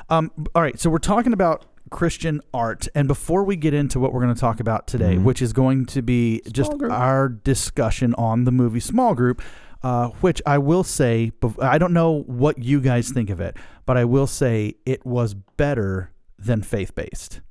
Um, 0.09 0.31
all 0.53 0.61
right, 0.61 0.77
so 0.77 0.89
we're 0.89 0.97
talking 0.97 1.31
about 1.31 1.65
Christian 1.91 2.41
art, 2.53 2.87
and 2.95 3.07
before 3.07 3.43
we 3.43 3.55
get 3.55 3.73
into 3.73 3.99
what 3.99 4.13
we're 4.13 4.21
going 4.21 4.33
to 4.33 4.39
talk 4.39 4.59
about 4.59 4.87
today, 4.87 5.15
Mhm. 5.17 5.23
which 5.23 5.41
is 5.41 5.53
going 5.53 5.85
to 5.87 6.01
be 6.01 6.41
just 6.51 6.75
group. 6.77 6.91
our 6.91 7.29
discussion 7.29 8.15
on 8.15 8.45
the 8.45 8.51
movie 8.51 8.79
Small 8.79 9.13
Group, 9.13 9.41
uh, 9.83 10.07
which 10.21 10.41
I 10.45 10.57
will 10.57 10.83
say, 10.83 11.31
I 11.61 11.77
don't 11.77 11.93
know 11.93 12.23
what 12.27 12.57
you 12.57 12.81
guys 12.81 13.09
think 13.11 13.29
of 13.29 13.39
it, 13.39 13.57
but 13.85 13.97
I 13.97 14.05
will 14.05 14.27
say 14.27 14.75
it 14.85 15.05
was 15.05 15.33
better 15.33 16.11
than 16.39 16.63
faith 16.63 16.95
based. 16.95 17.41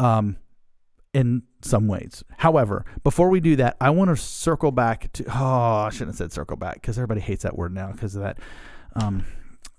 Um, 0.00 0.36
in 1.14 1.42
some 1.62 1.88
ways. 1.88 2.22
However, 2.36 2.84
before 3.02 3.30
we 3.30 3.40
do 3.40 3.56
that, 3.56 3.76
I 3.80 3.90
want 3.90 4.10
to 4.10 4.16
circle 4.16 4.70
back 4.70 5.10
to. 5.14 5.24
Oh, 5.34 5.86
I 5.86 5.90
shouldn't 5.90 6.10
have 6.10 6.16
said 6.16 6.32
circle 6.32 6.56
back 6.56 6.74
because 6.74 6.98
everybody 6.98 7.20
hates 7.22 7.42
that 7.44 7.56
word 7.56 7.72
now 7.72 7.90
because 7.90 8.14
of 8.14 8.22
that. 8.22 8.38
Um, 8.94 9.24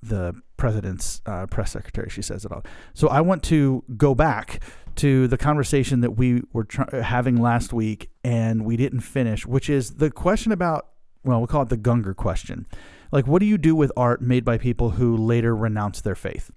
the 0.02 0.34
president's 0.58 1.22
uh, 1.26 1.46
press 1.48 1.72
secretary, 1.72 2.10
she 2.10 2.22
says 2.22 2.46
it 2.46 2.52
all. 2.52 2.64
So 2.94 3.08
I 3.08 3.22
want 3.22 3.44
to 3.44 3.84
go 3.98 4.16
back 4.16 4.62
to 4.96 5.28
the 5.28 5.38
conversation 5.38 6.02
that 6.02 6.12
we 6.12 6.42
were 6.54 6.66
tr- 6.66 6.98
having 6.98 7.42
last 7.42 7.74
week 7.74 8.10
and 8.24 8.66
we 8.66 8.78
didn't 8.78 9.02
finish, 9.02 9.46
which 9.46 9.70
is 9.70 9.96
the 9.96 10.12
question 10.12 10.52
about. 10.52 10.88
Well, 11.24 11.40
we'll 11.40 11.48
call 11.48 11.64
it 11.64 11.70
the 11.70 11.78
Gungor 11.78 12.16
question. 12.16 12.66
Like, 13.12 13.28
what 13.28 13.40
do 13.40 13.46
you 13.46 13.58
do 13.58 13.76
with 13.76 13.92
art 13.98 14.22
made 14.22 14.46
by 14.46 14.58
people 14.58 14.92
who 14.92 15.18
later 15.18 15.54
renounce 15.54 16.00
their 16.00 16.16
faith? 16.16 16.50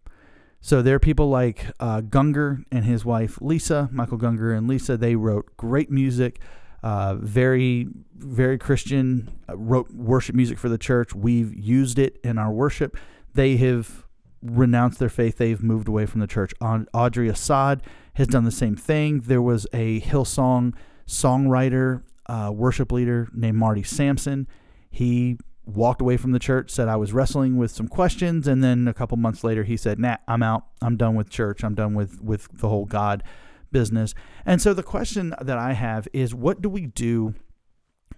So 0.60 0.82
there 0.82 0.94
are 0.94 1.00
people 1.00 1.28
like 1.28 1.66
uh, 1.80 2.02
Gungor 2.02 2.64
and 2.70 2.84
his 2.84 3.04
wife 3.04 3.38
Lisa, 3.40 3.88
Michael 3.90 4.18
Gungor 4.18 4.56
and 4.56 4.68
Lisa. 4.68 4.96
They 4.96 5.16
wrote 5.16 5.56
great 5.56 5.90
music, 5.90 6.38
uh, 6.84 7.16
very, 7.16 7.88
very 8.14 8.58
Christian. 8.58 9.32
Uh, 9.48 9.56
wrote 9.56 9.90
worship 9.90 10.36
music 10.36 10.58
for 10.58 10.68
the 10.68 10.78
church. 10.78 11.14
We've 11.14 11.52
used 11.52 11.98
it 11.98 12.18
in 12.22 12.38
our 12.38 12.52
worship. 12.52 12.96
They 13.34 13.56
have 13.56 14.04
renounced 14.42 14.98
their 14.98 15.08
faith. 15.08 15.38
They've 15.38 15.62
moved 15.62 15.88
away 15.88 16.06
from 16.06 16.20
the 16.20 16.26
church. 16.26 16.52
Audrey 16.60 17.28
Assad 17.28 17.82
has 18.14 18.26
done 18.26 18.44
the 18.44 18.50
same 18.50 18.76
thing. 18.76 19.20
There 19.20 19.42
was 19.42 19.66
a 19.72 20.00
Hillsong 20.00 20.74
songwriter, 21.06 22.02
uh, 22.26 22.50
worship 22.54 22.92
leader 22.92 23.28
named 23.32 23.56
Marty 23.56 23.82
Sampson. 23.82 24.46
He 24.90 25.38
walked 25.64 26.00
away 26.00 26.16
from 26.16 26.32
the 26.32 26.38
church, 26.38 26.70
said 26.70 26.88
I 26.88 26.96
was 26.96 27.12
wrestling 27.12 27.56
with 27.56 27.70
some 27.70 27.88
questions, 27.88 28.48
and 28.48 28.62
then 28.62 28.88
a 28.88 28.94
couple 28.94 29.16
months 29.16 29.44
later 29.44 29.62
he 29.62 29.76
said, 29.76 29.98
"Nah, 29.98 30.16
I'm 30.26 30.42
out. 30.42 30.66
I'm 30.80 30.96
done 30.96 31.14
with 31.14 31.30
church. 31.30 31.62
I'm 31.64 31.74
done 31.74 31.94
with 31.94 32.20
with 32.20 32.48
the 32.52 32.68
whole 32.68 32.84
God 32.84 33.22
business." 33.70 34.14
And 34.44 34.60
so 34.60 34.74
the 34.74 34.82
question 34.82 35.34
that 35.40 35.58
I 35.58 35.74
have 35.74 36.08
is, 36.12 36.34
what 36.34 36.60
do 36.60 36.68
we 36.68 36.86
do 36.86 37.34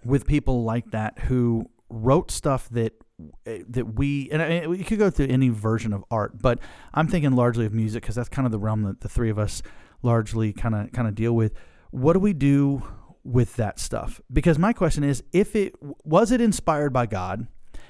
with 0.03 0.25
people 0.25 0.63
like 0.63 0.91
that 0.91 1.19
who 1.19 1.69
wrote 1.89 2.31
stuff 2.31 2.67
that 2.69 2.93
that 3.45 3.95
we 3.95 4.29
and 4.31 4.41
I, 4.41 4.61
you 4.65 4.83
could 4.83 4.99
go 4.99 5.09
through 5.09 5.27
any 5.27 5.49
version 5.49 5.93
of 5.93 6.03
art, 6.11 6.41
but 6.41 6.59
I'm 6.93 7.07
thinking 7.07 7.31
largely 7.33 7.65
of 7.65 7.73
music 7.73 8.03
because 8.03 8.15
that's 8.15 8.29
kind 8.29 8.45
of 8.45 8.51
the 8.51 8.59
realm 8.59 8.83
that 8.83 9.01
the 9.01 9.09
three 9.09 9.29
of 9.29 9.39
us 9.39 9.61
largely 10.01 10.51
kind 10.53 10.75
of 10.75 10.91
kind 10.91 11.07
of 11.07 11.15
deal 11.15 11.33
with. 11.33 11.53
What 11.91 12.13
do 12.13 12.19
we 12.19 12.33
do 12.33 12.83
with 13.23 13.55
that 13.55 13.79
stuff? 13.79 14.19
Because 14.31 14.59
my 14.59 14.73
question 14.73 15.03
is, 15.03 15.23
if 15.31 15.55
it 15.55 15.73
was 16.03 16.31
it 16.31 16.41
inspired 16.41 16.91
by 16.91 17.05
God, 17.05 17.47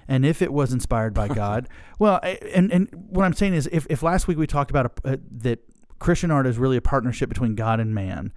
and 0.07 0.25
if 0.25 0.41
it 0.41 0.53
was 0.53 0.71
inspired 0.71 1.13
by 1.13 1.27
God, 1.43 1.67
well, 1.97 2.19
I- 2.21 2.39
and 2.53 2.71
and 2.71 2.89
what 2.93 3.23
I'm 3.25 3.33
saying 3.33 3.55
is, 3.55 3.67
if 3.71 3.87
if 3.89 4.03
last 4.03 4.27
week 4.27 4.37
we 4.37 4.45
talked 4.47 4.69
about 4.69 4.99
a, 5.03 5.13
uh, 5.13 5.17
that 5.37 5.59
Christian 5.97 6.29
art 6.29 6.45
is 6.45 6.57
really 6.59 6.77
a 6.77 6.81
partnership 6.81 7.29
between 7.29 7.55
God 7.55 7.79
and 7.79 7.95
man, 7.95 8.31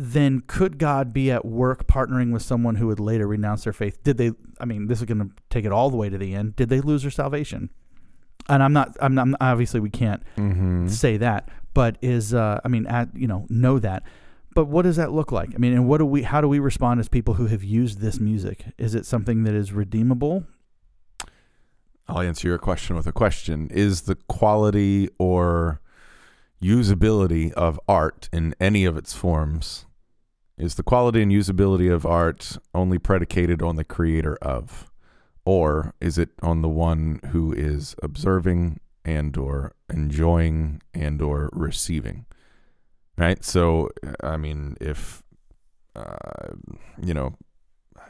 then 0.00 0.42
could 0.46 0.78
God 0.78 1.12
be 1.12 1.30
at 1.30 1.44
work 1.44 1.86
partnering 1.86 2.32
with 2.32 2.42
someone 2.42 2.76
who 2.76 2.86
would 2.88 3.00
later 3.00 3.26
renounce 3.26 3.64
their 3.64 3.72
faith? 3.72 4.02
Did 4.02 4.16
they? 4.18 4.32
I 4.58 4.64
mean, 4.64 4.86
this 4.86 4.98
is 5.00 5.04
going 5.04 5.18
to 5.18 5.30
take 5.50 5.64
it 5.64 5.72
all 5.72 5.90
the 5.90 5.96
way 5.96 6.08
to 6.08 6.18
the 6.18 6.34
end. 6.34 6.56
Did 6.56 6.68
they 6.68 6.80
lose 6.80 7.02
their 7.02 7.10
salvation? 7.10 7.70
And 8.48 8.62
I'm 8.62 8.72
not. 8.72 8.96
I'm 9.00 9.14
not. 9.14 9.28
Obviously, 9.40 9.80
we 9.80 9.90
can't 9.90 10.22
Mm-hmm. 10.36 10.88
say 10.88 11.16
that, 11.18 11.48
but 11.74 11.96
is 12.02 12.34
uh, 12.34 12.60
I 12.64 12.68
mean, 12.68 12.86
at, 12.86 13.08
you 13.14 13.26
know, 13.28 13.46
know 13.48 13.78
that. 13.78 14.02
But 14.54 14.64
what 14.64 14.82
does 14.82 14.96
that 14.96 15.12
look 15.12 15.30
like? 15.30 15.50
I 15.54 15.58
mean, 15.58 15.72
and 15.72 15.86
what 15.86 15.98
do 15.98 16.06
we? 16.06 16.22
How 16.22 16.40
do 16.40 16.48
we 16.48 16.58
respond 16.58 16.98
as 17.00 17.08
people 17.08 17.34
who 17.34 17.46
have 17.46 17.62
used 17.62 18.00
this 18.00 18.18
music? 18.18 18.64
Is 18.78 18.94
it 18.94 19.06
something 19.06 19.44
that 19.44 19.54
is 19.54 19.72
redeemable? 19.72 20.44
I'll 22.08 22.20
answer 22.20 22.48
your 22.48 22.58
question 22.58 22.96
with 22.96 23.06
a 23.06 23.12
question. 23.12 23.68
Is 23.70 24.02
the 24.02 24.16
quality 24.28 25.08
or 25.18 25.80
usability 26.60 27.52
of 27.52 27.78
art 27.88 28.28
in 28.32 28.54
any 28.60 28.84
of 28.84 28.96
its 28.96 29.14
forms 29.14 29.86
is 30.60 30.74
the 30.74 30.82
quality 30.82 31.22
and 31.22 31.32
usability 31.32 31.92
of 31.92 32.04
art 32.04 32.58
only 32.74 32.98
predicated 32.98 33.62
on 33.62 33.76
the 33.76 33.84
creator 33.84 34.36
of? 34.42 34.90
Or 35.44 35.94
is 36.00 36.18
it 36.18 36.30
on 36.42 36.60
the 36.60 36.68
one 36.68 37.20
who 37.30 37.52
is 37.52 37.96
observing 38.02 38.78
and 39.04 39.36
or 39.36 39.72
enjoying 39.88 40.82
and 40.92 41.22
or 41.22 41.48
receiving? 41.52 42.26
Right? 43.16 43.42
So 43.44 43.88
i 44.22 44.36
mean 44.36 44.76
if 44.80 45.22
uh, 45.96 46.54
you 47.02 47.14
know 47.14 47.34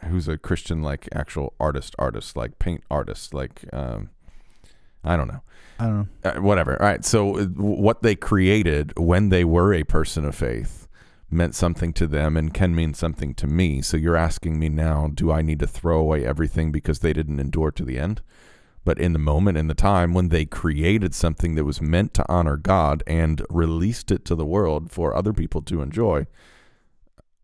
who's 0.09 0.29
a 0.29 0.37
Christian 0.39 0.83
like 0.83 1.09
actual 1.13 1.55
artist 1.59 1.95
artist 1.99 2.37
like 2.37 2.59
paint 2.59 2.83
artist 2.91 3.33
like 3.33 3.65
um 3.73 4.11
I 5.03 5.17
don't 5.17 5.29
know. 5.29 5.41
I 5.79 5.85
don't 5.87 5.97
know. 6.25 6.31
uh, 6.31 6.41
whatever. 6.43 6.81
All 6.81 6.87
right. 6.87 7.03
So 7.05 7.39
uh, 7.39 7.45
what 7.47 8.03
they 8.03 8.15
created 8.15 8.93
when 8.99 9.31
they 9.31 9.45
were 9.45 9.73
a 9.73 9.83
person 9.83 10.27
of 10.27 10.35
faith 10.35 10.89
meant 11.31 11.55
something 11.55 11.93
to 11.93 12.07
them 12.07 12.37
and 12.37 12.55
can 12.55 12.75
mean 12.75 12.95
something 12.95 13.35
to 13.35 13.47
me 13.47 13.81
so 13.81 13.97
you're 13.97 14.17
asking 14.17 14.59
me 14.59 14.69
now 14.69 15.09
do 15.13 15.31
I 15.31 15.43
need 15.43 15.61
to 15.61 15.67
throw 15.67 15.99
away 15.99 16.25
everything 16.25 16.73
because 16.73 16.99
they 17.01 17.13
didn't 17.13 17.41
endure 17.41 17.71
to 17.73 17.85
the 17.85 17.99
end 17.99 18.23
but 18.85 18.99
in 18.99 19.13
the 19.13 19.19
moment 19.19 19.59
in 19.59 19.69
the 19.69 19.75
time 19.75 20.15
when 20.15 20.29
they 20.29 20.45
created 20.45 21.15
something 21.15 21.55
that 21.55 21.65
was 21.65 21.81
meant 21.81 22.15
to 22.15 22.25
honor 22.29 22.57
God 22.57 23.03
and 23.07 23.43
released 23.51 24.11
it 24.11 24.25
to 24.27 24.35
the 24.35 24.47
world 24.47 24.91
for 24.91 25.15
other 25.15 25.33
people 25.33 25.63
to 25.63 25.83
enjoy 25.83 26.27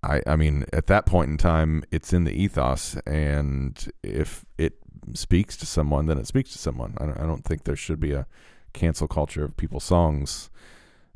I, 0.02 0.22
I 0.26 0.36
mean, 0.36 0.64
at 0.72 0.86
that 0.86 1.04
point 1.04 1.30
in 1.30 1.36
time, 1.36 1.82
it's 1.90 2.12
in 2.12 2.24
the 2.24 2.32
ethos, 2.32 2.96
and 3.06 3.90
if 4.04 4.44
it 4.56 4.78
speaks 5.14 5.56
to 5.56 5.66
someone, 5.66 6.06
then 6.06 6.18
it 6.18 6.26
speaks 6.26 6.52
to 6.52 6.58
someone. 6.58 6.94
I 6.98 7.06
don't, 7.06 7.20
I 7.20 7.26
don't 7.26 7.44
think 7.44 7.64
there 7.64 7.76
should 7.76 7.98
be 7.98 8.12
a 8.12 8.26
cancel 8.72 9.08
culture 9.08 9.44
of 9.44 9.56
people's 9.56 9.84
songs. 9.84 10.50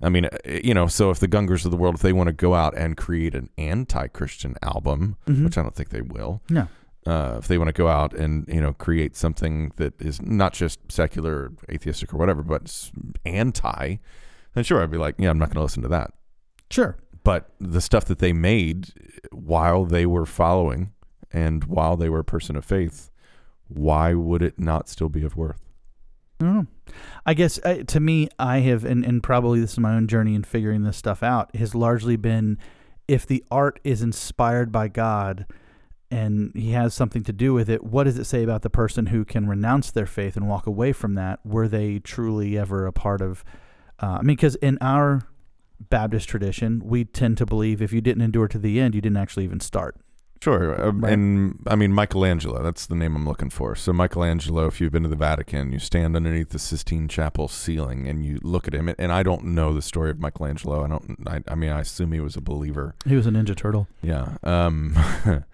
I 0.03 0.09
mean, 0.09 0.25
uh, 0.27 0.29
you 0.47 0.73
know, 0.75 0.87
so 0.87 1.11
if 1.11 1.19
the 1.21 1.29
Gungors 1.29 1.65
of 1.65 1.71
the 1.71 1.77
world, 1.77 1.95
if 1.97 2.01
they 2.03 2.13
want 2.13 2.29
to 2.29 2.33
go 2.33 2.55
out 2.55 2.77
and 2.77 2.97
create 2.97 3.35
an 3.35 3.51
anti-Christian 3.59 4.55
album, 4.63 5.17
Mhm. 5.27 5.45
which 5.45 5.59
I 5.59 5.63
don't 5.63 5.75
think 5.75 5.91
they 5.91 6.01
will, 6.03 6.43
No. 6.49 6.69
uh, 7.07 7.37
if 7.39 7.49
they 7.49 7.59
want 7.59 7.69
to 7.69 7.73
go 7.75 7.89
out 7.89 8.15
and 8.15 8.47
you 8.49 8.61
know 8.61 8.73
create 8.73 9.15
something 9.17 9.73
that 9.77 9.95
is 10.01 10.21
not 10.23 10.53
just 10.55 10.79
secular, 10.91 11.35
or 11.35 11.53
atheistic, 11.71 12.15
or 12.15 12.17
whatever, 12.17 12.43
but 12.43 12.91
anti, 13.27 13.97
then 14.55 14.65
sure, 14.65 14.83
I'd 14.83 14.91
be 14.91 14.99
like, 14.99 15.17
yeah, 15.19 15.31
I'm 15.31 15.39
not 15.39 15.49
going 15.49 15.57
to 15.57 15.63
listen 15.63 15.83
to 15.83 15.89
that 15.89 16.13
Sure. 16.71 16.97
but 17.23 17.51
the 17.61 17.81
stuff 17.81 18.05
that 18.07 18.19
they 18.21 18.33
made 18.33 18.89
while 19.33 19.85
they 19.85 20.07
were 20.07 20.27
following 20.27 20.93
and 21.33 21.65
while 21.65 21.97
they 21.97 22.09
were 22.09 22.21
a 22.21 22.25
person 22.25 22.57
of 22.57 22.65
faith, 22.65 23.11
why 23.69 24.15
would 24.15 24.43
it 24.43 24.59
not 24.59 24.89
still 24.89 25.09
be 25.09 25.23
of 25.23 25.37
worth? 25.37 25.70
I. 26.40 26.66
I 27.24 27.34
guess 27.34 27.59
uh, 27.64 27.82
to 27.86 28.01
me, 28.01 28.28
I 28.38 28.59
have, 28.59 28.84
and, 28.84 29.05
and 29.05 29.22
probably 29.22 29.61
this 29.61 29.72
is 29.72 29.78
my 29.78 29.95
own 29.95 30.09
journey 30.09 30.34
in 30.34 30.43
figuring 30.43 30.82
this 30.82 30.97
stuff 30.97 31.22
out, 31.22 31.55
has 31.55 31.74
largely 31.74 32.16
been 32.16 32.59
if 33.07 33.26
the 33.26 33.45
art 33.51 33.80
is 33.84 34.03
inspired 34.03 34.70
by 34.70 34.88
God 34.88 35.47
and 36.11 36.53
he 36.55 36.72
has 36.72 36.95
something 36.95 37.22
to 37.24 37.32
do 37.32 37.53
with 37.53 37.68
it, 37.68 37.84
what 37.84 38.05
does 38.05 38.18
it 38.18 38.24
say 38.24 38.43
about 38.43 38.62
the 38.62 38.70
person 38.70 39.07
who 39.07 39.24
can 39.24 39.49
renounce 39.49 39.91
their 39.91 40.07
faith 40.07 40.36
and 40.36 40.49
walk 40.49 40.66
away 40.66 40.93
from 40.93 41.14
that? 41.14 41.45
Were 41.45 41.68
they 41.68 41.99
truly 41.99 42.59
ever 42.59 42.86
a 42.86 42.93
part 42.93 43.20
of? 43.20 43.45
Uh, 44.03 44.18
I 44.18 44.22
mean, 44.22 44.36
because 44.36 44.57
in 44.57 44.78
our 44.80 45.22
Baptist 45.88 46.28
tradition, 46.28 46.82
we 46.84 47.05
tend 47.05 47.38
to 47.38 47.47
believe 47.47 47.80
if 47.80 47.93
you 47.93 48.01
didn't 48.01 48.22
endure 48.22 48.49
to 48.49 48.59
the 48.59 48.80
end, 48.80 48.95
you 48.95 49.01
didn't 49.01 49.16
actually 49.16 49.45
even 49.45 49.61
start. 49.61 49.97
Sure. 50.43 50.88
Um, 50.88 51.01
Right. 51.03 51.12
And 51.12 51.59
I 51.66 51.76
mean, 51.76 51.93
Michelangelo, 51.93 52.62
that's 52.62 52.86
the 52.86 52.95
name 52.95 53.14
I'm 53.14 53.26
looking 53.26 53.51
for. 53.51 53.74
So, 53.76 53.93
Michelangelo, 53.93 54.66
if 54.66 54.80
you've 54.80 54.93
been 54.93 55.03
to 55.03 55.09
the 55.09 55.16
Vatican, 55.16 55.72
you 55.72 55.78
stand 55.78 56.16
underneath 56.16 56.49
the 56.51 56.59
Sistine 56.59 57.09
Chapel 57.09 57.47
ceiling 57.49 58.09
and 58.09 58.24
you 58.24 58.38
look 58.43 58.66
at 58.66 58.74
him. 58.74 58.93
And 58.99 59.12
I 59.12 59.22
don't 59.22 59.45
know 59.45 59.74
the 59.74 59.82
story 59.82 60.11
of 60.11 60.18
Michelangelo. 60.18 60.84
I 60.84 60.88
don't, 60.88 61.18
I, 61.26 61.43
I 61.47 61.55
mean, 61.55 61.70
I 61.70 61.80
assume 61.80 62.12
he 62.12 62.20
was 62.20 62.36
a 62.36 62.41
believer. 62.41 62.95
He 63.07 63.14
was 63.16 63.26
a 63.26 63.30
Ninja 63.30 63.55
Turtle. 63.57 63.86
Yeah. 64.03 64.36
Um, 64.43 64.97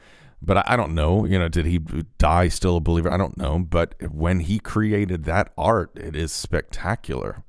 but 0.43 0.59
I, 0.59 0.65
I 0.67 0.77
don't 0.77 0.95
know. 0.95 1.25
You 1.25 1.39
know, 1.39 1.49
did 1.49 1.67
he 1.67 1.79
die 2.19 2.49
still 2.49 2.77
a 2.77 2.81
believer? 2.81 3.11
I 3.11 3.17
don't 3.17 3.37
know. 3.37 3.59
But 3.59 3.95
when 4.11 4.41
he 4.41 4.61
created 4.61 5.25
that 5.25 5.53
art, 5.59 5.91
it 5.97 6.15
is 6.15 6.31
spectacular. 6.31 7.43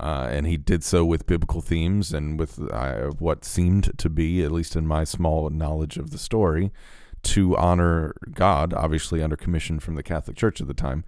Uh, 0.00 0.28
and 0.30 0.46
he 0.46 0.56
did 0.56 0.82
so 0.82 1.04
with 1.04 1.26
biblical 1.26 1.60
themes 1.60 2.14
and 2.14 2.38
with 2.38 2.58
uh, 2.72 3.10
what 3.18 3.44
seemed 3.44 3.96
to 3.98 4.08
be, 4.08 4.42
at 4.42 4.50
least 4.50 4.74
in 4.74 4.86
my 4.86 5.04
small 5.04 5.50
knowledge 5.50 5.98
of 5.98 6.10
the 6.10 6.18
story, 6.18 6.72
to 7.22 7.54
honor 7.58 8.14
God, 8.32 8.72
obviously 8.72 9.22
under 9.22 9.36
commission 9.36 9.78
from 9.78 9.96
the 9.96 10.02
Catholic 10.02 10.38
Church 10.38 10.60
at 10.60 10.68
the 10.68 10.74
time. 10.74 11.04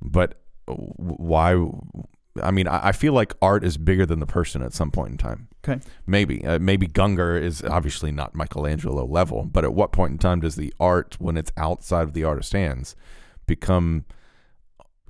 But 0.00 0.40
why? 0.66 1.66
I 2.40 2.52
mean, 2.52 2.68
I 2.68 2.88
I 2.88 2.92
feel 2.92 3.12
like 3.12 3.34
art 3.42 3.64
is 3.64 3.76
bigger 3.76 4.06
than 4.06 4.20
the 4.20 4.26
person 4.26 4.62
at 4.62 4.72
some 4.72 4.92
point 4.92 5.10
in 5.10 5.18
time. 5.18 5.48
Okay. 5.64 5.84
Maybe, 6.06 6.44
uh, 6.44 6.60
maybe 6.60 6.86
Gungor 6.86 7.40
is 7.42 7.62
obviously 7.64 8.12
not 8.12 8.36
Michelangelo 8.36 9.04
level, 9.04 9.44
but 9.44 9.64
at 9.64 9.74
what 9.74 9.90
point 9.90 10.12
in 10.12 10.18
time 10.18 10.40
does 10.40 10.54
the 10.54 10.72
art, 10.78 11.16
when 11.18 11.36
it's 11.36 11.50
outside 11.56 12.02
of 12.02 12.12
the 12.12 12.22
artist's 12.22 12.52
hands, 12.52 12.94
become 13.46 14.04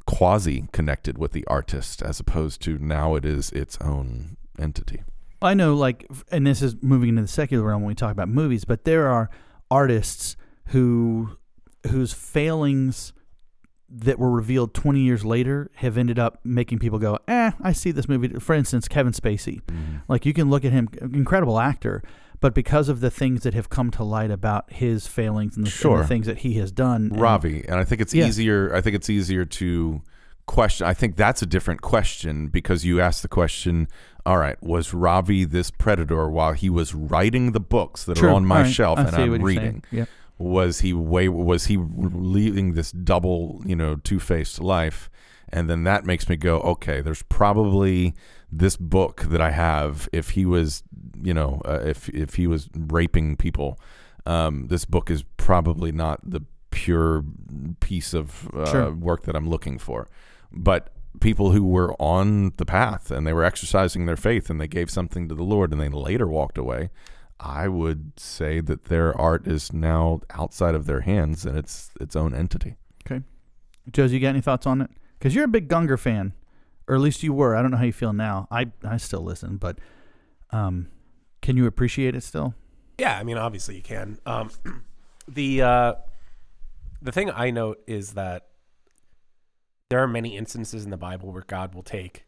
quasi 0.08 0.66
connected 0.72 1.18
with 1.18 1.32
the 1.32 1.46
artist 1.48 2.00
as 2.00 2.18
opposed 2.18 2.62
to 2.62 2.78
now 2.78 3.14
it 3.14 3.26
is 3.26 3.50
its 3.50 3.76
own 3.82 4.38
entity? 4.58 5.02
I 5.42 5.52
know, 5.52 5.74
like, 5.74 6.06
and 6.32 6.46
this 6.46 6.62
is 6.62 6.76
moving 6.80 7.10
into 7.10 7.22
the 7.22 7.28
secular 7.28 7.68
realm 7.68 7.82
when 7.82 7.88
we 7.88 7.94
talk 7.94 8.10
about 8.10 8.30
movies, 8.30 8.64
but 8.64 8.84
there 8.84 9.08
are 9.08 9.28
artists 9.70 10.36
who 10.68 11.36
whose 11.90 12.14
failings 12.14 13.12
that 13.90 14.18
were 14.18 14.30
revealed 14.30 14.74
20 14.74 15.00
years 15.00 15.24
later 15.26 15.70
have 15.76 15.98
ended 15.98 16.18
up 16.18 16.40
making 16.42 16.78
people 16.78 16.98
go, 16.98 17.18
eh, 17.28 17.52
I 17.62 17.72
see 17.72 17.90
this 17.90 18.08
movie. 18.08 18.28
For 18.40 18.54
instance, 18.54 18.88
Kevin 18.88 19.12
Spacey. 19.12 19.60
Like, 20.08 20.26
you 20.26 20.32
can 20.32 20.50
look 20.50 20.64
at 20.64 20.72
him, 20.72 20.88
incredible 21.00 21.58
actor, 21.58 22.02
but 22.40 22.54
because 22.54 22.88
of 22.88 23.00
the 23.00 23.10
things 23.10 23.42
that 23.42 23.54
have 23.54 23.68
come 23.68 23.90
to 23.92 24.04
light 24.04 24.30
about 24.30 24.72
his 24.72 25.06
failings 25.06 25.56
and 25.56 25.66
the, 25.66 25.88
and 25.90 25.98
the 26.00 26.06
things 26.06 26.26
that 26.26 26.38
he 26.38 26.54
has 26.54 26.70
done, 26.72 27.10
and- 27.12 27.20
Ravi, 27.20 27.64
and 27.68 27.78
I 27.80 27.84
think 27.84 28.00
it's 28.00 28.14
Yeah. 28.14 28.26
easier. 28.26 28.74
I 28.74 28.80
think 28.80 28.94
it's 28.96 29.10
easier 29.10 29.44
to 29.44 30.02
question. 30.46 30.86
I 30.86 30.94
think 30.94 31.16
that's 31.16 31.42
a 31.42 31.46
different 31.46 31.82
question 31.82 32.46
because 32.48 32.84
you 32.84 33.00
asked 33.00 33.22
the 33.22 33.28
question. 33.28 33.88
All 34.24 34.38
right, 34.38 34.62
was 34.62 34.92
Ravi 34.92 35.44
this 35.44 35.70
predator 35.70 36.28
while 36.28 36.52
he 36.52 36.68
was 36.68 36.94
writing 36.94 37.52
the 37.52 37.60
books 37.60 38.04
that 38.04 38.16
True. 38.18 38.28
are 38.28 38.32
on 38.32 38.44
my 38.44 38.62
right. 38.62 38.70
shelf 38.72 38.98
I 38.98 39.02
and 39.04 39.16
I'm 39.16 39.30
what 39.30 39.40
you're 39.40 39.54
saying. 39.54 39.82
reading? 39.92 40.06
Was 40.38 40.80
he 40.80 40.92
way? 40.92 41.28
Was 41.28 41.66
he 41.66 41.76
leading 41.76 42.74
this 42.74 42.92
double, 42.92 43.60
you 43.66 43.76
know, 43.76 43.96
two 43.96 44.20
faced 44.20 44.60
life? 44.60 45.10
And 45.50 45.68
then 45.68 45.84
that 45.84 46.04
makes 46.04 46.28
me 46.28 46.36
go, 46.36 46.60
okay, 46.60 47.00
there's 47.00 47.22
probably 47.22 48.14
this 48.52 48.76
book 48.76 49.22
that 49.22 49.40
I 49.40 49.50
have. 49.50 50.08
If 50.12 50.30
he 50.30 50.44
was, 50.44 50.82
you 51.20 51.34
know, 51.34 51.60
uh, 51.64 51.80
if 51.84 52.08
if 52.10 52.34
he 52.34 52.46
was 52.46 52.68
raping 52.74 53.36
people, 53.36 53.80
um, 54.26 54.68
this 54.68 54.84
book 54.84 55.10
is 55.10 55.24
probably 55.38 55.90
not 55.90 56.20
the 56.22 56.42
pure 56.70 57.24
piece 57.80 58.14
of 58.14 58.48
uh, 58.54 58.66
Sure. 58.70 58.92
work 58.92 59.22
that 59.24 59.34
I'm 59.34 59.48
looking 59.48 59.78
for. 59.78 60.08
But 60.52 60.90
people 61.20 61.50
who 61.52 61.64
were 61.64 61.94
on 62.00 62.52
the 62.58 62.66
path 62.66 63.10
and 63.10 63.26
they 63.26 63.32
were 63.32 63.42
exercising 63.44 64.06
their 64.06 64.16
faith 64.16 64.50
and 64.50 64.60
they 64.60 64.68
gave 64.68 64.90
something 64.90 65.28
to 65.28 65.34
the 65.34 65.42
Lord 65.42 65.72
and 65.72 65.80
they 65.80 65.88
later 65.88 66.26
walked 66.28 66.58
away, 66.58 66.90
I 67.40 67.68
would 67.68 68.18
say 68.18 68.60
that 68.60 68.84
their 68.84 69.18
art 69.18 69.46
is 69.46 69.72
now 69.72 70.20
outside 70.30 70.74
of 70.74 70.86
their 70.86 71.00
hands 71.00 71.46
and 71.46 71.56
it's 71.56 71.90
its 72.00 72.16
own 72.16 72.34
entity. 72.34 72.76
Okay. 73.06 73.22
Josie, 73.90 74.14
you 74.14 74.20
got 74.20 74.30
any 74.30 74.40
thoughts 74.40 74.66
on 74.66 74.80
it? 74.80 74.90
Because 75.18 75.34
you're 75.34 75.44
a 75.44 75.48
big 75.48 75.68
Gungor 75.68 75.98
fan, 75.98 76.32
or 76.86 76.94
at 76.94 77.00
least 77.00 77.22
you 77.22 77.32
were. 77.32 77.56
I 77.56 77.62
don't 77.62 77.70
know 77.70 77.76
how 77.76 77.84
you 77.84 77.92
feel 77.92 78.12
now. 78.12 78.46
I 78.50 78.66
I 78.84 78.96
still 78.96 79.22
listen, 79.22 79.56
but 79.56 79.78
um, 80.50 80.88
can 81.42 81.56
you 81.56 81.66
appreciate 81.66 82.14
it 82.14 82.22
still? 82.22 82.54
Yeah, 82.98 83.18
I 83.18 83.22
mean, 83.24 83.38
obviously 83.38 83.76
you 83.76 83.82
can. 83.82 84.18
Um, 84.26 84.50
the 85.28 85.62
uh, 85.62 85.94
the 87.02 87.12
thing 87.12 87.30
I 87.30 87.50
note 87.50 87.82
is 87.86 88.12
that 88.12 88.48
there 89.88 90.02
are 90.02 90.08
many 90.08 90.36
instances 90.36 90.84
in 90.84 90.90
the 90.90 90.96
Bible 90.96 91.32
where 91.32 91.44
God 91.46 91.74
will 91.74 91.82
take 91.82 92.24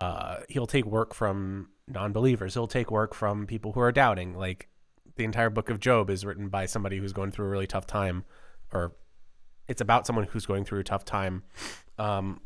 uh, 0.00 0.38
he'll 0.48 0.66
take 0.66 0.84
work 0.84 1.14
from 1.14 1.70
non-believers. 1.88 2.54
He'll 2.54 2.66
take 2.66 2.90
work 2.90 3.14
from 3.14 3.46
people 3.46 3.72
who 3.72 3.80
are 3.80 3.92
doubting. 3.92 4.34
Like 4.34 4.68
the 5.16 5.24
entire 5.24 5.50
book 5.50 5.70
of 5.70 5.80
Job 5.80 6.10
is 6.10 6.24
written 6.24 6.48
by 6.48 6.66
somebody 6.66 6.98
who's 6.98 7.12
going 7.12 7.30
through 7.30 7.46
a 7.46 7.48
really 7.50 7.66
tough 7.66 7.86
time, 7.86 8.24
or 8.72 8.92
it's 9.68 9.80
about 9.80 10.06
someone 10.06 10.26
who's 10.26 10.46
going 10.46 10.64
through 10.64 10.80
a 10.80 10.84
tough 10.84 11.04
time. 11.04 11.42
Um, 11.98 12.40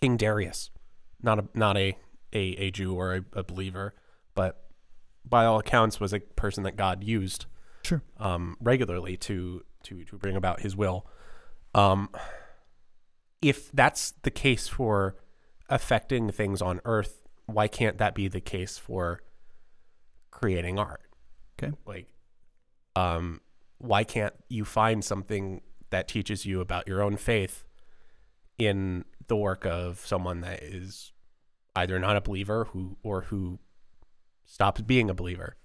King 0.00 0.16
Darius, 0.16 0.70
not 1.22 1.38
a 1.38 1.44
not 1.54 1.76
a 1.76 1.96
a, 2.32 2.38
a 2.38 2.70
Jew 2.70 2.94
or 2.94 3.14
a, 3.16 3.24
a 3.34 3.42
believer, 3.44 3.94
but 4.34 4.64
by 5.24 5.44
all 5.44 5.58
accounts 5.58 6.00
was 6.00 6.12
a 6.12 6.20
person 6.20 6.64
that 6.64 6.76
God 6.76 7.04
used 7.04 7.46
Sure. 7.84 8.02
um, 8.18 8.56
regularly 8.60 9.16
to 9.18 9.62
to 9.84 10.04
to 10.04 10.16
bring 10.16 10.36
about 10.36 10.60
His 10.60 10.74
will. 10.76 11.06
Um, 11.74 12.08
if 13.40 13.72
that's 13.72 14.12
the 14.22 14.30
case 14.30 14.68
for 14.68 15.16
affecting 15.68 16.30
things 16.30 16.60
on 16.60 16.80
Earth, 16.84 17.21
why 17.54 17.68
can't 17.68 17.98
that 17.98 18.14
be 18.14 18.28
the 18.28 18.40
case 18.40 18.78
for 18.78 19.20
creating 20.30 20.78
art? 20.78 21.02
Okay. 21.58 21.72
Like, 21.86 22.08
um, 22.96 23.40
why 23.78 24.04
can't 24.04 24.34
you 24.48 24.64
find 24.64 25.04
something 25.04 25.62
that 25.90 26.08
teaches 26.08 26.46
you 26.46 26.60
about 26.60 26.88
your 26.88 27.02
own 27.02 27.16
faith 27.16 27.64
in 28.58 29.04
the 29.28 29.36
work 29.36 29.64
of 29.64 30.00
someone 30.00 30.40
that 30.40 30.62
is 30.62 31.12
either 31.76 31.98
not 31.98 32.16
a 32.16 32.20
believer 32.20 32.64
who 32.66 32.96
or 33.02 33.22
who 33.22 33.58
stops 34.44 34.80
being 34.82 35.08
a 35.10 35.14
believer? 35.14 35.56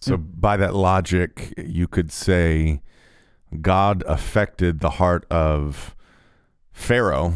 So 0.00 0.16
by 0.16 0.56
that 0.58 0.74
logic, 0.74 1.54
you 1.56 1.88
could 1.88 2.12
say 2.12 2.82
God 3.60 4.04
affected 4.06 4.80
the 4.80 4.90
heart 4.90 5.24
of 5.30 5.96
Pharaoh 6.72 7.34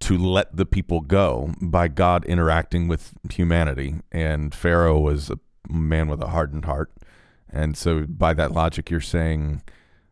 to 0.00 0.16
let 0.16 0.56
the 0.56 0.66
people 0.66 1.00
go 1.00 1.52
by 1.60 1.88
God 1.88 2.24
interacting 2.24 2.88
with 2.88 3.12
humanity. 3.30 3.96
And 4.12 4.54
Pharaoh 4.54 4.98
was 4.98 5.30
a 5.30 5.38
man 5.68 6.08
with 6.08 6.22
a 6.22 6.28
hardened 6.28 6.64
heart. 6.64 6.92
And 7.50 7.76
so 7.76 8.04
by 8.06 8.34
that 8.34 8.52
logic, 8.52 8.90
you're 8.90 9.00
saying 9.00 9.62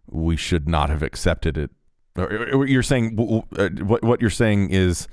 we 0.08 0.36
should 0.36 0.68
not 0.68 0.90
have 0.90 1.02
accepted 1.02 1.56
it. 1.56 1.70
You're 2.16 2.82
saying 2.82 3.18
uh, 3.58 3.68
what 3.84 4.02
what 4.02 4.22
you're 4.22 4.30
saying 4.30 4.70
is 4.70 5.06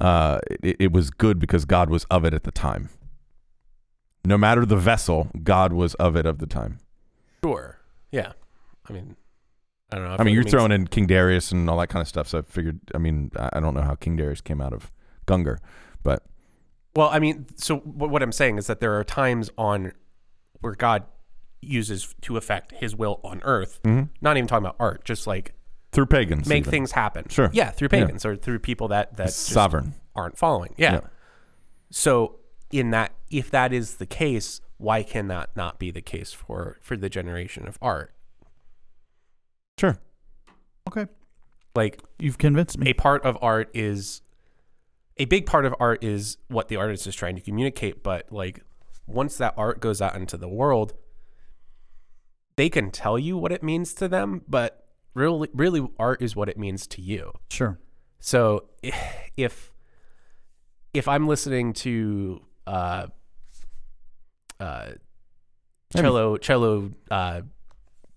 uh, 0.00 0.40
it 0.62 0.92
was 0.92 1.10
good 1.10 1.38
because 1.38 1.64
God 1.64 1.90
was 1.90 2.04
of 2.06 2.24
it 2.24 2.34
at 2.34 2.42
the 2.42 2.50
time. 2.50 2.88
No 4.24 4.36
matter 4.36 4.66
the 4.66 4.76
vessel, 4.76 5.28
God 5.42 5.72
was 5.72 5.94
of 5.94 6.16
it 6.16 6.26
of 6.26 6.38
the 6.38 6.46
time. 6.46 6.78
Sure. 7.44 7.78
Yeah. 8.10 8.32
I 8.88 8.92
mean, 8.92 9.16
I 9.92 9.96
don't 9.96 10.04
know. 10.08 10.16
I 10.18 10.24
mean, 10.24 10.34
you're 10.34 10.44
throwing 10.44 10.72
in 10.72 10.86
King 10.86 11.06
Darius 11.06 11.52
and 11.52 11.68
all 11.68 11.78
that 11.78 11.88
kind 11.88 12.00
of 12.00 12.08
stuff. 12.08 12.28
So 12.28 12.38
I 12.38 12.42
figured. 12.42 12.80
I 12.94 12.98
mean, 12.98 13.30
I 13.36 13.50
I 13.54 13.60
don't 13.60 13.74
know 13.74 13.82
how 13.82 13.94
King 13.94 14.16
Darius 14.16 14.40
came 14.40 14.60
out 14.60 14.72
of 14.72 14.90
Gungor, 15.26 15.58
but 16.02 16.24
Well, 16.96 17.08
I 17.08 17.18
mean, 17.18 17.46
so 17.56 17.76
what 17.78 18.10
what 18.10 18.22
I'm 18.22 18.32
saying 18.32 18.58
is 18.58 18.66
that 18.68 18.80
there 18.80 18.98
are 18.98 19.04
times 19.04 19.50
on 19.58 19.92
where 20.60 20.74
God 20.74 21.04
uses 21.62 22.14
to 22.22 22.36
affect 22.36 22.72
His 22.72 22.94
will 22.96 23.20
on 23.24 23.40
Earth. 23.44 23.80
Mm-hmm. 23.84 24.12
Not 24.20 24.36
even 24.36 24.46
talking 24.48 24.64
about 24.64 24.76
art, 24.78 25.04
just 25.04 25.26
like 25.26 25.54
through 25.92 26.06
pagans, 26.06 26.46
make 26.48 26.62
even. 26.62 26.70
things 26.70 26.92
happen. 26.92 27.26
Sure. 27.28 27.50
Yeah, 27.52 27.70
through 27.70 27.88
Yeah. 27.92 28.00
pagans 28.04 28.24
or 28.24 28.36
through 28.36 28.60
people 28.60 28.88
that 28.88 29.16
that 29.16 29.26
just 29.26 29.46
sovereign. 29.46 29.94
aren't 30.14 30.38
following. 30.38 30.74
Yeah. 30.76 30.92
Yeah. 30.94 31.00
So 31.90 32.38
in 32.70 32.90
that, 32.90 33.12
if 33.30 33.50
that 33.50 33.72
is 33.72 33.96
the 33.96 34.06
case, 34.06 34.60
why 34.78 35.02
can 35.02 35.26
that 35.28 35.50
not 35.56 35.78
be 35.78 35.90
the 35.90 36.00
case 36.00 36.32
for 36.32 36.78
for 36.80 36.96
the 36.96 37.08
generation 37.08 37.66
of 37.66 37.76
art? 37.82 38.14
Sure. 39.80 39.98
Okay. 40.88 41.06
Like 41.74 42.02
You've 42.18 42.36
convinced 42.36 42.76
me. 42.76 42.90
a 42.90 42.92
part 42.92 43.24
of 43.24 43.38
art 43.40 43.70
is 43.72 44.20
a 45.16 45.24
big 45.24 45.46
part 45.46 45.64
of 45.64 45.74
art 45.80 46.04
is 46.04 46.36
what 46.48 46.68
the 46.68 46.76
artist 46.76 47.06
is 47.06 47.14
trying 47.14 47.34
to 47.36 47.40
communicate 47.40 48.02
but 48.02 48.30
like 48.30 48.60
once 49.06 49.38
that 49.38 49.54
art 49.56 49.80
goes 49.80 50.02
out 50.02 50.14
into 50.16 50.36
the 50.36 50.48
world 50.48 50.92
they 52.56 52.68
can 52.68 52.90
tell 52.90 53.18
you 53.18 53.38
what 53.38 53.52
it 53.52 53.62
means 53.62 53.94
to 53.94 54.06
them 54.08 54.42
but 54.46 54.86
really 55.14 55.48
really 55.54 55.88
art 55.98 56.20
is 56.20 56.36
what 56.36 56.48
it 56.50 56.58
means 56.58 56.86
to 56.86 57.00
you 57.00 57.32
Sure. 57.50 57.78
so 58.18 58.64
if 59.36 59.72
if 60.92 61.08
i'm 61.08 61.26
listening 61.26 61.72
to 61.72 62.42
uh 62.66 63.06
uh 64.58 64.90
cello 65.94 66.36
cello 66.36 66.90
uh 67.10 67.40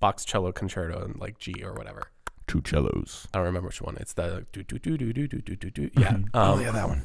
Bach 0.03 0.17
cello 0.25 0.51
concerto 0.51 0.97
and 1.05 1.15
like 1.19 1.37
g 1.39 1.53
or 1.63 1.73
whatever 1.73 2.03
Two 2.45 2.61
cellos. 2.65 3.25
I 3.33 3.37
don't 3.37 3.45
remember 3.45 3.69
which 3.69 3.81
one. 3.81 3.95
It's 4.01 4.13
the 4.13 4.45
do 4.51 4.63
do 4.63 4.77
do 4.77 4.97
do 4.97 5.13
do 5.13 5.27
do 5.27 5.37
do 5.41 5.55
do 5.55 5.69
do. 5.69 5.89
Yeah. 5.97 6.09
Um, 6.09 6.29
oh 6.33 6.59
yeah, 6.59 6.71
that 6.71 6.87
one. 6.89 7.03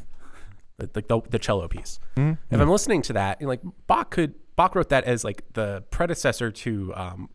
the, 0.78 0.86
the, 1.08 1.20
the 1.30 1.38
cello 1.38 1.68
piece. 1.68 2.00
Hmm? 2.16 2.32
If 2.50 2.60
I'm 2.60 2.68
listening 2.68 3.02
to 3.02 3.12
that, 3.12 3.40
like 3.40 3.60
Bach 3.86 4.10
could 4.10 4.34
Bach 4.56 4.74
wrote 4.74 4.88
that 4.88 5.04
as 5.04 5.22
like 5.22 5.44
the 5.52 5.84
predecessor 5.90 6.50
to 6.50 6.92
um, 6.96 7.30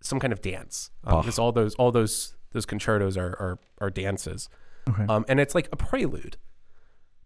some 0.00 0.20
kind 0.20 0.32
of 0.32 0.40
dance, 0.40 0.90
um, 1.04 1.20
because 1.22 1.38
all 1.40 1.50
those 1.50 1.74
all 1.74 1.90
those 1.90 2.36
those 2.52 2.66
concertos 2.66 3.16
are 3.16 3.30
are, 3.40 3.58
are 3.80 3.90
dances, 3.90 4.48
Okay. 4.88 5.04
um, 5.08 5.24
and 5.28 5.40
it's 5.40 5.56
like 5.56 5.68
a 5.72 5.76
prelude. 5.76 6.36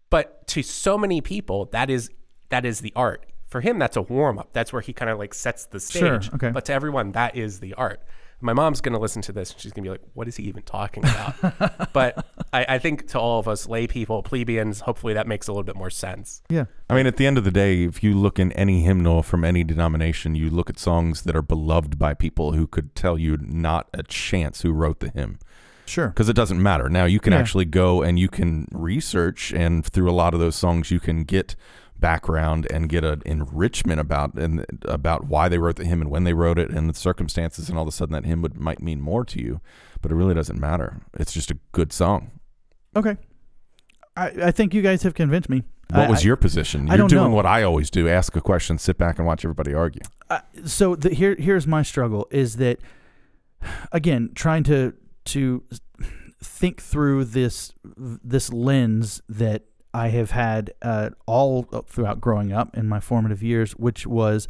But 0.09 0.47
to 0.47 0.63
so 0.63 0.97
many 0.97 1.21
people, 1.21 1.65
that 1.65 1.89
is 1.91 2.09
that 2.49 2.65
is 2.65 2.79
the 2.81 2.93
art. 2.95 3.27
For 3.47 3.61
him, 3.61 3.79
that's 3.79 3.95
a 3.95 4.01
warm 4.01 4.37
up. 4.39 4.49
That's 4.53 4.73
where 4.73 4.81
he 4.81 4.91
kind 4.93 5.09
of 5.09 5.17
like 5.17 5.33
sets 5.33 5.65
the 5.65 5.79
stage. 5.79 6.25
Sure, 6.25 6.35
okay. 6.35 6.49
But 6.51 6.65
to 6.65 6.73
everyone, 6.73 7.13
that 7.13 7.35
is 7.37 7.59
the 7.61 7.73
art. 7.75 8.01
My 8.39 8.53
mom's 8.53 8.81
gonna 8.81 8.99
listen 8.99 9.23
to 9.23 9.31
this 9.31 9.51
and 9.51 9.59
she's 9.59 9.71
gonna 9.71 9.83
be 9.85 9.89
like, 9.89 10.01
"What 10.13 10.27
is 10.27 10.35
he 10.35 10.43
even 10.43 10.61
talking 10.61 11.03
about?" 11.03 11.91
but 11.93 12.23
I, 12.53 12.65
I 12.69 12.77
think 12.77 13.07
to 13.07 13.19
all 13.19 13.39
of 13.39 13.47
us 13.47 13.67
lay 13.67 13.87
people, 13.87 14.21
plebeians, 14.21 14.81
hopefully 14.81 15.13
that 15.15 15.25
makes 15.27 15.47
a 15.47 15.51
little 15.53 15.63
bit 15.63 15.75
more 15.75 15.89
sense. 15.89 16.43
yeah. 16.49 16.65
I 16.89 16.93
mean, 16.95 17.07
at 17.07 17.17
the 17.17 17.25
end 17.25 17.39
of 17.39 17.45
the 17.45 17.51
day, 17.51 17.83
if 17.85 18.03
you 18.03 18.13
look 18.13 18.37
in 18.37 18.51
any 18.51 18.81
hymnal 18.83 19.23
from 19.23 19.43
any 19.43 19.63
denomination, 19.63 20.35
you 20.35 20.51
look 20.51 20.69
at 20.69 20.77
songs 20.77 21.23
that 21.23 21.35
are 21.35 21.41
beloved 21.41 21.97
by 21.97 22.13
people 22.13 22.51
who 22.51 22.67
could 22.67 22.93
tell 22.95 23.17
you 23.17 23.37
not 23.41 23.87
a 23.93 24.03
chance 24.03 24.61
who 24.61 24.71
wrote 24.71 24.99
the 24.99 25.09
hymn. 25.09 25.39
Sure. 25.87 26.09
because 26.09 26.27
it 26.27 26.35
doesn't 26.35 26.61
matter. 26.61 26.89
Now 26.89 27.05
you 27.05 27.21
can 27.21 27.31
Yeah. 27.31 27.39
actually 27.39 27.63
go 27.63 28.01
and 28.01 28.19
you 28.19 28.27
can 28.27 28.67
research, 28.73 29.53
and 29.53 29.85
through 29.85 30.09
a 30.09 30.11
lot 30.11 30.33
of 30.33 30.39
those 30.41 30.57
songs, 30.57 30.91
you 30.91 30.99
can 30.99 31.23
get 31.23 31.55
background 31.99 32.67
and 32.71 32.89
get 32.89 33.03
an 33.03 33.21
enrichment 33.25 33.99
about 33.99 34.33
and 34.35 34.65
about 34.85 35.25
why 35.25 35.49
they 35.49 35.57
wrote 35.57 35.75
the 35.77 35.85
hymn 35.85 36.01
and 36.01 36.11
when 36.11 36.23
they 36.23 36.33
wrote 36.33 36.59
it 36.59 36.69
and 36.69 36.89
the 36.89 36.93
circumstances, 36.93 37.69
and 37.69 37.77
all 37.77 37.83
of 37.83 37.87
a 37.87 37.91
sudden 37.91 38.13
that 38.13 38.25
hymn 38.25 38.41
would 38.41 38.57
might 38.59 38.81
mean 38.81 39.01
more 39.01 39.25
to 39.25 39.39
you, 39.41 39.59
but 40.01 40.11
it 40.11 40.15
really 40.15 40.33
doesn't 40.33 40.59
matter. 40.59 41.01
It's 41.19 41.33
just 41.33 41.51
a 41.51 41.57
good 41.71 41.91
song. 41.93 42.31
Okay. 42.95 43.17
I, 44.15 44.27
I 44.45 44.51
think 44.51 44.73
you 44.73 44.81
guys 44.81 45.03
have 45.03 45.13
convinced 45.13 45.49
me. 45.49 45.63
What 45.91 46.07
I- 46.07 46.09
was 46.09 46.25
your 46.25 46.35
position? 46.35 46.87
I 46.89 46.93
You're 46.93 46.97
don't 46.99 47.09
doing 47.09 47.23
know. 47.29 47.35
what 47.35 47.45
I 47.45 47.63
always 47.63 47.89
do: 47.89 48.09
ask 48.09 48.35
a 48.35 48.41
question, 48.41 48.77
sit 48.77 48.97
back, 48.97 49.17
and 49.19 49.25
watch 49.27 49.45
everybody 49.45 49.73
argue. 49.73 50.01
Uh, 50.29 50.39
so 50.65 50.95
the, 50.95 51.13
here 51.13 51.35
here's 51.39 51.65
my 51.65 51.81
struggle 51.83 52.27
is 52.31 52.57
that 52.57 52.79
again 53.91 54.31
trying 54.35 54.63
to 54.63 54.93
to 55.25 55.63
think 56.43 56.81
through 56.81 57.25
this 57.25 57.71
this 57.95 58.51
lens 58.51 59.21
that 59.29 59.63
I 59.97 60.09
have 60.09 60.29
had 60.29 60.73
uh, 60.83 61.09
all 61.25 61.63
throughout 61.87 62.21
growing 62.21 62.51
up 62.51 62.77
in 62.77 62.87
my 62.87 62.99
formative 62.99 63.41
years, 63.41 63.71
which 63.73 64.05
was 64.05 64.47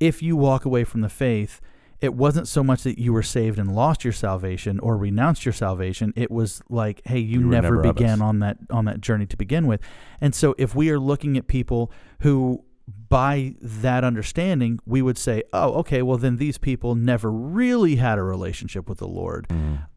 if 0.00 0.20
you 0.20 0.36
walk 0.36 0.64
away 0.64 0.82
from 0.82 1.00
the 1.00 1.08
faith, 1.08 1.60
it 2.00 2.14
wasn't 2.14 2.48
so 2.48 2.64
much 2.64 2.82
that 2.82 2.98
you 2.98 3.12
were 3.12 3.22
saved 3.22 3.58
and 3.60 3.72
lost 3.72 4.02
your 4.02 4.12
salvation 4.12 4.80
or 4.80 4.96
renounced 4.96 5.44
your 5.44 5.52
salvation. 5.52 6.12
It 6.16 6.30
was 6.30 6.60
like, 6.68 7.02
hey, 7.04 7.20
you, 7.20 7.40
You 7.40 7.46
never, 7.46 7.76
never 7.76 7.92
began 7.92 8.20
on 8.20 8.40
that 8.40 8.56
on 8.70 8.86
that 8.86 9.00
journey 9.00 9.26
to 9.26 9.36
begin 9.36 9.68
with. 9.68 9.80
And 10.20 10.34
so 10.34 10.56
if 10.58 10.74
we 10.74 10.90
are 10.90 10.98
looking 10.98 11.36
at 11.36 11.46
people 11.46 11.92
who 12.22 12.64
by 13.08 13.54
that 13.60 14.02
understanding, 14.02 14.80
we 14.86 15.02
would 15.02 15.18
say, 15.18 15.44
oh, 15.52 15.74
okay, 15.74 16.02
well, 16.02 16.18
then 16.18 16.38
these 16.38 16.58
people 16.58 16.96
never 16.96 17.30
really 17.30 17.96
had 17.96 18.18
a 18.18 18.22
relationship 18.24 18.88
with 18.88 18.98
the 18.98 19.06
Lord. 19.06 19.46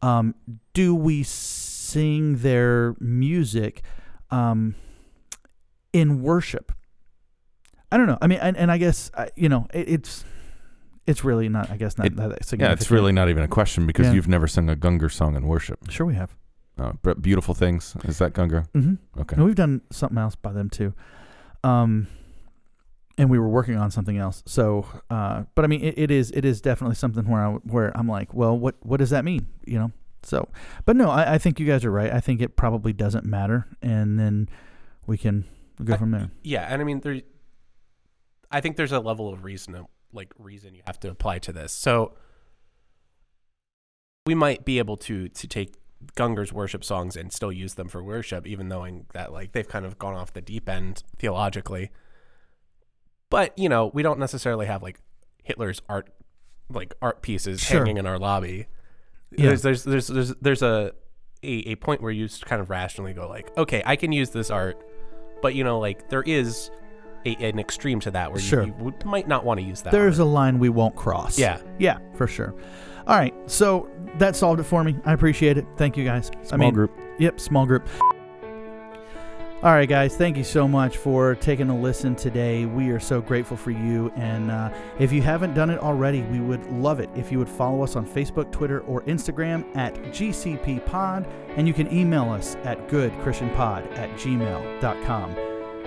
Um, 0.02 0.36
do 0.72 0.94
we 0.94 1.24
sing 1.24 2.36
their 2.38 2.94
music 3.00 3.82
um, 4.34 4.74
in 5.92 6.22
worship? 6.22 6.72
I 7.92 7.96
don't 7.96 8.06
know. 8.06 8.18
I 8.20 8.26
mean, 8.26 8.38
and, 8.40 8.56
and 8.56 8.70
I 8.72 8.78
guess, 8.78 9.10
I, 9.16 9.28
you 9.36 9.48
know, 9.48 9.66
it, 9.72 9.88
it's. 9.88 10.24
It's 11.06 11.22
really 11.22 11.50
not, 11.50 11.70
I 11.70 11.76
guess, 11.76 11.98
not 11.98 12.06
It- 12.06 12.16
that 12.16 12.52
Yeah, 12.58 12.72
it's 12.72 12.90
really 12.90 13.12
not 13.12 13.28
even 13.28 13.42
a 13.42 13.48
question 13.48 13.86
because 13.86 14.06
Yeah. 14.06 14.14
you've 14.14 14.26
never 14.26 14.46
sung 14.48 14.70
a 14.70 14.74
Gungor 14.74 15.12
song 15.12 15.36
in 15.36 15.46
worship. 15.46 15.90
Sure, 15.90 16.06
we 16.06 16.14
have. 16.14 16.34
Uh, 16.78 16.92
beautiful 17.20 17.52
things 17.54 17.94
is 18.04 18.16
that 18.18 18.32
Gungor? 18.32 18.66
Mm-hmm. 18.72 19.20
Okay. 19.20 19.36
And 19.36 19.44
we've 19.44 19.54
done 19.54 19.82
something 19.92 20.16
else 20.16 20.34
by 20.34 20.52
them 20.52 20.70
too. 20.70 20.94
Um, 21.62 22.06
and 23.18 23.28
we 23.28 23.38
were 23.38 23.50
working 23.50 23.76
on 23.76 23.90
something 23.90 24.16
else. 24.16 24.42
So, 24.46 24.86
uh, 25.10 25.42
but 25.54 25.66
I 25.66 25.68
mean, 25.68 25.82
it, 25.82 25.94
it 25.98 26.10
is 26.10 26.30
it 26.30 26.44
is 26.46 26.62
definitely 26.62 26.96
something 26.96 27.28
where 27.28 27.42
I 27.42 27.50
where 27.64 27.94
I'm 27.94 28.08
like, 28.08 28.32
well, 28.32 28.58
what 28.58 28.76
what 28.80 28.96
does 28.96 29.10
that 29.10 29.26
mean? 29.26 29.46
You 29.66 29.78
know. 29.80 29.92
So, 30.24 30.48
but 30.84 30.96
no, 30.96 31.10
I, 31.10 31.34
I 31.34 31.38
think 31.38 31.60
you 31.60 31.66
guys 31.66 31.84
are 31.84 31.90
right. 31.90 32.12
I 32.12 32.20
think 32.20 32.40
it 32.40 32.56
probably 32.56 32.92
doesn't 32.92 33.24
matter, 33.26 33.66
and 33.82 34.18
then 34.18 34.48
we 35.06 35.18
can 35.18 35.44
go 35.84 35.94
I- 35.94 35.96
from 35.96 36.10
there. 36.12 36.30
Yeah, 36.42 36.62
and 36.68 36.80
I 36.80 36.84
mean 36.84 37.00
there 37.00 37.20
I 38.50 38.60
think 38.60 38.76
there's 38.76 38.92
a 38.92 39.00
level 39.00 39.32
of 39.32 39.44
reason 39.44 39.86
like 40.12 40.32
reason 40.38 40.74
you 40.74 40.82
have 40.86 40.98
to 41.00 41.10
apply 41.10 41.40
to 41.40 41.52
this. 41.52 41.72
So 41.72 42.14
we 44.26 44.34
might 44.34 44.64
be 44.64 44.78
able 44.78 44.96
to 44.98 45.28
to 45.28 45.46
take 45.46 45.74
Gungor's 46.16 46.52
worship 46.52 46.84
songs 46.84 47.16
and 47.16 47.32
still 47.32 47.52
use 47.52 47.74
them 47.74 47.88
for 47.88 48.02
worship, 48.02 48.46
even 48.46 48.68
knowing 48.68 49.06
that 49.12 49.32
like 49.32 49.52
they've 49.52 49.68
kind 49.68 49.84
of 49.84 49.98
gone 49.98 50.14
off 50.14 50.32
the 50.32 50.40
deep 50.40 50.68
end 50.68 51.02
theologically. 51.18 51.90
But 53.30 53.58
you 53.58 53.68
know, 53.68 53.90
we 53.92 54.02
don't 54.02 54.18
necessarily 54.18 54.66
have 54.66 54.82
like 54.82 55.00
Hitler's 55.42 55.82
art 55.88 56.10
like 56.70 56.94
art 57.02 57.20
pieces 57.22 57.60
Sure. 57.60 57.78
hanging 57.80 57.96
in 57.98 58.06
our 58.06 58.18
lobby. 58.18 58.66
Yeah. 59.38 59.46
There's 59.48 59.62
there's 59.62 59.84
there's 59.84 60.06
there's 60.08 60.34
there's 60.40 60.62
a, 60.62 60.92
a 61.42 61.48
a 61.72 61.74
point 61.76 62.02
where 62.02 62.12
you 62.12 62.28
kind 62.44 62.60
of 62.62 62.70
rationally 62.70 63.12
go 63.12 63.28
like, 63.28 63.56
okay, 63.56 63.82
I 63.84 63.96
can 63.96 64.12
use 64.12 64.30
this 64.30 64.50
art, 64.50 64.82
but 65.42 65.54
you 65.54 65.64
know, 65.64 65.78
like 65.78 66.08
there 66.10 66.22
is 66.22 66.70
a, 67.26 67.34
an 67.36 67.58
extreme 67.58 68.00
to 68.00 68.10
that 68.12 68.30
where 68.32 68.40
Sure. 68.40 68.64
you, 68.64 68.74
you 68.80 68.94
might 69.04 69.26
not 69.28 69.44
want 69.44 69.58
to 69.60 69.66
use 69.66 69.82
that. 69.82 69.92
There's 69.92 70.20
art. 70.20 70.28
a 70.28 70.30
line 70.30 70.58
we 70.58 70.68
won't 70.68 70.94
cross. 70.96 71.38
yeah, 71.38 71.58
yeah, 71.78 71.98
for 72.16 72.26
sure. 72.26 72.54
All 73.06 73.16
right, 73.18 73.34
so 73.46 73.88
that 74.18 74.34
solved 74.36 74.60
it 74.60 74.64
for 74.64 74.82
me. 74.84 74.96
I 75.04 75.12
appreciate 75.12 75.58
it. 75.58 75.66
Thank 75.76 75.96
you 75.96 76.04
guys. 76.04 76.30
Small 76.42 76.54
I 76.54 76.56
mean, 76.56 76.74
group. 76.74 76.90
Yep, 77.18 77.38
small 77.40 77.66
group. 77.66 77.86
All 79.64 79.72
right, 79.72 79.88
guys, 79.88 80.14
thank 80.14 80.36
you 80.36 80.44
so 80.44 80.68
much 80.68 80.98
for 80.98 81.36
taking 81.36 81.70
a 81.70 81.74
listen 81.74 82.14
today. 82.14 82.66
We 82.66 82.90
are 82.90 83.00
so 83.00 83.22
grateful 83.22 83.56
for 83.56 83.70
you. 83.70 84.12
And 84.14 84.50
uh, 84.50 84.70
if 84.98 85.10
you 85.10 85.22
haven't 85.22 85.54
done 85.54 85.70
it 85.70 85.78
already, 85.78 86.20
we 86.20 86.38
would 86.38 86.70
love 86.70 87.00
it 87.00 87.08
if 87.16 87.32
you 87.32 87.38
would 87.38 87.48
follow 87.48 87.82
us 87.82 87.96
on 87.96 88.06
Facebook, 88.06 88.52
Twitter, 88.52 88.80
or 88.80 89.00
Instagram 89.04 89.74
at 89.74 89.94
GCP 89.94 90.84
Pod. 90.84 91.26
And 91.56 91.66
you 91.66 91.72
can 91.72 91.90
email 91.90 92.28
us 92.28 92.56
at 92.64 92.88
goodchristianpod 92.88 93.96
at 93.96 94.10
gmail.com. 94.18 95.34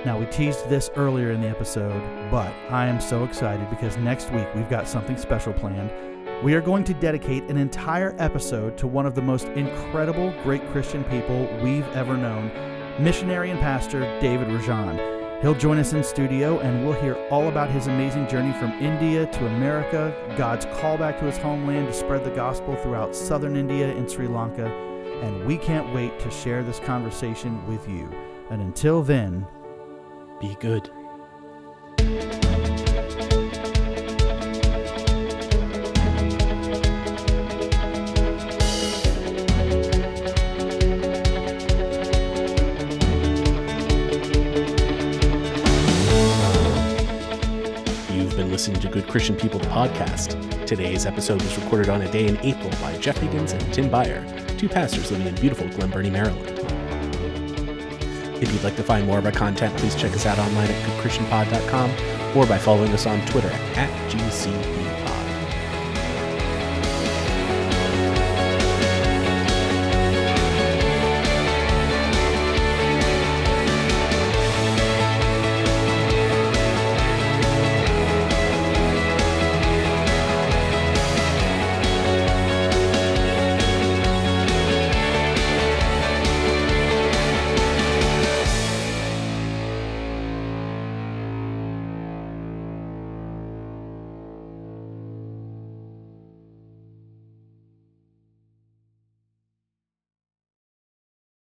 Now, 0.04 0.18
we 0.18 0.26
teased 0.26 0.68
this 0.70 0.90
earlier 0.96 1.30
in 1.32 1.40
the 1.40 1.48
episode, 1.48 2.02
but 2.32 2.52
I 2.72 2.88
am 2.88 3.00
so 3.00 3.26
excited 3.26 3.70
because 3.70 3.96
next 3.98 4.32
week 4.32 4.48
we've 4.56 4.72
got 4.72 4.88
something 4.88 5.18
special 5.18 5.54
planned. 5.54 5.92
We 6.44 6.56
are 6.56 6.62
going 6.62 6.84
to 6.86 6.96
dedicate 6.96 7.44
an 7.44 7.58
entire 7.58 8.16
episode 8.18 8.76
to 8.80 8.88
one 8.88 9.06
of 9.06 9.14
the 9.14 9.22
most 9.22 9.46
incredible 9.50 10.34
great 10.42 10.68
Christian 10.72 11.04
people 11.04 11.48
we've 11.62 11.88
ever 11.90 12.18
known, 12.18 12.50
missionary 13.00 13.52
and 13.52 13.60
pastor 13.60 14.02
David 14.20 14.48
Rajan. 14.48 15.42
He'll 15.42 15.54
join 15.54 15.78
us 15.78 15.94
in 15.94 16.04
studio 16.04 16.60
and 16.60 16.84
we'll 16.84 17.00
hear 17.00 17.16
all 17.30 17.48
about 17.48 17.70
his 17.70 17.86
amazing 17.86 18.28
journey 18.28 18.52
from 18.54 18.72
India 18.74 19.28
to 19.28 19.46
America, 19.46 20.14
God's 20.36 20.66
call 20.66 20.98
back 20.98 21.20
to 21.20 21.26
his 21.26 21.38
homeland 21.38 21.88
to 21.88 21.94
spread 21.94 22.24
the 22.24 22.32
gospel 22.32 22.76
throughout 22.78 23.16
southern 23.16 23.56
India 23.56 23.96
and 23.96 24.10
Sri 24.10 24.28
Lanka. 24.28 24.66
And 25.22 25.46
we 25.46 25.58
can't 25.58 25.94
wait 25.94 26.20
to 26.20 26.32
share 26.32 26.64
this 26.64 26.80
conversation 26.80 27.66
with 27.68 27.88
you. 27.88 28.10
And 28.50 28.62
until 28.62 29.04
then, 29.04 29.46
be 30.42 30.56
good. 30.60 30.90
Christian 49.18 49.36
People, 49.36 49.60
podcast. 49.62 50.68
Today's 50.68 51.08
episode 51.08 51.42
was 51.42 51.58
recorded 51.58 51.90
on 51.90 52.04
a 52.04 52.12
day 52.12 52.28
in 52.28 52.38
April 52.46 52.70
by 52.80 52.96
Jeff 53.00 53.18
Higgins 53.18 53.52
and 53.52 53.74
Tim 53.74 53.90
Byer, 53.90 54.24
two 54.60 54.70
pastors 54.70 55.10
living 55.12 55.26
in 55.26 55.34
beautiful 55.34 55.68
Glen 55.70 55.90
Burnie, 55.90 56.12
Maryland. 56.12 56.48
If 58.40 58.54
you'd 58.54 58.64
like 58.64 58.76
to 58.76 58.84
find 58.84 59.08
more 59.08 59.18
of 59.18 59.26
our 59.26 59.32
content, 59.32 59.76
please 59.78 59.96
check 59.96 60.12
us 60.12 60.28
out 60.28 60.38
online 60.38 60.70
at 60.70 60.88
goodchristianpod.com 60.88 62.38
or 62.38 62.46
by 62.46 62.60
following 62.60 62.92
us 62.92 63.08
on 63.08 63.20
Twitter 63.26 63.50
at 63.50 63.90
GCPod. 64.12 64.87